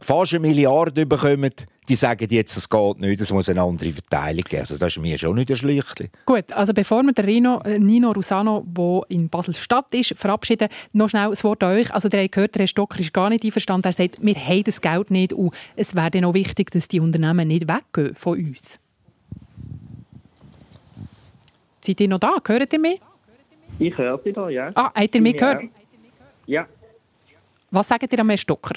fast 0.04 0.34
eine 0.34 0.42
Milliarde 0.42 1.06
bekommen, 1.06 1.52
die 1.90 1.96
sagen 1.96 2.28
jetzt, 2.30 2.56
es 2.56 2.70
geht 2.70 3.00
nicht, 3.00 3.20
es 3.22 3.32
muss 3.32 3.50
eine 3.50 3.62
andere 3.62 3.92
Verteilung 3.92 4.44
geben. 4.44 4.62
Also 4.62 4.78
das 4.78 4.96
ist 4.96 5.02
mir 5.02 5.18
schon 5.18 5.36
nicht 5.36 5.50
ein 5.50 5.58
Schlüchtchen. 5.58 6.10
Gut, 6.26 6.52
also 6.54 6.74
bevor 6.74 7.04
wir 7.04 7.26
Rino, 7.26 7.60
äh, 7.66 7.78
Nino 7.78 8.12
Rusano, 8.12 8.64
der 8.66 9.02
in 9.10 9.30
Basel-Stadt 9.30 9.94
ist, 9.94 10.14
verabschieden, 10.16 10.70
noch 10.94 11.10
schnell 11.10 11.30
das 11.30 11.44
Wort 11.44 11.64
an 11.64 11.72
euch. 11.72 11.94
Also 11.94 12.08
der 12.08 12.24
hat 12.24 12.32
gehört, 12.32 12.56
der 12.56 12.62
Herr 12.62 12.68
Stocker 12.68 13.00
ist 13.00 13.14
gar 13.14 13.30
nicht 13.30 13.44
einverstanden. 13.44 13.88
Er 13.88 13.94
sagt, 13.94 14.24
wir 14.24 14.36
haben 14.36 14.64
das 14.64 14.80
Geld 14.80 15.12
nicht 15.12 15.34
und 15.34 15.54
es 15.76 15.96
wäre 15.96 16.12
dann 16.12 16.26
auch 16.26 16.34
wichtig, 16.34 16.72
dass 16.72 16.88
die 16.88 17.00
Unternehmen 17.00 17.48
nicht 17.48 17.68
weggehen 17.68 18.16
von 18.16 18.38
uns. 18.38 18.80
Seid 21.82 22.00
ihr 22.00 22.08
noch 22.08 22.20
da? 22.20 22.38
Hört 22.46 22.72
ihr 22.72 22.80
mich? 22.80 23.02
Ich 23.80 23.98
höre 23.98 24.20
Sie 24.24 24.34
da, 24.34 24.50
ja. 24.50 24.70
Ah, 24.76 24.92
habt 24.94 25.16
ihr 25.16 25.22
mich 25.22 25.38
gehört? 25.38 25.64
Ja. 26.46 26.68
Was 27.72 27.88
sagt 27.88 28.12
ihr 28.12 28.20
am 28.20 28.30
Herrn 28.30 28.38
Stocker? 28.38 28.76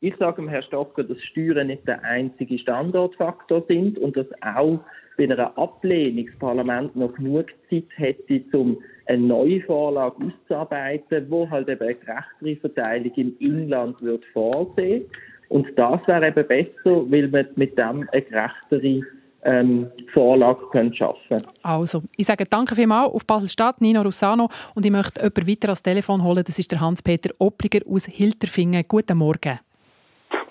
Ich 0.00 0.14
sage 0.16 0.42
dem 0.42 0.48
Herrn 0.48 0.62
Stocker, 0.64 1.02
dass 1.02 1.18
Steuern 1.22 1.68
nicht 1.68 1.88
der 1.88 2.02
einzige 2.02 2.58
Standortfaktor 2.58 3.64
sind 3.66 3.98
und 3.98 4.16
dass 4.16 4.26
auch 4.42 4.80
bei 5.16 5.24
einer 5.24 5.56
Ablehnung 5.56 6.26
das 6.26 6.38
Parlament 6.38 6.94
noch 6.96 7.14
genug 7.14 7.46
Zeit 7.70 7.86
hätte, 7.94 8.42
um 8.52 8.76
eine 9.06 9.22
neue 9.22 9.62
Vorlage 9.62 10.16
auszuarbeiten, 10.26 11.30
wo 11.30 11.48
halt 11.48 11.68
eben 11.68 11.82
eine 11.82 11.94
gerechtere 11.94 12.56
Verteilung 12.56 13.12
im 13.16 13.36
Inland 13.38 14.02
wird 14.02 14.24
vorsehen. 14.32 15.04
Und 15.48 15.66
das 15.76 16.06
wäre 16.06 16.28
eben 16.28 16.46
besser, 16.46 17.10
weil 17.10 17.28
man 17.28 17.46
mit 17.56 17.78
dem 17.78 18.08
eine 18.12 18.22
gerechtere 18.22 19.00
ähm, 19.44 19.90
Vorlage 20.12 20.60
können 20.70 20.94
schaffen 20.94 21.42
Also, 21.62 22.02
ich 22.16 22.26
sage 22.26 22.44
danke 22.46 22.74
vielmals 22.74 23.12
auf 23.12 23.26
Basel-Stadt, 23.26 23.80
Nino 23.80 24.02
Russano. 24.02 24.48
Und 24.74 24.84
ich 24.86 24.92
möchte 24.92 25.20
jemanden 25.20 25.48
weiter 25.48 25.68
ans 25.68 25.82
Telefon 25.82 26.22
holen. 26.22 26.42
Das 26.46 26.58
ist 26.58 26.70
der 26.72 26.80
Hans-Peter 26.80 27.30
Oppliger 27.38 27.80
aus 27.88 28.06
Hilterfingen. 28.06 28.84
Guten 28.88 29.18
Morgen. 29.18 29.58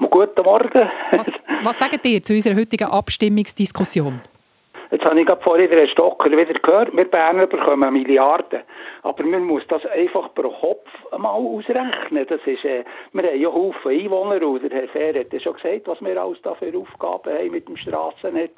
Guten 0.10 0.44
Morgen. 0.44 0.90
Was, 1.12 1.32
was 1.64 1.78
sagt 1.78 2.06
ihr 2.06 2.24
zu 2.24 2.34
unserer 2.34 2.56
heutigen 2.56 2.86
Abstimmungsdiskussion? 2.86 4.22
Jetzt 4.94 5.06
habe 5.06 5.20
ich 5.20 5.26
gerade 5.26 5.42
vorhin 5.42 5.72
den 5.72 5.88
Stocker 5.88 6.30
wieder 6.30 6.54
gehört, 6.54 6.96
wir 6.96 7.06
Berner 7.06 7.48
bekommen 7.48 7.94
Milliarden. 7.94 8.60
Aber 9.02 9.24
man 9.24 9.44
muss 9.44 9.64
das 9.68 9.84
einfach 9.88 10.32
pro 10.36 10.52
Kopf 10.52 10.88
mal 11.18 11.32
ausrechnen. 11.32 12.28
Das 12.30 12.40
ist, 12.46 12.64
äh, 12.64 12.84
wir 13.12 13.24
haben 13.24 13.42
ja 13.42 13.52
Haufen 13.52 13.90
Einwohner 13.90 14.48
und 14.48 14.62
der 14.62 14.70
Herr 14.70 14.88
Fehr 14.90 15.20
hat 15.20 15.34
ja 15.34 15.40
schon 15.40 15.54
gesagt, 15.56 15.88
was 15.88 16.00
wir 16.00 16.22
alles 16.22 16.38
da 16.44 16.54
für 16.54 16.72
Aufgaben 16.78 17.34
haben 17.34 17.50
mit 17.50 17.68
dem 17.68 17.76
Strassennetz. 17.76 18.56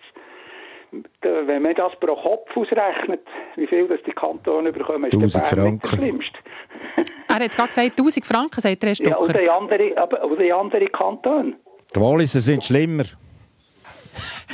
Wenn 1.22 1.62
man 1.62 1.74
das 1.74 1.94
pro 2.02 2.16
Kopf 2.18 2.50
ausrechnet, 2.54 3.22
wie 3.56 3.68
viel 3.68 3.88
das 3.88 4.04
die 4.06 4.12
Kantone 4.12 4.74
bekommen, 4.74 5.06
ist 5.06 5.14
der 5.14 5.56
Bern 5.56 5.72
nicht 5.72 5.84
der 5.86 5.88
schlimmste. 5.88 6.40
er 7.30 7.36
hat 7.36 7.42
jetzt 7.44 7.56
gerade 7.56 7.70
gesagt, 7.70 7.92
1000 7.98 8.26
Franken, 8.26 8.60
sagt 8.60 8.84
der 8.84 8.90
Herr 8.90 8.96
Stocker. 8.96 9.10
Ja, 9.10 9.18
und 9.18 9.42
die 9.42 9.50
anderen, 9.50 9.98
aber, 9.98 10.26
und 10.26 10.42
die 10.42 10.52
anderen 10.52 10.92
Kantone. 10.92 11.54
Die 11.96 12.02
Walliser 12.02 12.42
sind 12.42 12.62
schlimmer. 12.62 13.06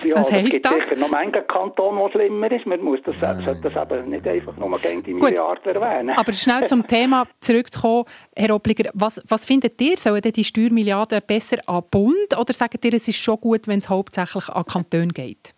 Ja, 0.03 0.15
Was 0.15 0.27
es 0.27 0.33
heisst 0.33 0.51
gibt 0.51 0.65
das? 0.65 0.83
sicher 0.83 0.95
noch 0.95 1.09
manchen 1.09 1.45
Kanton, 1.47 1.97
wo 1.97 2.09
schlimmer 2.09 2.51
ist. 2.51 2.65
Man 2.65 2.81
muss 2.81 2.99
das, 3.05 3.15
sollte 3.19 3.69
das 3.69 3.91
eben 3.91 4.09
nicht 4.09 4.27
einfach 4.27 4.55
nur 4.57 4.79
gegen 4.79 5.03
die 5.03 5.13
Milliarden 5.13 5.75
erwähnen. 5.75 6.15
Aber 6.17 6.33
schnell 6.33 6.65
zum 6.67 6.85
Thema 6.87 7.25
zurückzukommen, 7.39 8.05
Herr 8.35 8.55
Obliger, 8.55 8.89
was, 8.93 9.21
was 9.27 9.45
findet 9.45 9.79
ihr? 9.81 9.97
Sollen 9.97 10.21
denn 10.21 10.33
die 10.33 10.43
Steuermilliarden 10.43 11.21
besser 11.25 11.57
an 11.67 11.83
Bund 11.89 12.37
oder 12.37 12.53
sagt 12.53 12.83
ihr, 12.83 12.93
es 12.93 13.07
ist 13.07 13.17
schon 13.17 13.39
gut, 13.39 13.67
wenn 13.67 13.79
es 13.79 13.89
hauptsächlich 13.89 14.49
an 14.49 14.65
Kantone 14.65 15.07
geht? 15.07 15.53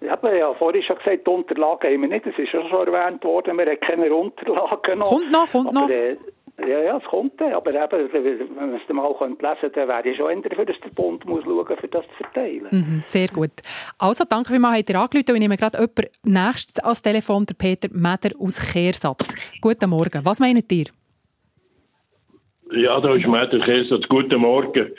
Ich 0.00 0.10
habe 0.10 0.36
ja 0.36 0.52
vorhin 0.54 0.82
schon 0.82 0.98
gesagt, 0.98 1.26
die 1.26 1.30
Unterlagen 1.30 1.90
haben 1.92 2.02
wir 2.02 2.08
nicht. 2.08 2.26
Es 2.26 2.38
ist 2.38 2.52
ja 2.52 2.60
schon 2.68 2.92
erwähnt 2.92 3.24
worden, 3.24 3.56
wir 3.56 3.64
haben 3.66 3.80
keine 3.80 4.14
Unterlagen 4.14 4.98
noch. 4.98 5.08
Kommt 5.08 5.32
noch, 5.32 5.50
kommt 5.50 5.68
aber, 5.68 5.80
noch. 5.80 5.88
Äh, 5.88 6.16
ja, 6.60 6.80
ja, 6.80 6.96
es 6.98 7.04
kommt 7.04 7.40
dann. 7.40 7.52
Aber 7.52 7.70
eben, 7.70 8.12
wenn 8.12 8.54
man 8.54 8.74
es 8.74 8.88
mal 8.88 9.08
lesen 9.08 9.38
könnte, 9.38 9.70
dann 9.70 9.88
wäre 9.88 10.08
ich 10.08 10.16
schon 10.16 10.30
eher 10.30 10.48
dafür, 10.48 10.64
dass 10.64 10.80
der 10.80 10.90
Bund 10.90 11.24
muss 11.24 11.44
schauen 11.44 11.56
muss, 11.56 11.78
für 11.80 11.88
das 11.88 12.04
zu 12.06 12.22
verteilen. 12.22 12.68
Mhm, 12.70 13.02
sehr 13.06 13.28
gut. 13.28 13.50
Also, 13.98 14.24
danke 14.28 14.52
vielmals, 14.52 14.78
habt 14.78 14.90
ihr 14.90 15.00
angerufen. 15.00 15.30
Und 15.30 15.34
ich 15.34 15.40
nehme 15.40 15.56
gerade 15.56 15.78
jemanden 15.78 16.10
nächstes 16.22 16.82
ans 16.82 17.02
Telefon, 17.02 17.46
der 17.46 17.54
Peter 17.54 17.88
Meder 17.92 18.36
aus 18.38 18.72
Kehrsatz. 18.72 19.34
Guten 19.60 19.90
Morgen. 19.90 20.24
Was 20.24 20.38
meint 20.38 20.70
ihr? 20.70 20.86
Ja, 22.72 23.00
da 23.00 23.14
ist 23.14 23.26
Meder 23.26 23.58
Kehrsatz. 23.64 24.08
Guten 24.08 24.40
Morgen. 24.40 24.92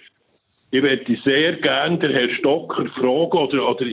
Ich 0.72 0.82
möchte 0.82 1.16
sehr 1.24 1.54
gerne 1.54 1.98
den 2.00 2.12
Herrn 2.12 2.32
Stocker 2.32 2.86
fragen, 2.86 3.38
oder, 3.38 3.70
oder 3.70 3.86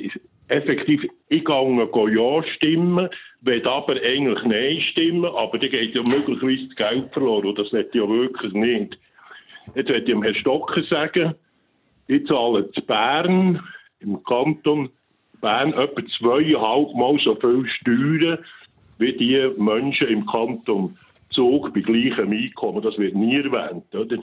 effektiv, 0.48 1.02
ich 1.32 1.44
gehe 1.44 2.14
Ja 2.14 2.42
stimmen, 2.54 3.08
will 3.40 3.66
aber 3.66 3.94
eigentlich 3.94 4.42
Nein 4.44 4.80
stimmen, 4.92 5.24
aber 5.24 5.58
dann 5.58 5.70
geht 5.70 5.94
ja 5.94 6.02
möglicherweise 6.02 6.66
das 6.68 6.76
Geld 6.76 7.12
verloren 7.12 7.46
und 7.46 7.58
das 7.58 7.72
ich 7.72 7.94
ja 7.94 8.08
wirklich 8.08 8.52
nicht. 8.52 8.98
Jetzt 9.74 9.88
möchte 9.88 9.96
ich 9.96 10.04
dem 10.04 10.22
Herrn 10.22 10.34
Stocker 10.34 10.82
sagen, 10.84 11.34
ich 12.08 12.26
zahle 12.26 12.70
zu 12.72 12.82
Bern, 12.82 13.62
im 14.00 14.22
Kanton 14.24 14.90
Bern, 15.40 15.72
etwa 15.72 16.02
zweieinhalb 16.18 16.94
Mal 16.94 17.18
so 17.24 17.34
viel 17.36 17.66
Steuern 17.80 18.38
wie 18.98 19.12
die 19.14 19.50
Menschen 19.56 20.08
im 20.08 20.26
Kanton 20.26 20.98
Zug 21.30 21.72
bei 21.72 21.80
gleichem 21.80 22.30
Einkommen. 22.30 22.82
Das 22.82 22.98
wird 22.98 23.14
nie 23.14 23.36
erwähnt. 23.36 23.84
Oder? 23.94 24.18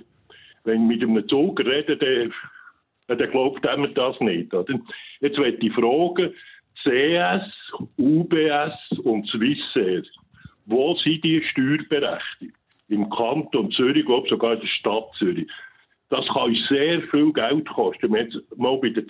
Wenn 0.64 0.90
ich 0.92 1.00
mit 1.00 1.04
einem 1.04 1.28
Zug 1.28 1.60
rede, 1.60 1.98
dann, 1.98 3.18
dann 3.18 3.32
glaubt 3.32 3.64
mir 3.78 3.90
das 3.90 4.20
nicht. 4.20 4.54
Oder? 4.54 4.80
Jetzt 5.22 5.38
möchte 5.38 5.66
ich 5.66 5.74
fragen, 5.74 6.34
CS, 6.84 7.52
UBS 7.98 9.00
und 9.04 9.28
Swissair, 9.28 10.04
wo 10.66 10.96
sind 10.96 11.24
die 11.24 11.42
steuerberechtigt? 11.52 12.56
Im 12.90 13.10
Kanton 13.10 13.72
Zürich, 13.72 14.06
glaube 14.06 14.30
sogar 14.30 14.54
in 14.54 14.62
der 14.62 14.68
Stadt 14.68 15.10
Zürich. 15.18 15.48
Das 16.10 16.26
kann 16.28 16.50
uns 16.50 16.68
sehr 16.68 17.04
viel 17.04 17.32
Geld 17.34 17.70
kosten. 17.70 18.12
Wir 18.12 18.28
mal 18.58 18.78
bei 18.80 18.90
der, 18.90 19.04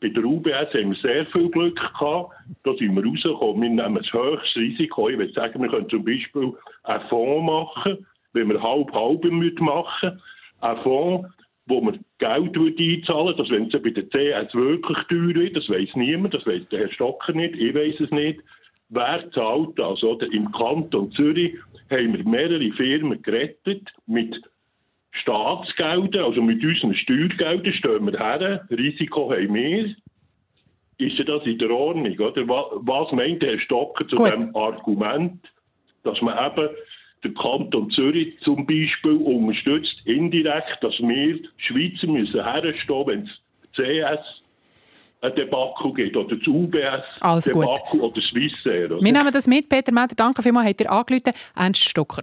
bei 0.00 0.08
der 0.08 0.24
UBS 0.24 0.72
haben 0.72 0.90
wir 0.90 0.98
sehr 1.02 1.26
viel 1.26 1.50
Glück 1.50 1.76
gehabt. 1.76 2.32
Da 2.64 2.74
sind 2.74 2.94
wir 2.96 3.04
rausgekommen. 3.04 3.62
Wir 3.62 3.68
nehmen 3.68 4.02
das 4.02 4.12
höchste 4.12 4.60
Risiko. 4.60 5.10
Ich 5.10 5.18
würde 5.18 5.32
sagen, 5.34 5.62
wir 5.62 5.68
können 5.68 5.90
zum 5.90 6.04
Beispiel 6.04 6.54
einen 6.84 7.08
Fonds 7.08 7.44
machen, 7.44 8.06
wenn 8.32 8.48
wir 8.48 8.62
halb-halb 8.62 9.24
machen. 9.60 10.22
Einen 10.60 10.82
Fonds, 10.82 11.28
wo 11.68 11.80
man 11.80 12.04
Geld 12.18 12.56
einzahlen 12.56 13.36
dass 13.36 13.50
wenn 13.50 13.70
es 13.70 13.82
bei 13.82 13.90
der 13.90 14.08
CS 14.08 14.54
wirklich 14.54 14.98
teuer 15.08 15.34
wird, 15.34 15.56
das 15.56 15.68
weiß 15.68 15.90
niemand, 15.94 16.34
das 16.34 16.46
weiß 16.46 16.62
der 16.70 16.80
Herr 16.80 16.92
Stocker 16.92 17.32
nicht, 17.32 17.54
ich 17.56 17.74
weiß 17.74 18.00
es 18.00 18.10
nicht, 18.10 18.40
wer 18.88 19.30
zahlt 19.32 19.78
das? 19.78 20.02
Oder? 20.02 20.32
Im 20.32 20.50
Kanton 20.52 21.12
Zürich 21.12 21.54
haben 21.90 22.16
wir 22.16 22.24
mehrere 22.24 22.72
Firmen 22.72 23.22
gerettet 23.22 23.88
mit 24.06 24.34
Staatsgeldern, 25.12 26.24
also 26.24 26.42
mit 26.42 26.64
unseren 26.64 26.94
Steuergeldern 26.94 27.72
stehen 27.74 28.06
wir 28.06 28.18
her, 28.18 28.66
Risiko 28.70 29.30
haben 29.30 29.54
wir. 29.54 29.94
Ist 30.98 31.28
das 31.28 31.44
in 31.44 31.58
der 31.58 31.70
Ordnung? 31.70 32.18
Oder? 32.18 32.48
Was 32.48 33.12
meint 33.12 33.42
der 33.42 33.52
Herr 33.52 33.60
Stocker 33.60 34.08
zu 34.08 34.16
Gut. 34.16 34.32
dem 34.32 34.56
Argument, 34.56 35.40
dass 36.02 36.20
man 36.22 36.36
eben 36.50 36.68
der 37.24 37.32
Kanton 37.34 37.90
Zürich 37.90 38.38
zum 38.44 38.66
Beispiel 38.66 39.16
unterstützt 39.16 39.96
indirekt, 40.04 40.78
dass 40.82 40.94
wir 40.98 41.40
Schweizer 41.56 42.06
müssen 42.06 42.42
herstehen, 42.42 43.06
wenn 43.06 43.22
es 43.22 43.30
CS 43.74 44.24
ein 45.20 45.34
Debakel 45.34 45.92
gibt 45.94 46.16
oder 46.16 46.36
das 46.36 46.46
UBS 46.46 47.04
Alles 47.20 47.44
gut. 47.46 47.64
Debakel 47.64 48.00
oder 48.00 48.20
Swissair. 48.22 48.86
Oder? 48.86 49.02
Wir 49.02 49.12
nehmen 49.12 49.32
das 49.32 49.46
mit. 49.46 49.68
Peter 49.68 49.92
Meder, 49.92 50.14
danke 50.14 50.42
vielmals, 50.42 50.68
habt 50.68 50.80
ihr 50.80 50.92
angerufen. 50.92 51.32
Ernst 51.56 51.84
Stocker. 51.84 52.22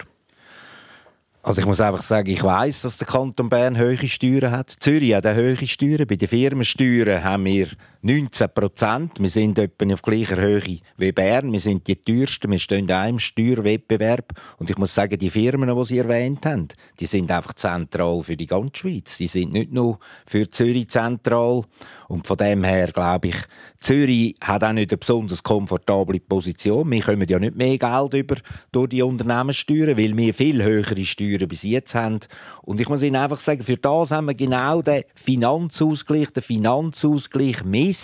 Also 1.43 1.62
ich 1.62 1.68
muss 1.68 1.80
einfach 1.80 2.02
sagen, 2.02 2.28
ich 2.30 2.43
weiß, 2.43 2.82
dass 2.84 2.98
der 2.98 3.06
Kanton 3.06 3.50
Bern 3.50 3.78
hohe 3.78 3.96
Steuern 4.08 4.52
hat. 4.52 4.72
Zürich 4.80 5.14
hat 5.14 5.28
auch 5.28 5.36
hohe 5.36 5.56
Steuern. 5.68 6.08
Bei 6.08 6.16
den 6.16 6.28
Firmensteuern 6.28 7.24
haben 7.24 7.46
wir 7.46 7.68
19 8.08 8.49
Prozent. 8.53 9.14
Wir 9.20 9.30
sind 9.30 9.58
etwa 9.58 9.91
auf 9.91 10.03
gleicher 10.03 10.38
Höhe 10.38 10.78
wie 10.95 11.12
Bern. 11.12 11.51
Wir 11.51 11.60
sind 11.60 11.88
die 11.88 11.95
teuersten. 11.95 12.51
Wir 12.51 12.60
stehen 12.60 12.91
auch 12.91 13.10
im 13.10 13.18
Steuerwettbewerb. 13.18 14.34
Und 14.60 14.70
ich 14.70 14.78
muss 14.78 14.93
sagen, 14.93 15.18
die 15.18 15.32
Firmen, 15.32 15.76
die 15.76 15.86
Sie 15.86 15.97
erwähnt 15.97 16.45
haben, 16.45 16.68
die 16.99 17.08
sind 17.08 17.32
einfach 17.32 17.53
zentral 17.53 18.22
für 18.22 18.38
die 18.38 18.45
ganze 18.45 18.78
Schweiz. 18.78 19.18
Die 19.18 19.26
sind 19.26 19.53
nicht 19.53 19.74
nur 19.74 19.97
für 20.28 20.47
Zürich 20.51 20.91
zentral. 20.91 21.64
Und 22.08 22.28
von 22.28 22.38
dem 22.38 22.64
her 22.64 22.91
glaube 22.91 23.30
ich, 23.30 23.38
Zürich 23.80 24.36
hat 24.39 24.64
auch 24.64 24.72
nicht 24.72 24.91
eine 24.91 24.97
besonders 24.97 25.41
komfortable 25.41 26.20
Position. 26.20 26.91
Wir 26.91 27.01
kommen 27.01 27.28
ja 27.28 27.39
nicht 27.39 27.56
mehr 27.56 27.80
Geld 27.80 28.14
über 28.14 28.36
durch 28.72 28.89
die 28.89 29.01
Unternehmenssteuern, 29.01 29.97
weil 29.97 30.16
wir 30.16 30.34
viel 30.36 30.64
höhere 30.64 31.06
Steuern 31.06 31.47
bis 31.47 31.64
jetzt 31.64 31.95
haben. 31.95 32.20
Und 32.62 32.80
ich 32.80 32.88
muss 32.88 33.01
Ihnen 33.01 33.16
einfach 33.16 33.39
sagen, 33.39 33.64
für 33.64 33.78
das 33.78 34.12
haben 34.12 34.28
wir 34.28 34.36
genau 34.36 34.84
den 34.84 35.03
Finanzausgleich. 35.16 36.30
Der 36.32 36.43
Finanzausgleich 36.43 37.64
misst, 37.64 37.95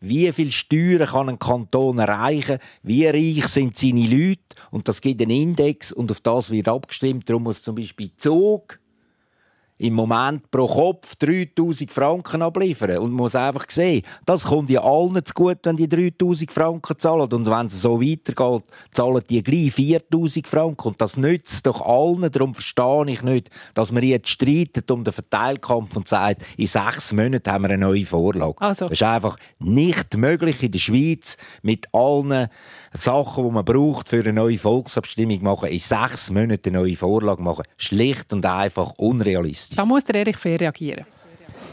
wie 0.00 0.30
viel 0.32 0.52
Steuern 0.52 1.08
kann 1.08 1.28
ein 1.28 1.38
Kanton 1.38 1.98
erreichen, 1.98 2.58
wie 2.82 3.06
reich 3.06 3.46
sind 3.48 3.76
seine 3.76 4.06
Leute. 4.06 4.40
Und 4.70 4.88
das 4.88 5.00
gibt 5.00 5.22
einen 5.22 5.30
Index 5.30 5.92
und 5.92 6.10
auf 6.10 6.20
das 6.20 6.50
wird 6.50 6.68
abgestimmt. 6.68 7.28
Darum 7.28 7.44
muss 7.44 7.62
zum 7.62 7.74
Beispiel 7.74 8.10
Zug 8.16 8.78
im 9.78 9.94
Moment 9.94 10.50
pro 10.50 10.66
Kopf 10.66 11.16
3000 11.16 11.90
Franken 11.90 12.42
abliefern. 12.42 12.98
Und 12.98 13.10
man 13.10 13.24
muss 13.24 13.34
einfach 13.34 13.66
sehen, 13.68 14.02
das 14.24 14.44
kommt 14.44 14.70
ja 14.70 14.82
allen 14.82 15.22
zu 15.24 15.34
gut, 15.34 15.58
wenn 15.64 15.76
die 15.76 15.88
3000 15.88 16.50
Franken 16.50 16.98
zahlen. 16.98 17.32
Und 17.32 17.46
wenn 17.46 17.66
es 17.66 17.82
so 17.82 18.00
weitergeht, 18.00 18.64
zahlen 18.90 19.22
die 19.28 19.42
gleich 19.42 19.72
4000 19.72 20.46
Franken. 20.46 20.88
Und 20.88 21.00
das 21.00 21.16
nützt 21.16 21.66
doch 21.66 21.82
allen. 21.82 22.30
Darum 22.30 22.54
verstehe 22.54 23.04
ich 23.08 23.22
nicht, 23.22 23.50
dass 23.74 23.92
man 23.92 24.02
jetzt 24.02 24.28
streitet 24.28 24.90
um 24.90 25.04
den 25.04 25.12
Verteilkampf 25.12 25.96
und 25.96 26.08
sagt, 26.08 26.42
in 26.56 26.66
sechs 26.66 27.12
Monaten 27.12 27.50
haben 27.50 27.64
wir 27.64 27.70
eine 27.70 27.86
neue 27.86 28.06
Vorlage. 28.06 28.60
Also. 28.60 28.88
Das 28.88 29.00
ist 29.00 29.02
einfach 29.02 29.36
nicht 29.58 30.16
möglich 30.16 30.62
in 30.62 30.72
der 30.72 30.78
Schweiz 30.78 31.36
mit 31.62 31.86
allen 31.92 32.48
Sachen, 32.96 33.44
die 33.44 33.50
man 33.50 33.64
braucht 33.64 34.08
für 34.08 34.20
eine 34.20 34.32
neue 34.32 34.58
Volksabstimmung 34.58 35.42
machen, 35.42 35.68
in 35.68 35.78
sechs 35.78 36.30
Monaten 36.30 36.68
eine 36.70 36.78
neue 36.78 36.96
Vorlage 36.96 37.42
machen. 37.42 37.64
Schlicht 37.76 38.32
und 38.32 38.44
einfach 38.44 38.94
unrealistisch. 38.96 39.76
Da 39.76 39.84
muss 39.84 40.04
der 40.04 40.16
Erich 40.16 40.36
Fair 40.36 40.60
reagieren. 40.60 41.06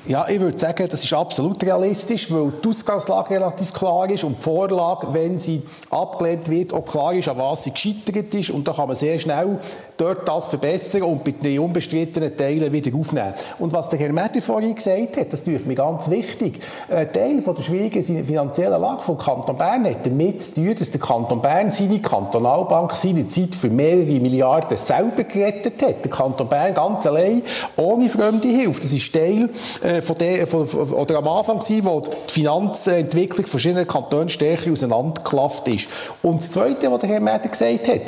Ja, 0.06 0.28
ich 0.28 0.38
würde 0.38 0.60
sagen, 0.60 0.86
das 0.92 1.02
ist 1.02 1.14
absolut 1.14 1.64
realistisch, 1.64 2.30
weil 2.30 2.52
die 2.62 2.68
Ausgangslage 2.68 3.36
relativ 3.36 3.72
klar 3.72 4.10
ist 4.10 4.26
und 4.26 4.38
die 4.38 4.44
Vorlage, 4.44 5.08
wenn 5.14 5.40
sie 5.40 5.62
abgelehnt 5.90 6.50
wird, 6.50 6.74
auch 6.74 6.86
klar 6.86 7.14
ist, 7.14 7.30
an 7.30 7.38
was 7.38 7.64
sie 7.64 7.72
gescheitert 7.72 8.36
ist. 8.36 8.50
Und 8.50 8.68
da 8.68 8.74
kann 8.74 8.88
man 8.88 8.98
sehr 8.98 9.18
schnell 9.18 9.60
dort 9.96 10.28
das 10.28 10.48
verbessern 10.48 11.04
und 11.04 11.24
bei 11.24 11.32
den 11.32 11.60
unbestrittenen 11.60 12.36
Teilen 12.36 12.74
wieder 12.74 12.98
aufnehmen. 12.98 13.34
Und 13.60 13.72
was 13.72 13.88
der 13.88 14.00
Herr 14.00 14.12
Metter 14.12 14.42
vorhin 14.42 14.76
gesagt 14.76 15.16
hat, 15.16 15.32
das 15.32 15.44
ist 15.44 15.66
mir 15.66 15.76
ganz 15.76 16.10
wichtig. 16.10 16.60
Ein 16.90 17.14
Teil 17.14 17.42
von 17.42 17.56
der 17.56 17.64
schwierigen 17.64 18.26
finanziellen 18.26 18.82
Lage 18.82 19.04
vom 19.04 19.18
Kanton 19.18 19.56
Bern 19.56 19.86
hat 19.86 20.06
damit 20.06 20.42
zu 20.42 20.56
tun, 20.56 20.76
dass 20.78 20.92
der 20.92 21.00
Kanton 21.00 21.42
Bern 21.42 21.72
seine 21.72 22.00
Kantonalbank 22.00 22.94
seine 22.94 23.30
Zeit 23.30 23.56
für 23.56 23.70
mehrere 23.70 24.20
Milliarden 24.20 24.76
selber 24.76 25.24
gerettet 25.24 25.82
hat. 25.82 26.04
Der 26.04 26.12
Kanton 26.12 26.50
Bern 26.50 26.74
ganz 26.74 27.06
allein, 27.06 27.42
ohne 27.78 28.10
fremde 28.10 28.50
Hilfe. 28.50 28.82
Das 28.82 28.92
ist 28.92 29.14
Teil 29.14 29.50
äh, 29.82 29.93
von 30.02 30.18
der, 30.18 30.48
von, 30.48 30.68
oder 30.68 31.18
am 31.18 31.28
Anfang 31.28 31.60
gewesen, 31.60 31.86
wo 31.86 32.02
die 32.02 32.34
Finanzentwicklung 32.34 33.46
verschiedener 33.46 33.86
Kantone 33.86 34.30
stärker 34.30 34.72
auseinandergeklafft 34.72 35.68
ist. 35.68 35.88
Und 36.22 36.42
das 36.42 36.52
Zweite, 36.52 36.92
was 36.92 37.00
der 37.02 37.10
Herr 37.10 37.20
Mäder 37.20 37.50
gesagt 37.50 37.88
hat, 37.88 38.02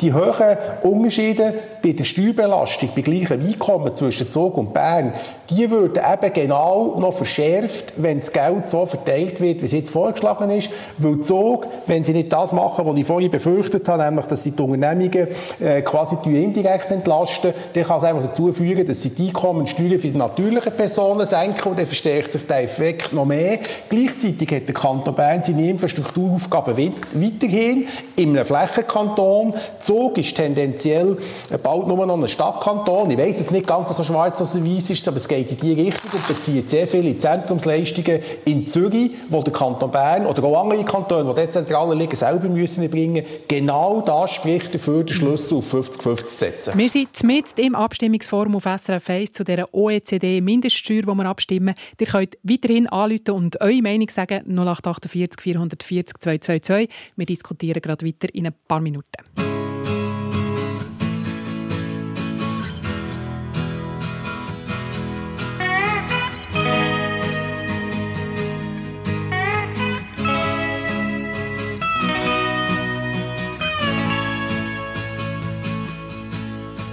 die 0.00 0.12
hohen 0.12 0.56
Unterschiede 0.82 1.54
bei 1.82 1.92
der 1.92 2.04
Steuerbelastung, 2.04 2.90
bei 2.94 3.02
gleichem 3.02 3.40
Einkommen 3.40 3.94
zwischen 3.94 4.30
Zug 4.30 4.56
und 4.58 4.74
Bern, 4.74 5.12
die 5.50 5.70
würden 5.70 6.02
eben 6.02 6.32
genau 6.32 6.96
noch 6.98 7.16
verschärft, 7.16 7.94
wenn 7.96 8.18
das 8.18 8.32
Geld 8.32 8.68
so 8.68 8.86
verteilt 8.86 9.40
wird, 9.40 9.62
wie 9.62 9.66
es 9.66 9.72
jetzt 9.72 9.90
vorgeschlagen 9.90 10.50
ist. 10.50 10.70
Weil 10.98 11.20
Zug, 11.20 11.66
wenn 11.86 12.04
sie 12.04 12.12
nicht 12.12 12.32
das 12.32 12.52
machen, 12.52 12.86
was 12.86 12.96
ich 12.96 13.06
vorhin 13.06 13.30
befürchtet 13.30 13.88
habe, 13.88 14.04
nämlich, 14.04 14.26
dass 14.26 14.42
sie 14.42 14.52
die 14.52 14.62
Unternehmungen 14.62 15.28
äh, 15.58 15.82
quasi 15.82 16.16
indirekt 16.24 16.92
entlasten, 16.92 17.52
dann 17.72 17.84
kann 17.84 17.98
es 17.98 18.04
einfach 18.04 18.26
dazu 18.26 18.52
führen, 18.52 18.86
dass 18.86 19.02
sie 19.02 19.10
die 19.10 19.28
Einkommensteuern 19.28 19.98
für 19.98 20.08
die 20.08 20.18
natürlichen 20.18 20.72
Personen 20.72 21.26
senken 21.30 21.70
und 21.70 21.78
dann 21.78 21.86
verstärkt 21.86 22.32
sich 22.32 22.46
der 22.46 22.64
Effekt 22.64 23.12
noch 23.12 23.24
mehr. 23.24 23.58
Gleichzeitig 23.88 24.50
hat 24.52 24.66
der 24.68 24.74
Kanton 24.74 25.14
Bern 25.14 25.42
seine 25.42 25.70
Infrastrukturaufgaben 25.70 26.76
weiterhin 27.14 27.88
in 28.16 28.36
einem 28.36 28.44
Flächenkanton. 28.44 29.54
Zug 29.78 30.18
ist 30.18 30.36
tendenziell 30.36 31.16
bald 31.62 31.86
nur 31.86 32.04
noch 32.06 32.20
ein 32.20 32.28
Stadtkanton. 32.28 33.10
Ich 33.10 33.18
weiß 33.18 33.40
es 33.40 33.50
nicht 33.50 33.66
ganz 33.66 33.96
so 33.96 34.04
schwarz 34.04 34.40
oder 34.40 34.64
weiß 34.64 34.90
ist, 34.90 35.08
aber 35.08 35.16
es 35.16 35.28
geht 35.28 35.50
in 35.50 35.56
die 35.56 35.72
Richtung 35.72 36.10
und 36.12 36.28
bezieht 36.28 36.68
sehr 36.70 36.86
viele 36.86 37.16
Zentrumsleistungen 37.16 38.20
in 38.44 38.66
Zürich, 38.66 39.12
wo 39.28 39.42
der 39.42 39.52
Kanton 39.52 39.90
Bern 39.90 40.26
oder 40.26 40.44
auch 40.44 40.62
andere 40.62 40.84
Kantone, 40.84 41.32
die 41.34 41.40
dezentral 41.40 41.96
liegen, 41.96 42.16
selber 42.16 42.48
müssen 42.48 42.90
bringen. 42.90 43.24
Genau 43.48 44.00
das 44.00 44.32
spricht 44.32 44.74
dafür, 44.74 45.04
den 45.04 45.14
Schlüssel 45.14 45.58
auf 45.58 45.72
50-50 45.72 46.26
zu 46.26 46.38
setzen. 46.38 46.78
Wir 46.78 46.88
sind 46.88 47.22
mit 47.22 47.46
im 47.56 47.74
Abstimmungsforum 47.74 48.56
auf 48.56 48.64
SRF 48.64 49.10
1 49.10 49.32
zu 49.32 49.44
dieser 49.44 49.72
OECD-Mindeststeuer, 49.72 51.06
wir 51.20 51.28
abstimmen. 51.28 51.74
Ihr 51.98 52.06
könnt 52.06 52.38
weiterhin 52.42 52.86
anrufen 52.88 53.30
und 53.30 53.60
eure 53.60 53.82
Meinung 53.82 54.08
sagen 54.08 54.44
0848 54.46 55.40
440 55.40 56.18
222. 56.18 56.88
Wir 57.16 57.26
diskutieren 57.26 57.80
gerade 57.80 58.06
weiter 58.06 58.34
in 58.34 58.46
ein 58.46 58.54
paar 58.66 58.80
Minuten. 58.80 59.50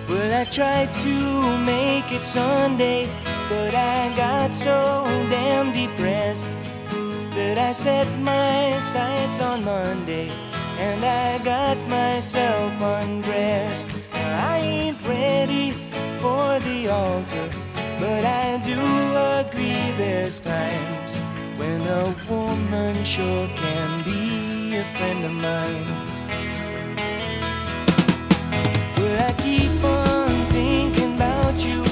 Well, 0.10 0.34
I 0.34 0.46
tried 0.46 0.90
to 1.04 1.58
make 1.66 2.12
it 2.12 2.22
Sunday, 2.22 3.06
but 3.50 3.74
I 3.74 4.14
got 4.16 4.54
so 4.54 5.06
damn 5.30 5.72
depressed 5.72 6.50
that 7.36 7.58
I 7.58 7.72
set 7.72 8.08
my 8.20 8.80
sights 8.80 9.42
on 9.42 9.64
Monday 9.64 10.30
and 10.78 11.04
I 11.04 11.38
got 11.44 11.78
myself 11.88 12.74
undressed. 12.82 14.06
I 14.14 14.58
ain't 14.60 15.02
ready 15.08 15.72
for 16.22 16.60
the 16.60 16.90
altar, 16.90 17.50
but 18.00 18.26
I 18.26 18.60
do 18.64 18.80
agree 19.42 19.92
there's 19.98 20.40
times 20.40 21.18
when 21.58 21.82
a 21.82 22.04
woman 22.30 22.96
sure 23.04 23.48
can 23.56 24.04
be 24.04 24.76
a 24.78 24.84
friend 24.96 25.26
of 25.26 25.32
mine. 25.32 26.18
Well, 28.98 29.24
I 29.30 29.32
keep 29.42 29.84
on 29.84 30.52
thinking 30.52 31.16
about 31.16 31.56
you, 31.66 31.84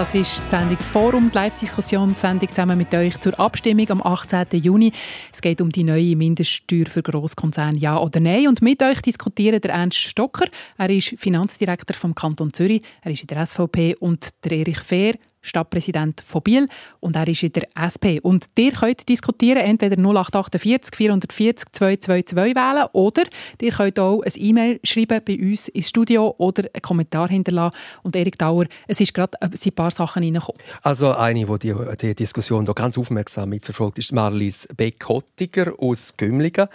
Das 0.00 0.14
ist 0.14 0.42
die 0.46 0.48
Sendung 0.48 0.78
Forum, 0.78 1.30
die 1.30 1.36
Live-Diskussionssendung 1.36 2.48
zusammen 2.48 2.78
mit 2.78 2.94
euch 2.94 3.20
zur 3.20 3.38
Abstimmung 3.38 3.90
am 3.90 4.02
18. 4.02 4.46
Juni. 4.52 4.92
Es 5.30 5.42
geht 5.42 5.60
um 5.60 5.70
die 5.70 5.84
neue 5.84 6.16
Mindeststeuer 6.16 6.86
für 6.86 7.02
Grosskonzerne, 7.02 7.76
ja 7.76 7.98
oder 7.98 8.18
nein. 8.18 8.48
Und 8.48 8.62
mit 8.62 8.82
euch 8.82 9.02
diskutieren 9.02 9.60
der 9.60 9.72
Ernst 9.72 9.98
Stocker. 9.98 10.46
Er 10.78 10.88
ist 10.88 11.16
Finanzdirektor 11.18 11.94
vom 11.94 12.14
Kanton 12.14 12.50
Zürich. 12.54 12.80
Er 13.02 13.12
ist 13.12 13.20
in 13.20 13.26
der 13.26 13.44
SVP 13.44 13.94
und 13.96 14.30
der 14.42 14.52
Erich 14.52 14.80
Fehr, 14.80 15.16
Stadtpräsident 15.42 16.20
von 16.20 16.42
Biel 16.42 16.68
und 17.00 17.16
er 17.16 17.28
ist 17.28 17.42
in 17.42 17.52
der 17.52 17.68
SP. 17.74 18.20
Und 18.22 18.46
ihr 18.58 18.72
könnt 18.72 19.08
diskutieren, 19.08 19.58
entweder 19.58 19.96
0848 19.96 20.94
440 20.94 21.72
222 21.72 22.36
wählen 22.36 22.86
oder 22.92 23.22
ihr 23.60 23.72
könnt 23.72 23.98
auch 23.98 24.22
ein 24.22 24.32
E-Mail 24.34 24.80
schreiben 24.84 25.20
bei 25.24 25.38
uns 25.38 25.68
ins 25.68 25.88
Studio 25.88 26.34
oder 26.38 26.64
einen 26.72 26.82
Kommentar 26.82 27.28
hinterlassen. 27.28 27.76
Und 28.02 28.16
Erik 28.16 28.38
Dauer, 28.38 28.66
es 28.86 29.00
ist 29.00 29.14
gerade 29.14 29.40
ein 29.40 29.72
paar 29.74 29.90
Sachen 29.90 30.22
reingekommen. 30.22 30.60
Also 30.82 31.12
eine, 31.12 31.46
die 31.46 31.58
die, 31.58 31.96
die 31.96 32.14
Diskussion 32.14 32.64
da 32.64 32.72
ganz 32.72 32.98
aufmerksam 32.98 33.48
mitverfolgt, 33.50 33.98
ist 33.98 34.12
Marlies 34.12 34.68
Beck-Hottiger 34.76 35.72
aus 35.78 36.16
Gümligen. 36.16 36.68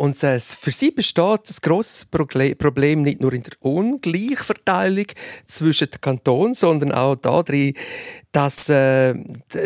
Und 0.00 0.16
für 0.16 0.72
sie 0.72 0.92
besteht 0.92 1.50
ein 1.50 1.56
grosses 1.60 2.06
Problem 2.06 3.02
nicht 3.02 3.20
nur 3.20 3.34
in 3.34 3.42
der 3.42 3.52
Ungleichverteilung 3.60 5.04
zwischen 5.46 5.90
den 5.90 6.00
Kantonen, 6.00 6.54
sondern 6.54 6.90
auch 6.92 7.16
darin, 7.16 7.74
dass, 8.32 8.68
äh, 8.68 9.14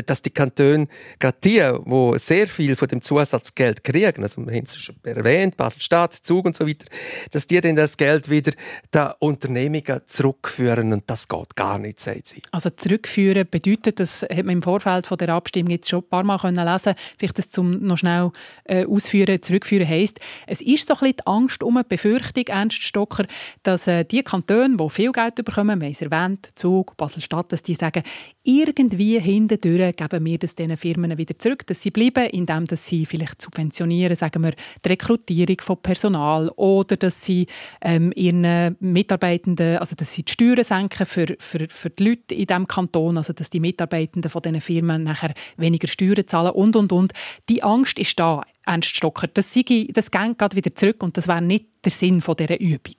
dass 0.06 0.22
die 0.22 0.30
Kantone, 0.30 0.88
gerade 1.18 1.38
die, 1.44 1.60
die 1.60 2.18
sehr 2.18 2.48
viel 2.48 2.76
von 2.76 2.88
dem 2.88 3.02
Zusatzgeld 3.02 3.84
kriegen, 3.84 4.22
also 4.22 4.44
wir 4.46 4.54
haben 4.54 4.64
es 4.64 4.76
schon 4.76 4.96
erwähnt, 5.04 5.56
Basel-Stadt, 5.56 6.14
Zug 6.14 6.46
und 6.46 6.56
so 6.56 6.66
weiter, 6.66 6.86
dass 7.30 7.46
die 7.46 7.60
dann 7.60 7.76
das 7.76 7.96
Geld 7.96 8.30
wieder 8.30 8.52
den 8.92 9.08
Unternehmungen 9.18 10.00
zurückführen 10.06 10.92
und 10.92 11.04
das 11.06 11.28
geht 11.28 11.56
gar 11.56 11.78
nicht, 11.78 12.00
sagt 12.00 12.28
sie. 12.28 12.42
Also 12.52 12.70
zurückführen 12.70 13.46
bedeutet, 13.50 14.00
das 14.00 14.22
hat 14.22 14.44
man 14.44 14.56
im 14.56 14.62
Vorfeld 14.62 15.06
von 15.06 15.18
der 15.18 15.30
Abstimmung 15.30 15.70
jetzt 15.70 15.88
schon 15.88 16.00
ein 16.00 16.08
paar 16.08 16.24
Mal 16.24 16.38
können 16.38 16.64
lesen 16.64 16.94
vielleicht 17.18 17.38
das 17.38 17.50
zum 17.50 17.82
noch 17.82 17.98
schnell 17.98 18.30
äh, 18.64 18.86
ausführen, 18.86 19.42
zurückführen 19.42 19.86
heisst, 19.86 20.20
es 20.46 20.60
ist 20.60 20.88
so 20.88 20.94
ein 20.94 21.00
bisschen 21.00 21.16
die 21.18 21.26
Angst 21.26 21.62
um 21.62 21.76
die 21.76 21.88
Befürchtung, 21.88 22.44
Ernst 22.46 22.82
Stocker, 22.82 23.26
dass 23.62 23.86
äh, 23.86 24.04
die 24.04 24.22
Kantone, 24.22 24.76
die 24.76 24.90
viel 24.90 25.12
Geld 25.12 25.34
bekommen, 25.36 25.80
wir 25.80 25.86
haben 25.86 25.92
es 25.92 26.02
erwähnt, 26.02 26.48
Zug, 26.54 26.96
Basel-Stadt, 26.96 27.52
dass 27.52 27.62
die 27.62 27.74
sagen, 27.74 28.02
irgendwie 28.44 29.18
hintendurch 29.18 29.96
geben 29.96 30.24
wir 30.24 30.38
das 30.38 30.54
diesen 30.54 30.76
Firmen 30.76 31.16
wieder 31.16 31.38
zurück, 31.38 31.66
dass 31.66 31.80
sie 31.80 31.90
bleiben, 31.90 32.26
indem 32.26 32.66
dass 32.66 32.86
sie 32.86 33.06
vielleicht 33.06 33.40
subventionieren, 33.40 34.14
sagen 34.14 34.42
wir, 34.42 34.52
die 34.84 34.88
Rekrutierung 34.88 35.56
von 35.60 35.78
Personal 35.78 36.50
oder 36.50 36.96
dass 36.96 37.24
sie 37.24 37.46
ähm, 37.80 38.12
ihren 38.14 38.76
Mitarbeitenden, 38.80 39.78
also 39.78 39.96
dass 39.96 40.12
sie 40.12 40.24
die 40.24 40.32
Steuern 40.32 40.62
senken 40.62 41.06
für, 41.06 41.36
für, 41.38 41.66
für 41.70 41.90
die 41.90 42.04
Leute 42.04 42.34
in 42.34 42.46
diesem 42.46 42.68
Kanton, 42.68 43.16
also 43.16 43.32
dass 43.32 43.48
die 43.48 43.60
Mitarbeitenden 43.60 44.30
von 44.30 44.42
diesen 44.42 44.60
Firmen 44.60 45.04
nachher 45.04 45.32
weniger 45.56 45.88
Steuern 45.88 46.26
zahlen 46.26 46.52
und, 46.52 46.76
und, 46.76 46.92
und. 46.92 47.12
Die 47.48 47.62
Angst 47.62 47.98
ist 47.98 48.20
da, 48.20 48.42
Ernst 48.66 48.94
Stocker. 48.96 49.26
Das, 49.26 49.52
sei, 49.54 49.88
das 49.92 50.10
geht 50.10 50.56
wieder 50.56 50.74
zurück 50.74 51.02
und 51.02 51.16
das 51.16 51.28
wäre 51.28 51.42
nicht 51.42 51.66
der 51.84 51.92
Sinn 51.92 52.20
von 52.20 52.36
dieser 52.36 52.60
Übung. 52.60 52.96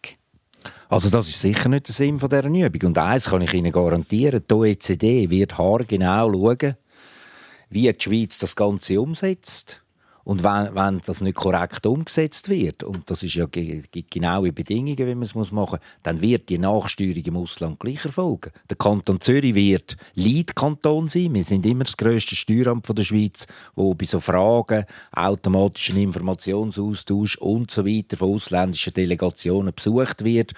Also 0.89 1.09
das 1.09 1.29
ist 1.29 1.41
sicher 1.41 1.69
nicht 1.69 1.87
der 1.87 1.95
Sinn 1.95 2.17
dieser 2.17 2.45
Übung. 2.45 2.87
Und 2.89 2.97
eines 2.97 3.29
kann 3.29 3.41
ich 3.41 3.53
Ihnen 3.53 3.71
garantieren, 3.71 4.43
die 4.49 4.53
OECD 4.53 5.29
wird 5.29 5.57
haargenau 5.57 6.31
schauen, 6.31 6.75
wie 7.69 7.91
die 7.91 8.03
Schweiz 8.03 8.39
das 8.39 8.55
Ganze 8.55 9.01
umsetzt. 9.01 9.84
Und 10.25 10.43
wenn, 10.43 10.73
wenn 10.73 11.01
das 11.05 11.21
nicht 11.21 11.35
korrekt 11.35 11.85
umgesetzt 11.85 12.49
wird, 12.49 12.83
und 12.83 13.09
das 13.09 13.21
ist 13.21 13.35
ja 13.35 13.45
gibt 13.45 14.09
genaue 14.09 14.51
Bedingungen, 14.51 14.97
wie 14.97 15.15
man 15.15 15.21
es 15.21 15.35
machen 15.35 15.53
muss, 15.53 15.79
dann 16.01 16.19
wird 16.19 16.49
die 16.49 16.57
Nachsteuerung 16.57 17.23
im 17.23 17.37
Ausland 17.37 17.79
gleich 17.79 18.03
erfolgen. 18.03 18.51
Der 18.67 18.75
Kanton 18.75 19.21
Zürich 19.21 19.53
wird 19.53 19.97
Leitkanton 20.15 21.09
sein. 21.09 21.35
Wir 21.35 21.43
sind 21.43 21.63
immer 21.67 21.83
das 21.83 21.95
grösste 21.95 22.35
Steueramt 22.35 22.89
der 22.89 23.03
Schweiz, 23.03 23.45
wo 23.75 23.93
bei 23.93 24.05
so 24.05 24.19
Fragen, 24.19 24.85
automatischen 25.11 25.97
Informationsaustausch 25.97 27.37
und 27.37 27.69
so 27.69 27.85
weiter 27.85 28.17
von 28.17 28.33
ausländischen 28.33 28.93
Delegationen 28.93 29.75
besucht 29.75 30.23
wird 30.23 30.53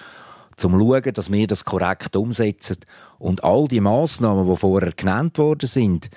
zum 0.56 0.72
zu 0.72 0.78
schauen, 0.78 1.12
dass 1.14 1.30
wir 1.30 1.46
das 1.46 1.64
korrekt 1.64 2.16
umsetzen. 2.16 2.78
Und 3.18 3.44
all 3.44 3.68
die 3.68 3.80
Massnahmen, 3.80 4.48
die 4.48 4.56
vorher 4.56 4.92
genannt 4.92 5.38
worden 5.38 5.68
sind, 5.68 6.10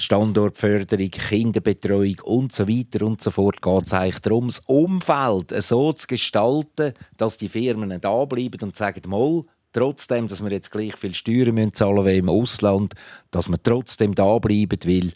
Standortförderung, 0.00 1.10
Kinderbetreuung 1.10 2.20
und 2.24 2.52
so 2.52 2.66
weiter 2.66 3.04
und 3.04 3.20
so 3.20 3.30
fort, 3.30 3.60
geht 3.62 3.86
es 3.86 3.92
eigentlich 3.92 4.20
darum, 4.20 4.46
das 4.46 4.60
Umfeld 4.66 5.50
so 5.62 5.92
zu 5.92 6.06
gestalten, 6.06 6.94
dass 7.16 7.36
die 7.36 7.48
Firmen 7.48 8.00
da 8.00 8.24
bleiben 8.24 8.60
und 8.62 8.76
sagen, 8.76 9.02
mal, 9.08 9.42
trotzdem, 9.72 10.28
dass 10.28 10.42
wir 10.42 10.50
jetzt 10.50 10.70
gleich 10.70 10.96
viel 10.96 11.14
Steuern 11.14 11.54
müssen 11.54 11.74
zahlen 11.74 12.04
wie 12.06 12.18
im 12.18 12.28
Ausland, 12.28 12.94
dass 13.30 13.48
wir 13.48 13.62
trotzdem 13.62 14.14
da 14.14 14.38
bleiben, 14.38 14.78
weil 14.84 15.12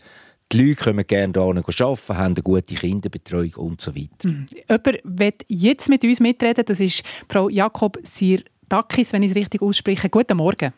die 0.53 0.59
Leute 0.59 0.85
kommen 0.85 1.07
gerne 1.07 1.32
hier 1.32 1.43
arbeiten, 1.43 2.16
haben 2.16 2.35
eine 2.35 2.43
gute 2.43 2.74
Kinderbetreuung 2.74 3.55
und 3.55 3.80
so 3.80 3.95
weiter. 3.97 4.28
Mhm. 4.28 4.47
Jemand 4.68 5.01
will 5.05 5.32
jetzt 5.49 5.89
mit 5.89 6.05
uns 6.05 6.20
mitreden, 6.20 6.64
das 6.64 6.80
ist 6.80 7.03
Frau 7.28 7.49
Jakob 7.49 7.99
Sirdakis, 8.03 9.12
wenn 9.12 9.22
ich 9.22 9.30
es 9.30 9.37
richtig 9.37 9.62
ausspreche. 9.62 10.09
Guten 10.09 10.37
Morgen. 10.37 10.72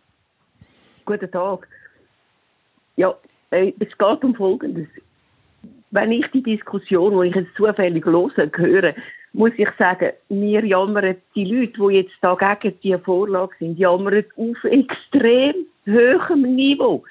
Guten 1.04 1.30
Tag. 1.30 1.68
Ja, 2.96 3.14
es 3.50 3.98
geht 3.98 4.24
um 4.24 4.34
Folgendes. 4.34 4.88
Wenn 5.90 6.12
ich 6.12 6.26
die 6.32 6.42
Diskussion, 6.42 7.20
die 7.20 7.28
ich 7.28 7.34
jetzt 7.34 7.56
zufällig 7.56 8.04
höre, 8.04 8.50
höre, 8.56 8.94
muss 9.32 9.52
ich 9.56 9.68
sagen, 9.78 10.12
wir 10.28 10.64
jammern 10.64 11.16
die 11.34 11.44
Leute, 11.44 11.72
die 11.78 11.96
jetzt 11.96 12.14
da 12.22 12.34
gegen 12.34 12.78
diese 12.82 12.98
Vorlage 12.98 13.54
sind, 13.58 13.78
jammern 13.78 14.24
auf 14.36 14.64
extrem 14.64 15.66
hohem 15.86 16.56
Niveau. 16.56 17.04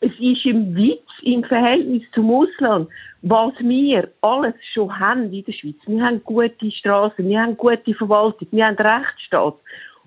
Es 0.00 0.12
ist 0.20 0.44
im 0.44 0.74
Witz 0.76 1.08
im 1.22 1.42
Verhältnis 1.42 2.02
zum 2.14 2.30
Ausland, 2.30 2.88
was 3.22 3.54
wir 3.58 4.08
alles 4.20 4.54
schon 4.72 4.98
haben 4.98 5.32
in 5.32 5.44
der 5.44 5.52
Schweiz. 5.52 5.76
Wir 5.86 6.04
haben 6.04 6.22
gute 6.22 6.70
Straßen, 6.70 7.26
wir 7.26 7.40
haben 7.40 7.56
gute 7.56 7.94
Verwaltung, 7.94 8.48
wir 8.50 8.66
haben 8.66 8.76
Rechtsstaat. 8.76 9.56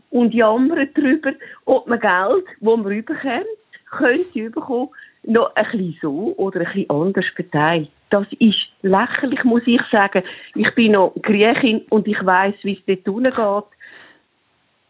Und 0.09 0.33
jammern 0.33 0.87
darüber, 0.93 1.33
ob 1.65 1.87
man 1.87 1.99
Geld, 1.99 2.45
das 2.59 2.77
man 2.77 2.91
überkommt, 2.91 3.47
könnte 3.89 4.49
bekommen, 4.49 4.89
noch 5.23 5.55
ein 5.55 5.65
bisschen 5.71 5.97
so 6.01 6.33
oder 6.37 6.61
ein 6.61 6.65
bisschen 6.65 6.89
anders 6.89 7.25
verteilt. 7.35 7.89
Das 8.09 8.27
ist 8.39 8.69
lächerlich, 8.81 9.43
muss 9.43 9.63
ich 9.65 9.81
sagen. 9.91 10.23
Ich 10.55 10.73
bin 10.75 10.91
noch 10.91 11.13
Griechin 11.21 11.81
und 11.89 12.07
ich 12.07 12.23
weiß, 12.23 12.55
wie 12.63 12.73
es 12.73 12.85
dort 12.85 13.07
unten 13.07 13.31
geht. 13.33 13.82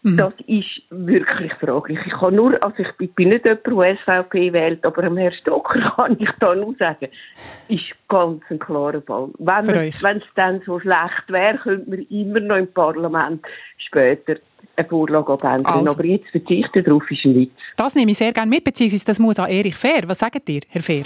Das 0.04 0.34
ist 0.48 0.82
wirklich 0.90 1.54
fraglich. 1.54 1.98
Ich 2.06 2.12
kann 2.14 2.36
nur, 2.36 2.62
also 2.64 2.76
ich 2.78 2.92
bin- 3.16 3.30
nicht 3.30 3.46
jemand, 3.46 3.66
der 3.66 3.96
SVP 3.98 4.52
wählt, 4.52 4.86
aber 4.86 5.04
am 5.06 5.16
Herrn 5.16 5.34
Stocker 5.34 5.80
kann 5.96 6.18
ich 6.20 6.30
da 6.42 6.54
nur 6.56 6.76
sagen, 6.78 7.08
ist 7.70 7.84
ganz 8.10 8.42
ein 8.50 8.60
klarer 8.60 9.02
Fall. 9.02 9.30
Wenn 9.40 10.18
es 10.18 10.24
dann 10.36 10.62
so 10.66 10.80
schlecht 10.80 11.24
wäre, 11.30 11.58
könnte 11.58 11.90
man 11.90 12.00
immer 12.10 12.40
noch 12.42 12.58
im 12.58 12.68
Parlament 12.74 13.46
später 13.78 14.36
eine 14.76 14.88
Vorlage 14.88 15.32
abändern. 15.34 15.66
Also. 15.74 15.94
Aber 15.94 16.06
jetzt 16.06 16.30
verzichten 16.32 16.84
darauf 16.84 17.10
ist 17.10 17.24
ein 17.26 17.36
Witz. 17.36 17.52
Das 17.78 17.96
nehme 17.96 18.12
ich 18.12 18.18
sehr 18.18 18.34
gerne 18.34 18.50
mit, 18.50 18.64
beziehungsweise 18.64 19.06
das 19.06 19.20
muss 19.20 19.40
an 19.40 19.50
Erich 19.50 19.76
Fair. 19.76 20.04
Was 20.08 20.20
sagt 20.20 20.50
ihr, 20.50 20.62
Herr 20.70 20.82
Fair? 20.82 21.04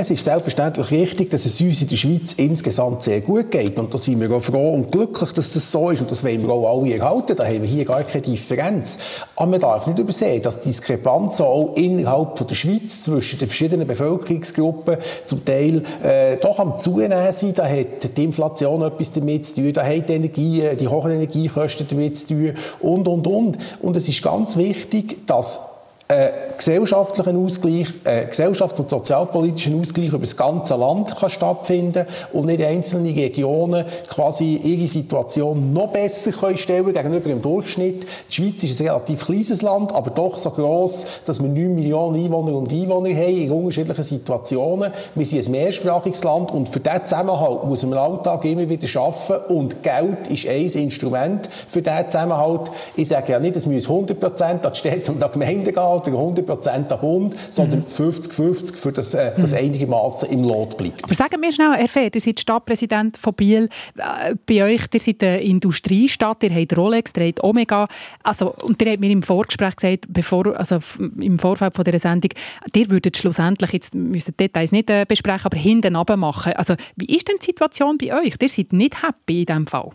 Es 0.00 0.12
ist 0.12 0.22
selbstverständlich 0.22 0.92
richtig, 0.92 1.30
dass 1.30 1.44
es 1.44 1.60
uns 1.60 1.82
in 1.82 1.88
der 1.88 1.96
Schweiz 1.96 2.34
insgesamt 2.34 3.02
sehr 3.02 3.20
gut 3.20 3.50
geht. 3.50 3.80
Und 3.80 3.92
da 3.92 3.98
sind 3.98 4.20
wir 4.20 4.30
auch 4.30 4.40
froh 4.40 4.74
und 4.74 4.92
glücklich, 4.92 5.32
dass 5.32 5.50
das 5.50 5.72
so 5.72 5.90
ist. 5.90 6.00
Und 6.00 6.08
das 6.08 6.22
wollen 6.22 6.46
wir 6.46 6.54
auch 6.54 6.80
alle 6.80 6.94
erhalten. 6.96 7.34
Da 7.34 7.44
haben 7.44 7.62
wir 7.62 7.68
hier 7.68 7.84
gar 7.84 8.04
keine 8.04 8.22
Differenz. 8.22 8.98
Aber 9.34 9.50
man 9.50 9.58
darf 9.58 9.88
nicht 9.88 9.98
übersehen, 9.98 10.40
dass 10.40 10.60
die 10.60 10.68
Diskrepanzen 10.68 11.44
auch 11.44 11.74
innerhalb 11.74 12.36
der 12.46 12.54
Schweiz 12.54 13.02
zwischen 13.02 13.40
den 13.40 13.48
verschiedenen 13.48 13.88
Bevölkerungsgruppen 13.88 14.98
zum 15.26 15.44
Teil 15.44 15.82
äh, 16.04 16.36
doch 16.36 16.60
am 16.60 16.78
Zunehmen 16.78 17.32
sind. 17.32 17.58
Da 17.58 17.68
hat 17.68 18.16
die 18.16 18.22
Inflation 18.22 18.82
etwas 18.82 19.12
damit 19.12 19.46
zu 19.46 19.56
tun. 19.56 19.72
Da 19.72 19.84
hat 19.84 20.08
die 20.08 20.14
Energie, 20.14 20.62
die 20.78 20.86
hohen 20.86 21.10
Energiekosten 21.10 21.88
damit 21.90 22.16
zu 22.16 22.28
tun. 22.28 22.54
Und, 22.78 23.08
und, 23.08 23.26
und. 23.26 23.58
Und 23.82 23.96
es 23.96 24.08
ist 24.08 24.22
ganz 24.22 24.56
wichtig, 24.56 25.26
dass 25.26 25.77
äh, 26.08 26.30
gesellschaftlichen 26.56 27.44
Ausgleich, 27.44 27.88
äh, 28.04 28.24
gesellschafts- 28.24 28.80
und 28.80 28.88
sozialpolitischen 28.88 29.78
Ausgleich 29.78 30.08
über 30.08 30.20
das 30.20 30.36
ganze 30.36 30.74
Land 30.74 31.14
kann 31.14 31.28
stattfinden 31.28 32.06
und 32.32 32.46
nicht 32.46 32.62
einzelne 32.62 33.14
Regionen 33.14 33.84
quasi 34.08 34.56
ihre 34.56 34.88
Situation 34.88 35.74
noch 35.74 35.92
besser 35.92 36.32
können 36.32 36.56
stellen 36.56 36.94
gegenüber 36.94 37.28
dem 37.28 37.42
Durchschnitt. 37.42 38.06
Die 38.30 38.34
Schweiz 38.34 38.62
ist 38.62 38.80
ein 38.80 38.88
relativ 38.88 39.26
kleines 39.26 39.60
Land, 39.60 39.94
aber 39.94 40.10
doch 40.10 40.38
so 40.38 40.50
gross, 40.50 41.04
dass 41.26 41.42
wir 41.42 41.48
9 41.50 41.74
Millionen 41.74 42.24
Einwohner 42.24 42.54
und 42.56 42.72
Einwohner 42.72 43.14
haben 43.14 43.42
in 43.42 43.52
unterschiedlichen 43.52 44.04
Situationen. 44.04 44.90
Wir 45.14 45.26
sind 45.26 45.44
ein 45.44 45.50
mehrsprachiges 45.50 46.24
Land 46.24 46.52
und 46.52 46.70
für 46.70 46.80
diesen 46.80 47.04
Zusammenhalt 47.04 47.64
muss 47.64 47.82
man 47.82 47.92
im 47.92 47.98
Alltag 47.98 48.46
immer 48.46 48.66
wieder 48.66 48.88
schaffen 48.88 49.36
und 49.48 49.82
Geld 49.82 50.26
ist 50.28 50.48
ein 50.48 50.84
Instrument 50.84 51.50
für 51.68 51.82
diesen 51.82 52.08
Zusammenhalt. 52.08 52.70
Ich 52.96 53.08
sage 53.08 53.32
ja 53.32 53.38
nicht, 53.38 53.56
es 53.56 53.66
müsse 53.66 53.90
100% 53.90 54.42
an 54.42 54.60
die 54.72 54.78
Städte 54.78 55.12
und 55.12 55.22
an 55.22 55.30
die 55.30 55.38
Gemeinden 55.38 55.74
gehen 55.74 55.97
oder 56.06 56.18
100% 56.18 56.68
an 56.68 56.88
den 56.88 56.98
Bund, 56.98 57.36
sondern 57.50 57.84
50-50 57.84 58.76
für 58.76 58.92
das, 58.92 59.14
äh, 59.14 59.32
das 59.36 59.52
einigermaßen 59.52 60.28
im 60.30 60.44
Lot 60.44 60.76
bleibt. 60.76 61.04
Aber 61.04 61.14
sagen 61.14 61.40
mir 61.40 61.52
schnell, 61.52 61.72
Herr 61.74 61.88
Fair, 61.88 62.14
ihr 62.14 62.20
seid 62.20 62.40
Stadtpräsident 62.40 63.16
von 63.16 63.34
Biel. 63.34 63.68
Äh, 63.96 64.34
Bei 64.46 64.64
euch, 64.64 64.82
ihr 64.92 65.00
seid 65.00 65.22
eine 65.22 65.40
Industriestadt, 65.42 66.42
ihr 66.42 66.54
habt 66.54 66.76
Rolex, 66.76 67.12
ihr 67.16 67.26
habt 67.26 67.42
Omega. 67.42 67.88
Also, 68.22 68.54
und 68.62 68.80
ihr 68.82 68.92
habt 68.92 69.00
mir 69.00 69.10
im 69.10 69.22
Vorgespräch 69.22 69.76
gesagt, 69.76 70.06
bevor, 70.08 70.56
also 70.56 70.78
im 71.18 71.38
Vorfeld 71.38 71.74
von 71.74 71.84
dieser 71.84 71.98
Sendung, 71.98 72.30
ihr 72.74 72.90
würdet 72.90 73.16
schlussendlich, 73.16 73.72
jetzt 73.72 73.94
müssen 73.94 74.34
die 74.38 74.44
Details 74.44 74.72
nicht 74.72 74.90
äh, 74.90 75.04
besprechen, 75.06 75.46
aber 75.46 75.58
hinten 75.58 75.92
machen. 75.92 76.52
Also, 76.54 76.74
wie 76.96 77.16
ist 77.16 77.28
denn 77.28 77.36
die 77.40 77.46
Situation 77.46 77.98
bei 77.98 78.14
euch? 78.14 78.34
Ihr 78.40 78.48
seid 78.48 78.72
nicht 78.72 79.02
happy 79.02 79.40
in 79.40 79.46
diesem 79.46 79.66
Fall. 79.66 79.90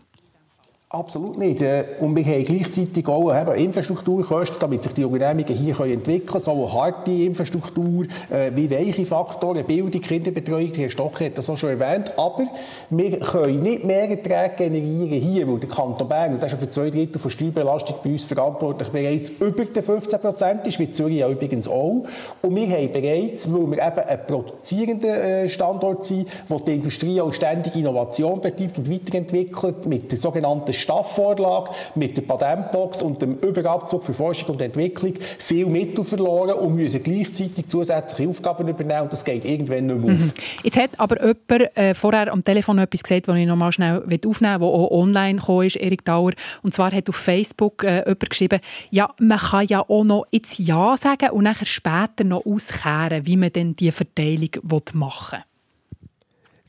Absolut 0.93 1.39
nicht. 1.39 1.59
Äh, 1.63 1.85
Und 2.01 2.15
wir 2.15 2.23
haben 2.23 2.45
gleichzeitig 2.45 3.07
auch 3.07 3.33
eben 3.33 3.55
Infrastrukturkosten, 3.55 4.57
damit 4.59 4.83
sich 4.83 4.93
die 4.93 5.03
Unternehmungen 5.03 5.55
hier 5.55 5.79
entwickeln 5.79 6.27
können. 6.27 6.39
So 6.39 6.51
eine 6.51 6.71
harte 6.71 7.09
Infrastruktur, 7.09 8.05
äh, 8.29 8.51
wie 8.53 8.69
weiche 8.69 9.03
Faktoren, 9.03 9.65
Bildung, 9.65 9.99
Kinderbetreuung, 9.99 10.71
Herr 10.75 10.91
Stocker 10.91 11.25
hat 11.25 11.35
das 11.35 11.49
auch 11.49 11.57
schon 11.57 11.71
erwähnt. 11.71 12.11
Aber 12.15 12.45
wir 12.91 13.19
können 13.21 13.63
nicht 13.63 13.83
mehr 13.83 14.07
Erträge 14.07 14.69
generieren 14.69 15.19
hier, 15.19 15.47
weil 15.47 15.57
der 15.57 15.69
Kanton 15.69 16.07
Bern, 16.07 16.35
und 16.35 16.43
das 16.43 16.53
ist 16.53 16.59
für 16.59 16.69
zwei 16.69 16.91
Drittel 16.91 17.17
von 17.17 17.31
Steuerbelastung 17.31 17.95
bei 18.03 18.11
uns 18.11 18.25
verantwortlich, 18.25 18.89
bereits 18.89 19.29
über 19.29 19.65
den 19.65 19.81
15 19.81 20.19
Prozent 20.19 20.67
ist, 20.67 20.77
wie 20.77 20.91
Zürich 20.91 21.17
ja 21.17 21.27
übrigens 21.27 21.67
auch. 21.67 22.05
Und 22.43 22.55
wir 22.55 22.69
haben 22.69 22.91
bereits, 22.91 23.51
weil 23.51 23.71
wir 23.71 23.77
eben 23.79 24.07
ein 24.07 24.27
produzierender 24.27 25.23
äh, 25.23 25.49
Standort 25.49 26.05
sind, 26.05 26.27
wo 26.47 26.59
die 26.59 26.75
Industrie 26.75 27.19
auch 27.19 27.33
ständig 27.33 27.75
Innovation 27.75 28.41
betreibt 28.41 28.77
und 28.77 28.91
weiterentwickelt, 28.91 29.87
mit 29.87 30.11
der 30.11 30.19
sogenannten 30.19 30.82
Staffvorlage 30.83 31.71
mit 31.95 32.15
der 32.17 32.21
Patentbox 32.21 33.01
und 33.01 33.21
dem 33.21 33.35
Überabzug 33.39 34.03
für 34.03 34.13
Forschung 34.13 34.51
und 34.51 34.61
Entwicklung 34.61 35.13
viel 35.39 35.65
Mittel 35.65 36.03
verloren 36.03 36.57
und 36.57 36.75
müssen 36.75 37.01
gleichzeitig 37.01 37.67
zusätzliche 37.67 38.29
Aufgaben 38.29 38.67
übernehmen 38.67 39.03
und 39.03 39.13
das 39.13 39.25
geht 39.25 39.45
irgendwann 39.45 39.87
nicht 39.87 39.99
mehr 39.99 40.15
auf. 40.15 40.21
Mhm. 40.21 40.31
Jetzt 40.63 40.77
hat 40.77 40.91
aber 40.97 41.17
jemand 41.21 41.77
äh, 41.77 41.93
vorher 41.93 42.31
am 42.31 42.43
Telefon 42.43 42.79
etwas 42.79 43.03
gesagt, 43.03 43.27
das 43.27 43.35
ich 43.35 43.47
noch 43.47 43.55
mal 43.55 43.71
schnell 43.71 44.03
aufnehmen 44.25 44.61
will, 44.61 44.69
das 44.69 44.69
auch 44.69 44.91
online 44.91 45.39
gekommen 45.39 45.67
ist, 45.67 45.75
Erik 45.77 46.05
Dauer. 46.05 46.31
Und 46.61 46.73
zwar 46.73 46.91
hat 46.91 47.09
auf 47.09 47.15
Facebook 47.15 47.83
äh, 47.83 47.99
jemand 47.99 48.29
geschrieben, 48.29 48.59
ja, 48.91 49.09
man 49.19 49.37
kann 49.37 49.67
ja 49.67 49.81
auch 49.87 50.03
noch 50.03 50.25
jetzt 50.31 50.59
Ja 50.59 50.95
sagen 50.97 51.31
und 51.31 51.43
nachher 51.43 51.65
später 51.65 52.23
noch 52.23 52.45
auskehren, 52.45 53.25
wie 53.25 53.37
man 53.37 53.51
denn 53.51 53.75
die 53.75 53.91
Verteilung 53.91 54.49
machen 54.93 55.39
will. 55.39 55.52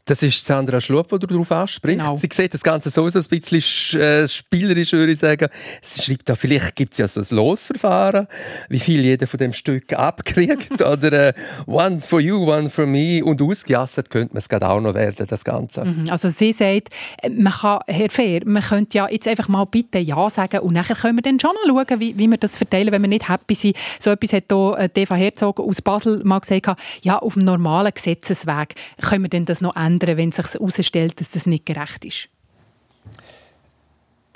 Das 0.06 0.22
ist 0.22 0.44
Sandra 0.44 0.80
Schlup, 0.82 1.08
die 1.18 1.26
darauf 1.26 1.50
anspricht. 1.50 1.98
Genau. 1.98 2.16
Sie 2.16 2.28
sieht 2.30 2.52
das 2.52 2.62
Ganze 2.62 2.90
so, 2.90 3.04
ein 3.06 3.12
bisschen 3.12 3.60
sch- 3.60 3.98
äh, 3.98 4.28
spielerisch, 4.28 4.92
würde 4.92 5.12
ich 5.12 5.18
sagen. 5.18 5.48
Sie 5.80 6.02
schreibt 6.02 6.28
da, 6.28 6.34
vielleicht 6.34 6.76
gibt 6.76 6.92
es 6.92 6.98
ja 6.98 7.08
so 7.08 7.20
ein 7.20 7.26
Losverfahren, 7.36 8.26
wie 8.68 8.80
viel 8.80 9.00
jeder 9.00 9.26
von 9.26 9.38
dem 9.38 9.52
Stück 9.54 9.92
abkriegt. 9.98 10.82
oder 10.82 11.28
äh, 11.28 11.32
one 11.66 12.02
for 12.02 12.20
you, 12.20 12.36
one 12.52 12.68
for 12.68 12.86
me. 12.86 13.24
Und 13.24 13.40
ausgejasset 13.40 14.10
könnte 14.10 14.34
man 14.34 14.40
es 14.40 14.48
gerade 14.48 14.68
auch 14.68 14.80
noch 14.80 14.92
werden, 14.94 15.26
das 15.26 15.42
Ganze. 15.42 15.84
Mhm. 15.84 16.10
Also 16.10 16.28
sie 16.28 16.52
sagt, 16.52 16.88
äh, 17.22 17.30
man 17.30 17.52
kann, 17.52 17.80
Herr 17.86 18.10
Fehr, 18.10 18.42
man 18.44 18.62
könnte 18.62 18.98
ja 18.98 19.08
jetzt 19.08 19.26
einfach 19.26 19.48
mal 19.48 19.64
bitte 19.64 19.98
Ja 20.00 20.28
sagen 20.28 20.60
und 20.60 20.74
nachher 20.74 20.96
können 20.96 21.16
wir 21.16 21.22
dann 21.22 21.40
schon 21.40 21.52
noch 21.66 21.84
schauen, 21.86 22.00
wie, 22.00 22.16
wie 22.18 22.28
wir 22.28 22.36
das 22.36 22.56
verteilen, 22.56 22.92
wenn 22.92 23.00
wir 23.02 23.08
nicht 23.08 23.28
happy 23.28 23.54
sind. 23.54 23.76
So 24.00 24.10
etwas 24.10 24.32
hat 24.34 24.44
hier 24.50 24.76
äh, 24.78 25.00
Eva 25.00 25.14
Herzog 25.14 25.60
aus 25.60 25.80
Basel 25.80 26.20
mal 26.24 26.40
gesagt, 26.40 26.78
ja, 27.02 27.18
auf 27.18 27.34
dem 27.34 27.44
normalen 27.44 27.92
Gesetzesweg 27.94 28.74
können 29.00 29.24
wir 29.24 29.28
denn 29.30 29.44
das 29.46 29.60
noch 29.60 29.74
ändern, 29.76 29.93
wenn 30.02 30.30
es 30.30 30.36
sich 30.36 30.46
herausstellt, 30.52 31.20
dass 31.20 31.30
das 31.30 31.46
nicht 31.46 31.66
gerecht 31.66 32.04
ist. 32.04 32.28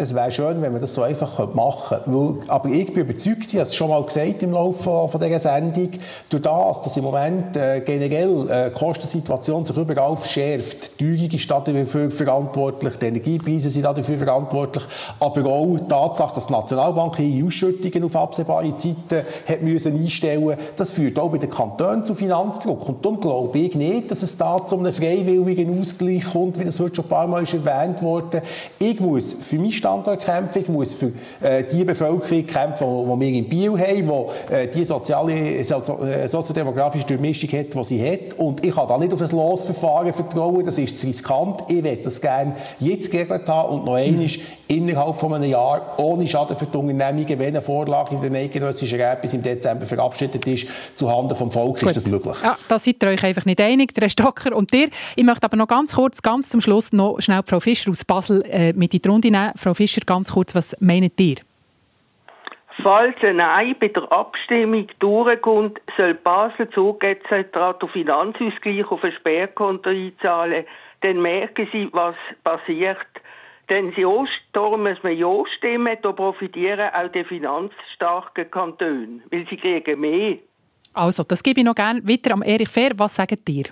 Es 0.00 0.14
wäre 0.14 0.30
schön, 0.30 0.62
wenn 0.62 0.70
man 0.70 0.80
das 0.80 0.94
so 0.94 1.02
einfach 1.02 1.52
machen 1.54 1.98
könnte. 2.04 2.12
Weil, 2.12 2.48
aber 2.48 2.68
ich 2.68 2.86
bin 2.94 3.02
überzeugt, 3.02 3.48
ich 3.48 3.54
habe 3.54 3.62
es 3.62 3.74
schon 3.74 3.88
mal 3.88 4.00
gesagt 4.04 4.44
im 4.44 4.52
Laufe 4.52 5.08
von, 5.08 5.20
dieser 5.20 5.40
Sendung, 5.40 5.90
durch 6.30 6.40
das, 6.40 6.82
dass 6.82 6.96
im 6.96 7.02
Moment 7.02 7.56
äh, 7.56 7.80
generell 7.80 8.48
äh, 8.48 8.70
die 8.70 8.78
Kostensituation 8.78 9.64
sich 9.64 9.76
überall 9.76 10.16
verschärft. 10.16 11.00
Die 11.00 11.04
Teuerung 11.04 11.32
ist 11.32 11.50
dafür 11.50 12.12
verantwortlich, 12.12 12.94
die 12.94 13.06
Energiepreise 13.06 13.70
sind 13.70 13.86
dafür 13.86 14.18
verantwortlich, 14.18 14.84
aber 15.18 15.44
auch 15.46 15.76
die 15.76 15.88
Tatsache, 15.88 16.36
dass 16.36 16.46
die 16.46 16.52
Nationalbank 16.52 17.18
ihre 17.18 17.48
Ausschüttungen 17.48 18.04
auf 18.04 18.14
absehbare 18.14 18.76
Zeiten 18.76 19.26
hat 19.48 19.62
müssen 19.62 20.00
einstellen 20.00 20.56
das 20.76 20.92
führt 20.92 21.18
auch 21.18 21.32
bei 21.32 21.38
den 21.38 21.50
Kantonen 21.50 22.04
zu 22.04 22.14
Finanzdruck. 22.14 22.88
Und 22.88 23.04
darum 23.04 23.20
glaube 23.20 23.58
ich 23.58 23.74
nicht, 23.74 24.12
dass 24.12 24.22
es 24.22 24.36
da 24.36 24.64
zu 24.64 24.78
einem 24.78 24.92
freiwilligen 24.92 25.80
Ausgleich 25.80 26.24
kommt, 26.24 26.56
wie 26.60 26.64
das 26.64 26.78
heute 26.78 26.94
schon 26.94 27.06
ein 27.06 27.08
paar 27.08 27.26
Mal 27.26 27.42
erwähnt 27.42 28.00
wurde. 28.00 28.42
Ich 28.78 29.00
muss 29.00 29.34
für 29.34 29.56
meinen 29.56 29.72
Ich 30.56 30.68
muss 30.68 30.94
für 30.94 31.12
äh, 31.40 31.64
die 31.64 31.84
Bevölkerung 31.84 32.46
kämpfen, 32.46 32.86
die, 32.86 33.20
wir 33.20 33.38
in 33.38 33.48
Biel 33.48 33.72
haben, 33.72 34.28
die 34.48 34.54
äh, 34.54 34.68
die 34.68 34.84
soziale, 34.84 35.64
so, 35.64 36.04
äh, 36.04 36.26
soziodemografische 36.28 37.06
Durchmischung 37.06 37.50
hat, 37.58 37.74
die 37.74 37.84
sie 37.84 38.10
hat. 38.10 38.38
Und 38.38 38.64
ich 38.64 38.74
kann 38.74 38.88
da 38.88 38.98
nicht 38.98 39.12
auf 39.12 39.20
ein 39.20 39.30
Losverfahren 39.30 40.12
vertrauen, 40.12 40.64
das 40.64 40.78
ist 40.78 41.00
zu 41.00 41.06
riskant. 41.06 41.64
Ich 41.68 41.82
möchte 41.82 42.04
das 42.04 42.20
gerne 42.20 42.56
jetzt 42.78 43.10
geregelt 43.10 43.48
haben 43.48 43.74
und 43.74 43.84
noch 43.84 43.94
einmal 43.94 44.28
innerhalb 44.68 45.16
von 45.16 45.34
einem 45.34 45.50
Jahr 45.50 45.98
ohne 45.98 46.26
Schaden 46.26 46.56
für 46.56 46.66
die 46.66 46.76
Unternehmungen, 46.76 47.38
wenn 47.38 47.48
eine 47.48 47.62
Vorlage 47.62 48.14
in 48.14 48.20
den 48.20 48.36
eidgenössischen 48.36 49.00
Rat 49.00 49.22
bis 49.22 49.34
im 49.34 49.42
Dezember 49.42 49.86
verabschiedet 49.86 50.46
ist, 50.46 50.96
zuhanden 50.96 51.36
vom 51.36 51.50
Volk, 51.50 51.80
Gut. 51.80 51.84
ist 51.84 51.96
das 51.96 52.08
möglich. 52.08 52.36
Ja, 52.42 52.56
da 52.68 52.78
seid 52.78 53.02
ihr 53.02 53.08
euch 53.08 53.24
einfach 53.24 53.44
nicht 53.46 53.60
einig, 53.60 53.94
der 53.94 54.02
Herr 54.02 54.10
Stocker 54.10 54.54
und 54.54 54.72
ihr. 54.74 54.90
Ich 55.16 55.24
möchte 55.24 55.44
aber 55.44 55.56
noch 55.56 55.68
ganz 55.68 55.94
kurz, 55.94 56.22
ganz 56.22 56.50
zum 56.50 56.60
Schluss 56.60 56.92
noch 56.92 57.18
schnell 57.20 57.42
Frau 57.44 57.60
Fischer 57.60 57.90
aus 57.90 58.04
Basel 58.04 58.44
äh, 58.46 58.72
mit 58.74 58.94
in 58.94 59.02
die 59.02 59.08
Runde 59.08 59.30
nehmen. 59.30 59.52
Frau 59.56 59.74
Fischer, 59.74 60.02
ganz 60.04 60.32
kurz, 60.32 60.54
was 60.54 60.76
meint 60.80 61.18
ihr? 61.18 61.36
Falls 62.82 63.16
ein 63.22 63.36
Nein 63.36 63.74
bei 63.80 63.88
der 63.88 64.10
Abstimmung 64.12 64.86
durchkommt, 65.00 65.80
soll 65.96 66.14
Basel 66.14 66.68
zusätzlich 66.70 67.46
den 67.52 67.88
Finanzausgleich 67.92 68.88
auf 68.88 69.02
ein 69.02 69.12
Sperrkonto 69.12 69.90
einzahlen. 69.90 70.64
Dann 71.00 71.20
merken 71.20 71.68
sie, 71.72 71.88
was 71.92 72.14
passiert. 72.44 72.98
Denn 73.68 73.92
darum 74.52 74.82
muss 74.82 75.02
man 75.02 75.16
Ja 75.16 75.42
stimmen, 75.56 75.96
da 76.02 76.12
profitieren 76.12 76.90
auch 76.94 77.12
die 77.12 77.24
finanzstarken 77.24 78.50
Kantone, 78.50 79.20
weil 79.30 79.46
sie 79.48 79.56
kriegen 79.56 80.00
mehr. 80.00 80.38
Also, 80.94 81.22
das 81.22 81.42
gebe 81.42 81.60
ich 81.60 81.66
noch 81.66 81.74
gerne 81.74 82.00
weiter 82.08 82.32
am 82.32 82.42
Erich 82.42 82.70
Fehr. 82.70 82.92
Was 82.96 83.14
sagt 83.14 83.48
ihr? 83.48 83.64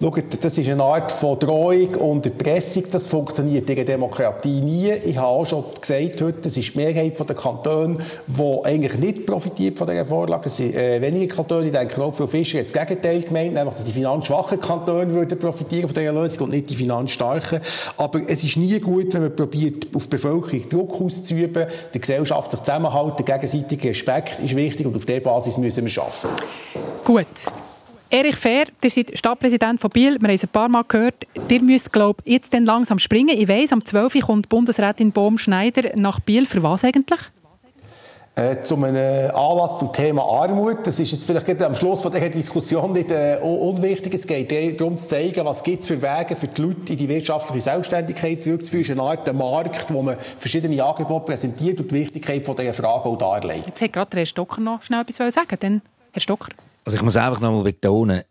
Schaut, 0.00 0.44
das 0.44 0.56
ist 0.56 0.68
eine 0.68 0.84
Art 0.84 1.10
von 1.10 1.36
Drohung 1.40 1.96
und 1.96 2.24
Erpressung. 2.24 2.84
Das 2.92 3.08
funktioniert 3.08 3.68
in 3.68 3.74
der 3.74 3.84
Demokratie 3.84 4.60
nie. 4.60 4.92
Ich 4.92 5.18
habe 5.18 5.26
auch 5.26 5.44
schon 5.44 5.64
gesagt 5.80 6.22
heute, 6.22 6.46
es 6.46 6.56
ist 6.56 6.72
die 6.72 6.78
Mehrheit 6.78 7.18
der 7.18 7.34
Kantone, 7.34 7.98
die 8.28 8.58
eigentlich 8.62 8.96
nicht 8.96 9.26
profitiert 9.26 9.76
von 9.76 9.88
dieser 9.88 10.06
Vorlage. 10.06 10.46
Es 10.46 10.58
sind 10.58 10.76
äh, 10.76 11.00
wenige 11.00 11.34
Kantone, 11.34 11.66
ich 11.66 11.72
denke, 11.72 11.96
Frau 11.96 12.12
Fischer 12.28 12.60
hat 12.60 12.66
das 12.66 12.72
Gegenteil 12.72 13.22
gemeint, 13.22 13.54
nämlich, 13.54 13.74
dass 13.74 13.84
die 13.86 13.92
finanzschwachen 13.92 14.60
Kantone 14.60 15.12
würden 15.12 15.36
profitieren 15.36 15.88
von 15.88 15.94
dieser 15.94 16.12
Lösung 16.12 16.44
und 16.44 16.52
nicht 16.52 16.70
die 16.70 16.76
finanzstarken. 16.76 17.60
Aber 17.96 18.20
es 18.24 18.44
ist 18.44 18.56
nie 18.56 18.78
gut, 18.78 19.12
wenn 19.14 19.22
man 19.22 19.34
probiert, 19.34 19.88
auf 19.96 20.04
die 20.04 20.10
Bevölkerung 20.10 20.68
Druck 20.68 21.00
auszuüben. 21.00 21.66
Der 21.92 22.00
gesellschaftliche 22.00 22.62
Zusammenhalt, 22.62 23.18
der 23.18 23.24
gegenseitige 23.24 23.88
Respekt 23.88 24.38
ist 24.38 24.54
wichtig 24.54 24.86
und 24.86 24.94
auf 24.94 25.06
dieser 25.06 25.20
Basis 25.20 25.58
müssen 25.58 25.84
wir 25.84 26.02
arbeiten. 26.02 26.44
Gut. 27.04 27.26
Erich 28.10 28.36
Fehr, 28.36 28.66
ihr 28.82 28.90
seid 28.90 29.18
Stadtpräsident 29.18 29.80
von 29.80 29.90
Biel. 29.90 30.18
Wir 30.20 30.28
haben 30.28 30.34
es 30.34 30.42
ein 30.42 30.48
paar 30.48 30.68
Mal 30.68 30.84
gehört. 30.88 31.26
Ihr 31.48 31.60
müsst, 31.60 31.92
glaube 31.92 32.22
ich, 32.24 32.32
jetzt 32.34 32.54
dann 32.54 32.64
langsam 32.64 32.98
springen. 32.98 33.36
Ich 33.38 33.48
weiss, 33.48 33.70
am 33.72 33.84
12. 33.84 34.14
Uhr 34.14 34.20
kommt 34.22 34.48
Bundesrätin 34.48 35.12
Bohm-Schneider 35.12 35.90
nach 35.94 36.18
Biel. 36.20 36.46
Für 36.46 36.62
was 36.62 36.84
eigentlich? 36.84 37.20
Äh, 38.34 38.62
zu 38.62 38.76
einem 38.76 39.30
Anlass 39.34 39.78
zum 39.78 39.92
Thema 39.92 40.22
Armut. 40.22 40.86
Das 40.86 40.98
ist 41.00 41.10
jetzt 41.12 41.26
vielleicht 41.26 41.60
am 41.60 41.74
Schluss 41.74 42.00
von 42.00 42.10
dieser 42.12 42.28
Diskussion 42.30 42.92
nicht 42.92 43.10
äh, 43.10 43.38
un- 43.42 43.76
unwichtig. 43.76 44.14
Es 44.14 44.26
geht 44.26 44.52
eher 44.52 44.72
darum 44.72 44.96
zu 44.96 45.08
zeigen, 45.08 45.44
was 45.44 45.62
gibt 45.62 45.82
es 45.82 45.88
für 45.88 46.00
Wege 46.00 46.34
für 46.36 46.46
die 46.46 46.62
Leute 46.62 46.92
in 46.92 46.98
die 46.98 47.08
wirtschaftliche 47.08 47.60
Selbstständigkeit 47.62 48.40
zurückzuführen. 48.42 48.82
Es 48.84 48.88
ist 48.90 48.98
eine 49.00 49.02
Art 49.10 49.34
Markt, 49.34 49.92
wo 49.92 50.00
man 50.02 50.16
verschiedene 50.38 50.82
Angebote 50.82 51.26
präsentiert 51.26 51.80
und 51.80 51.90
die 51.90 51.96
Wichtigkeit 51.96 52.46
von 52.46 52.56
dieser 52.56 52.72
Frage 52.74 53.06
auch 53.06 53.18
darlegt. 53.18 53.66
Jetzt 53.66 53.82
hat 53.82 53.92
gerade 53.92 54.16
Herr 54.16 54.24
Stocker 54.26 54.60
noch 54.62 54.82
schnell 54.82 55.00
etwas 55.02 55.34
sagen 55.34 55.56
Dann, 55.60 55.82
Herr 56.12 56.20
Stocker. 56.22 56.52
Also 56.88 56.96
ich 56.96 57.02
muss 57.02 57.18
einfach 57.18 57.40
noch 57.40 57.52
mal 57.52 57.64
betonen, 57.64 58.22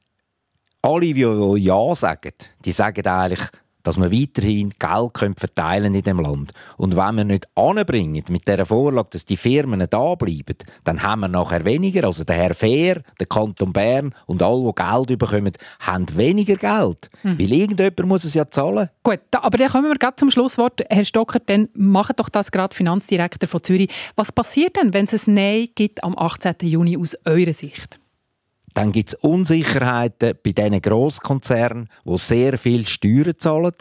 alle, 0.81 1.13
die 1.13 1.21
Ja 1.21 1.93
sagen, 1.93 2.31
die 2.65 2.71
sagen 2.71 3.05
eigentlich, 3.05 3.47
dass 3.83 3.99
wir 3.99 4.11
weiterhin 4.11 4.73
Geld 4.79 5.13
können 5.13 5.35
verteilen 5.35 5.93
in 5.93 6.01
dem 6.01 6.19
Land. 6.19 6.53
Und 6.75 6.97
wenn 6.97 7.17
wir 7.17 7.23
nicht 7.23 7.47
anbringen 7.53 8.23
mit 8.29 8.47
dieser 8.47 8.65
Vorlage, 8.65 9.09
dass 9.11 9.25
die 9.25 9.37
Firmen 9.37 9.85
da 9.87 10.15
bleiben, 10.15 10.57
dann 10.85 11.03
haben 11.03 11.19
wir 11.19 11.27
nachher 11.27 11.65
weniger. 11.65 12.05
Also 12.05 12.23
der 12.23 12.35
Herr 12.35 12.55
Fehr, 12.55 13.03
der 13.19 13.27
Kanton 13.27 13.73
Bern 13.73 14.15
und 14.25 14.41
alle, 14.41 14.73
die 14.75 14.83
Geld 14.83 15.19
bekommen, 15.19 15.53
haben 15.81 16.07
weniger 16.15 16.55
Geld. 16.55 17.11
Hm. 17.21 17.37
Weil 17.37 17.53
irgendjemand 17.53 18.07
muss 18.07 18.23
es 18.23 18.33
ja 18.33 18.49
zahlen. 18.49 18.89
Gut, 19.03 19.19
da, 19.29 19.41
aber 19.43 19.59
dann 19.59 19.69
kommen 19.69 19.91
wir 19.91 19.99
gerade 19.99 20.15
zum 20.15 20.31
Schlusswort. 20.31 20.81
Herr 20.89 21.05
Stocker, 21.05 21.39
dann 21.45 21.69
macht 21.75 22.19
doch 22.19 22.29
das 22.29 22.51
gerade 22.51 22.75
Finanzdirektor 22.75 23.47
von 23.47 23.61
Zürich. 23.61 23.91
Was 24.15 24.31
passiert 24.31 24.77
denn, 24.77 24.95
wenn 24.95 25.05
es 25.05 25.27
ein 25.27 25.35
Nein 25.35 25.67
gibt 25.75 26.03
am 26.03 26.17
18. 26.17 26.55
Juni 26.63 26.97
aus 26.97 27.15
eurer 27.23 27.53
Sicht? 27.53 27.99
Dann 28.77 28.91
gibt 28.91 29.09
es 29.09 29.15
Unsicherheiten 29.15 30.37
bei 30.43 30.51
diesen 30.51 30.79
Grosskonzernen, 30.79 31.89
die 32.05 32.17
sehr 32.19 32.59
viel 32.59 32.85
Steuern 32.85 33.33
zahlen. 33.35 33.73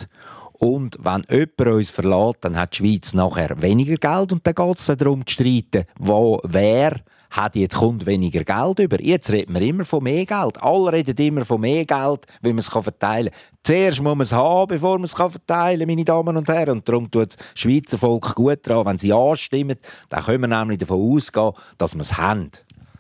Und 0.55 0.97
wenn 1.03 1.23
jemand 1.29 1.61
uns 1.61 1.91
verlässt, 1.91 2.39
dann 2.41 2.59
hat 2.59 2.73
die 2.73 2.77
Schweiz 2.79 3.13
nachher 3.13 3.61
weniger 3.61 3.97
Geld. 3.97 4.33
Und 4.33 4.47
dann 4.47 4.55
geht 4.55 4.79
es 4.79 4.87
darum 4.87 5.27
zu 5.27 5.35
streiten, 5.35 5.85
wo, 5.99 6.41
wer 6.45 7.03
hat 7.29 7.57
jetzt 7.57 7.77
kommt 7.77 8.07
weniger 8.07 8.43
Geld 8.43 8.79
über. 8.79 8.99
Jetzt 9.03 9.29
reden 9.29 9.55
wir 9.55 9.61
immer 9.61 9.85
von 9.85 10.03
mehr 10.03 10.25
Geld. 10.25 10.63
Alle 10.63 10.93
reden 10.95 11.15
immer 11.19 11.45
von 11.45 11.61
mehr 11.61 11.85
Geld, 11.85 12.25
wie 12.41 12.49
man 12.49 12.59
es 12.61 12.71
verteilen 12.71 13.33
kann. 13.33 13.41
Zuerst 13.65 14.01
muss 14.01 14.17
man 14.17 14.23
es 14.23 14.33
haben, 14.33 14.69
bevor 14.69 14.97
man 14.97 15.05
es 15.05 15.13
verteilen 15.13 15.81
kann, 15.81 15.89
meine 15.89 16.05
Damen 16.07 16.39
und 16.39 16.49
Herren. 16.49 16.79
Und 16.79 16.89
darum 16.89 17.11
tut 17.11 17.35
das 17.35 17.37
Schweizer 17.55 17.99
Volk 17.99 18.35
gut 18.35 18.61
daran, 18.67 18.87
wenn 18.87 18.97
sie 18.97 19.13
anstimmen, 19.13 19.77
dann 20.09 20.25
können 20.25 20.49
wir 20.49 20.59
nämlich 20.59 20.79
davon 20.79 21.17
ausgehen, 21.17 21.53
dass 21.77 21.95
wir 21.95 22.01
es 22.01 22.17
haben. 22.17 22.51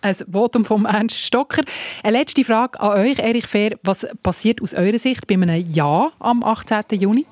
Ein 0.06 0.14
Votum 0.30 0.64
von 0.64 0.84
Ernst 0.84 1.16
Stocker. 1.16 1.62
Eine 2.04 2.18
letzte 2.18 2.44
Frage 2.44 2.78
an 2.78 3.00
euch, 3.00 3.18
Erich 3.18 3.48
Fehr. 3.48 3.76
Was 3.82 4.06
passiert 4.22 4.62
aus 4.62 4.72
eurer 4.72 5.00
Sicht 5.00 5.26
bei 5.26 5.34
einem 5.34 5.64
Ja 5.68 6.12
am 6.20 6.44
18. 6.44 7.00
Juni? 7.00 7.26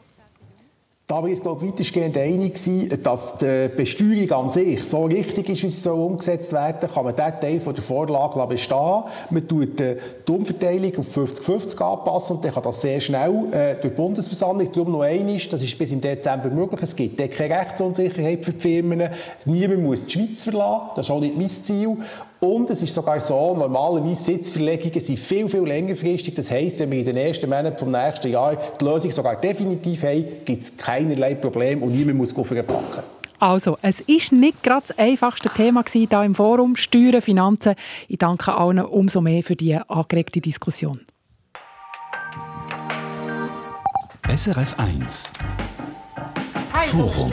Da 1.06 1.22
war 1.22 1.28
ich 1.28 1.42
glaube 1.42 1.66
weitestgehend 1.66 2.16
einig, 2.16 2.58
dass 3.02 3.36
die 3.36 3.68
Besteuerung 3.76 4.46
an 4.46 4.50
sich 4.50 4.82
so 4.82 5.04
richtig 5.04 5.50
ist, 5.50 5.62
wie 5.62 5.68
sie 5.68 5.92
umgesetzt 5.92 6.52
werden 6.54 6.88
kann 6.92 7.04
man 7.04 7.14
diesen 7.14 7.40
Teil 7.40 7.60
von 7.60 7.74
der 7.74 7.84
Vorlage 7.84 8.46
bestehen. 8.46 9.02
Man 9.28 9.46
tut 9.46 9.78
die 9.78 10.32
Umverteilung 10.32 10.96
auf 10.96 11.16
50-50 11.16 11.78
anpassen 11.80 12.36
und 12.36 12.44
dann 12.44 12.54
kann 12.54 12.62
das 12.62 12.80
sehr 12.80 12.98
schnell 13.00 13.52
äh, 13.52 13.74
durch 13.74 13.82
die 13.82 13.88
Bundesversammlung. 13.90 14.72
Darum 14.72 14.92
noch 14.92 15.02
einmal, 15.02 15.36
das 15.36 15.62
ist 15.62 15.78
bis 15.78 15.92
im 15.92 16.00
Dezember 16.00 16.48
möglich. 16.48 16.80
Es 16.82 16.96
gibt 16.96 17.18
keine 17.18 17.54
Rechtsunsicherheit 17.54 18.42
für 18.42 18.52
die 18.52 18.60
Firmen. 18.60 19.10
Niemand 19.44 19.82
muss 19.82 20.06
die 20.06 20.12
Schweiz 20.12 20.42
verlassen. 20.42 20.90
Das 20.96 21.06
ist 21.06 21.10
auch 21.10 21.20
nicht 21.20 21.36
mein 21.36 21.48
Ziel. 21.48 21.98
Und 22.44 22.68
es 22.68 22.82
ist 22.82 22.94
sogar 22.94 23.20
so, 23.20 23.56
normalerweise 23.56 24.22
Sitzverlegungen 24.22 25.00
sind 25.00 25.18
viel, 25.18 25.48
viel 25.48 25.62
längerfristig. 25.62 26.34
Das 26.34 26.50
heisst, 26.50 26.78
wenn 26.80 26.90
wir 26.90 26.98
in 26.98 27.06
den 27.06 27.16
ersten 27.16 27.48
Monaten 27.48 27.78
vom 27.78 27.90
nächsten 27.90 28.30
Jahr 28.30 28.58
die 28.78 28.84
Lösung 28.84 29.10
sogar 29.10 29.40
definitiv 29.40 30.02
haben, 30.02 30.26
gibt 30.44 30.62
es 30.62 30.76
keinerlei 30.76 31.36
Probleme 31.36 31.82
und 31.82 31.92
niemand 31.92 32.18
muss 32.18 32.34
packen. 32.34 33.02
Also, 33.38 33.78
es 33.80 34.00
ist 34.00 34.32
nicht 34.32 34.62
gerade 34.62 34.84
das 34.86 34.98
einfachste 34.98 35.48
Thema 35.48 35.84
hier 35.90 36.22
im 36.22 36.34
Forum 36.34 36.76
Steuern, 36.76 37.22
Finanzen. 37.22 37.76
Ich 38.08 38.18
danke 38.18 38.54
allen 38.54 38.84
umso 38.84 39.22
mehr 39.22 39.42
für 39.42 39.56
die 39.56 39.76
angeregte 39.76 40.42
Diskussion. 40.42 41.00
SRF 44.28 44.74
1 44.78 45.30
Forum 46.84 47.32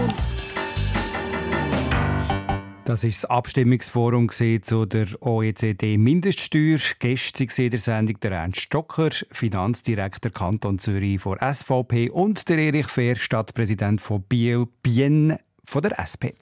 Das 2.84 3.04
ist 3.04 3.24
das 3.24 3.30
Abstimmungsforum 3.30 4.30
zu 4.30 4.86
der 4.86 5.08
OECD-Mindeststeuer. 5.22 6.80
Gestern 6.98 7.48
war 7.48 7.70
der 7.70 7.80
Sendung 7.80 8.20
der 8.20 8.32
Ernst 8.32 8.62
Stocker, 8.62 9.12
Finanzdirektor 9.30 10.32
Kanton 10.32 10.80
Zürich 10.80 11.22
von 11.22 11.38
SVP 11.38 12.10
und 12.10 12.50
der 12.50 12.58
Erich 12.58 12.88
Fehr, 12.88 13.16
Stadtpräsident 13.16 14.02
von 14.02 14.24
Biel, 14.24 14.66
Bienne 14.82 15.40
von 15.64 15.84
der 15.84 16.00
SP. 16.02 16.34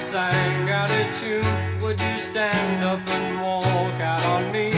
Sang 0.00 0.70
out 0.70 0.90
a 0.90 1.12
tune? 1.12 1.42
Would 1.80 2.00
you 2.00 2.18
stand 2.18 2.84
up 2.84 3.00
and 3.10 3.40
walk 3.42 4.00
out 4.00 4.24
on 4.24 4.52
me? 4.52 4.77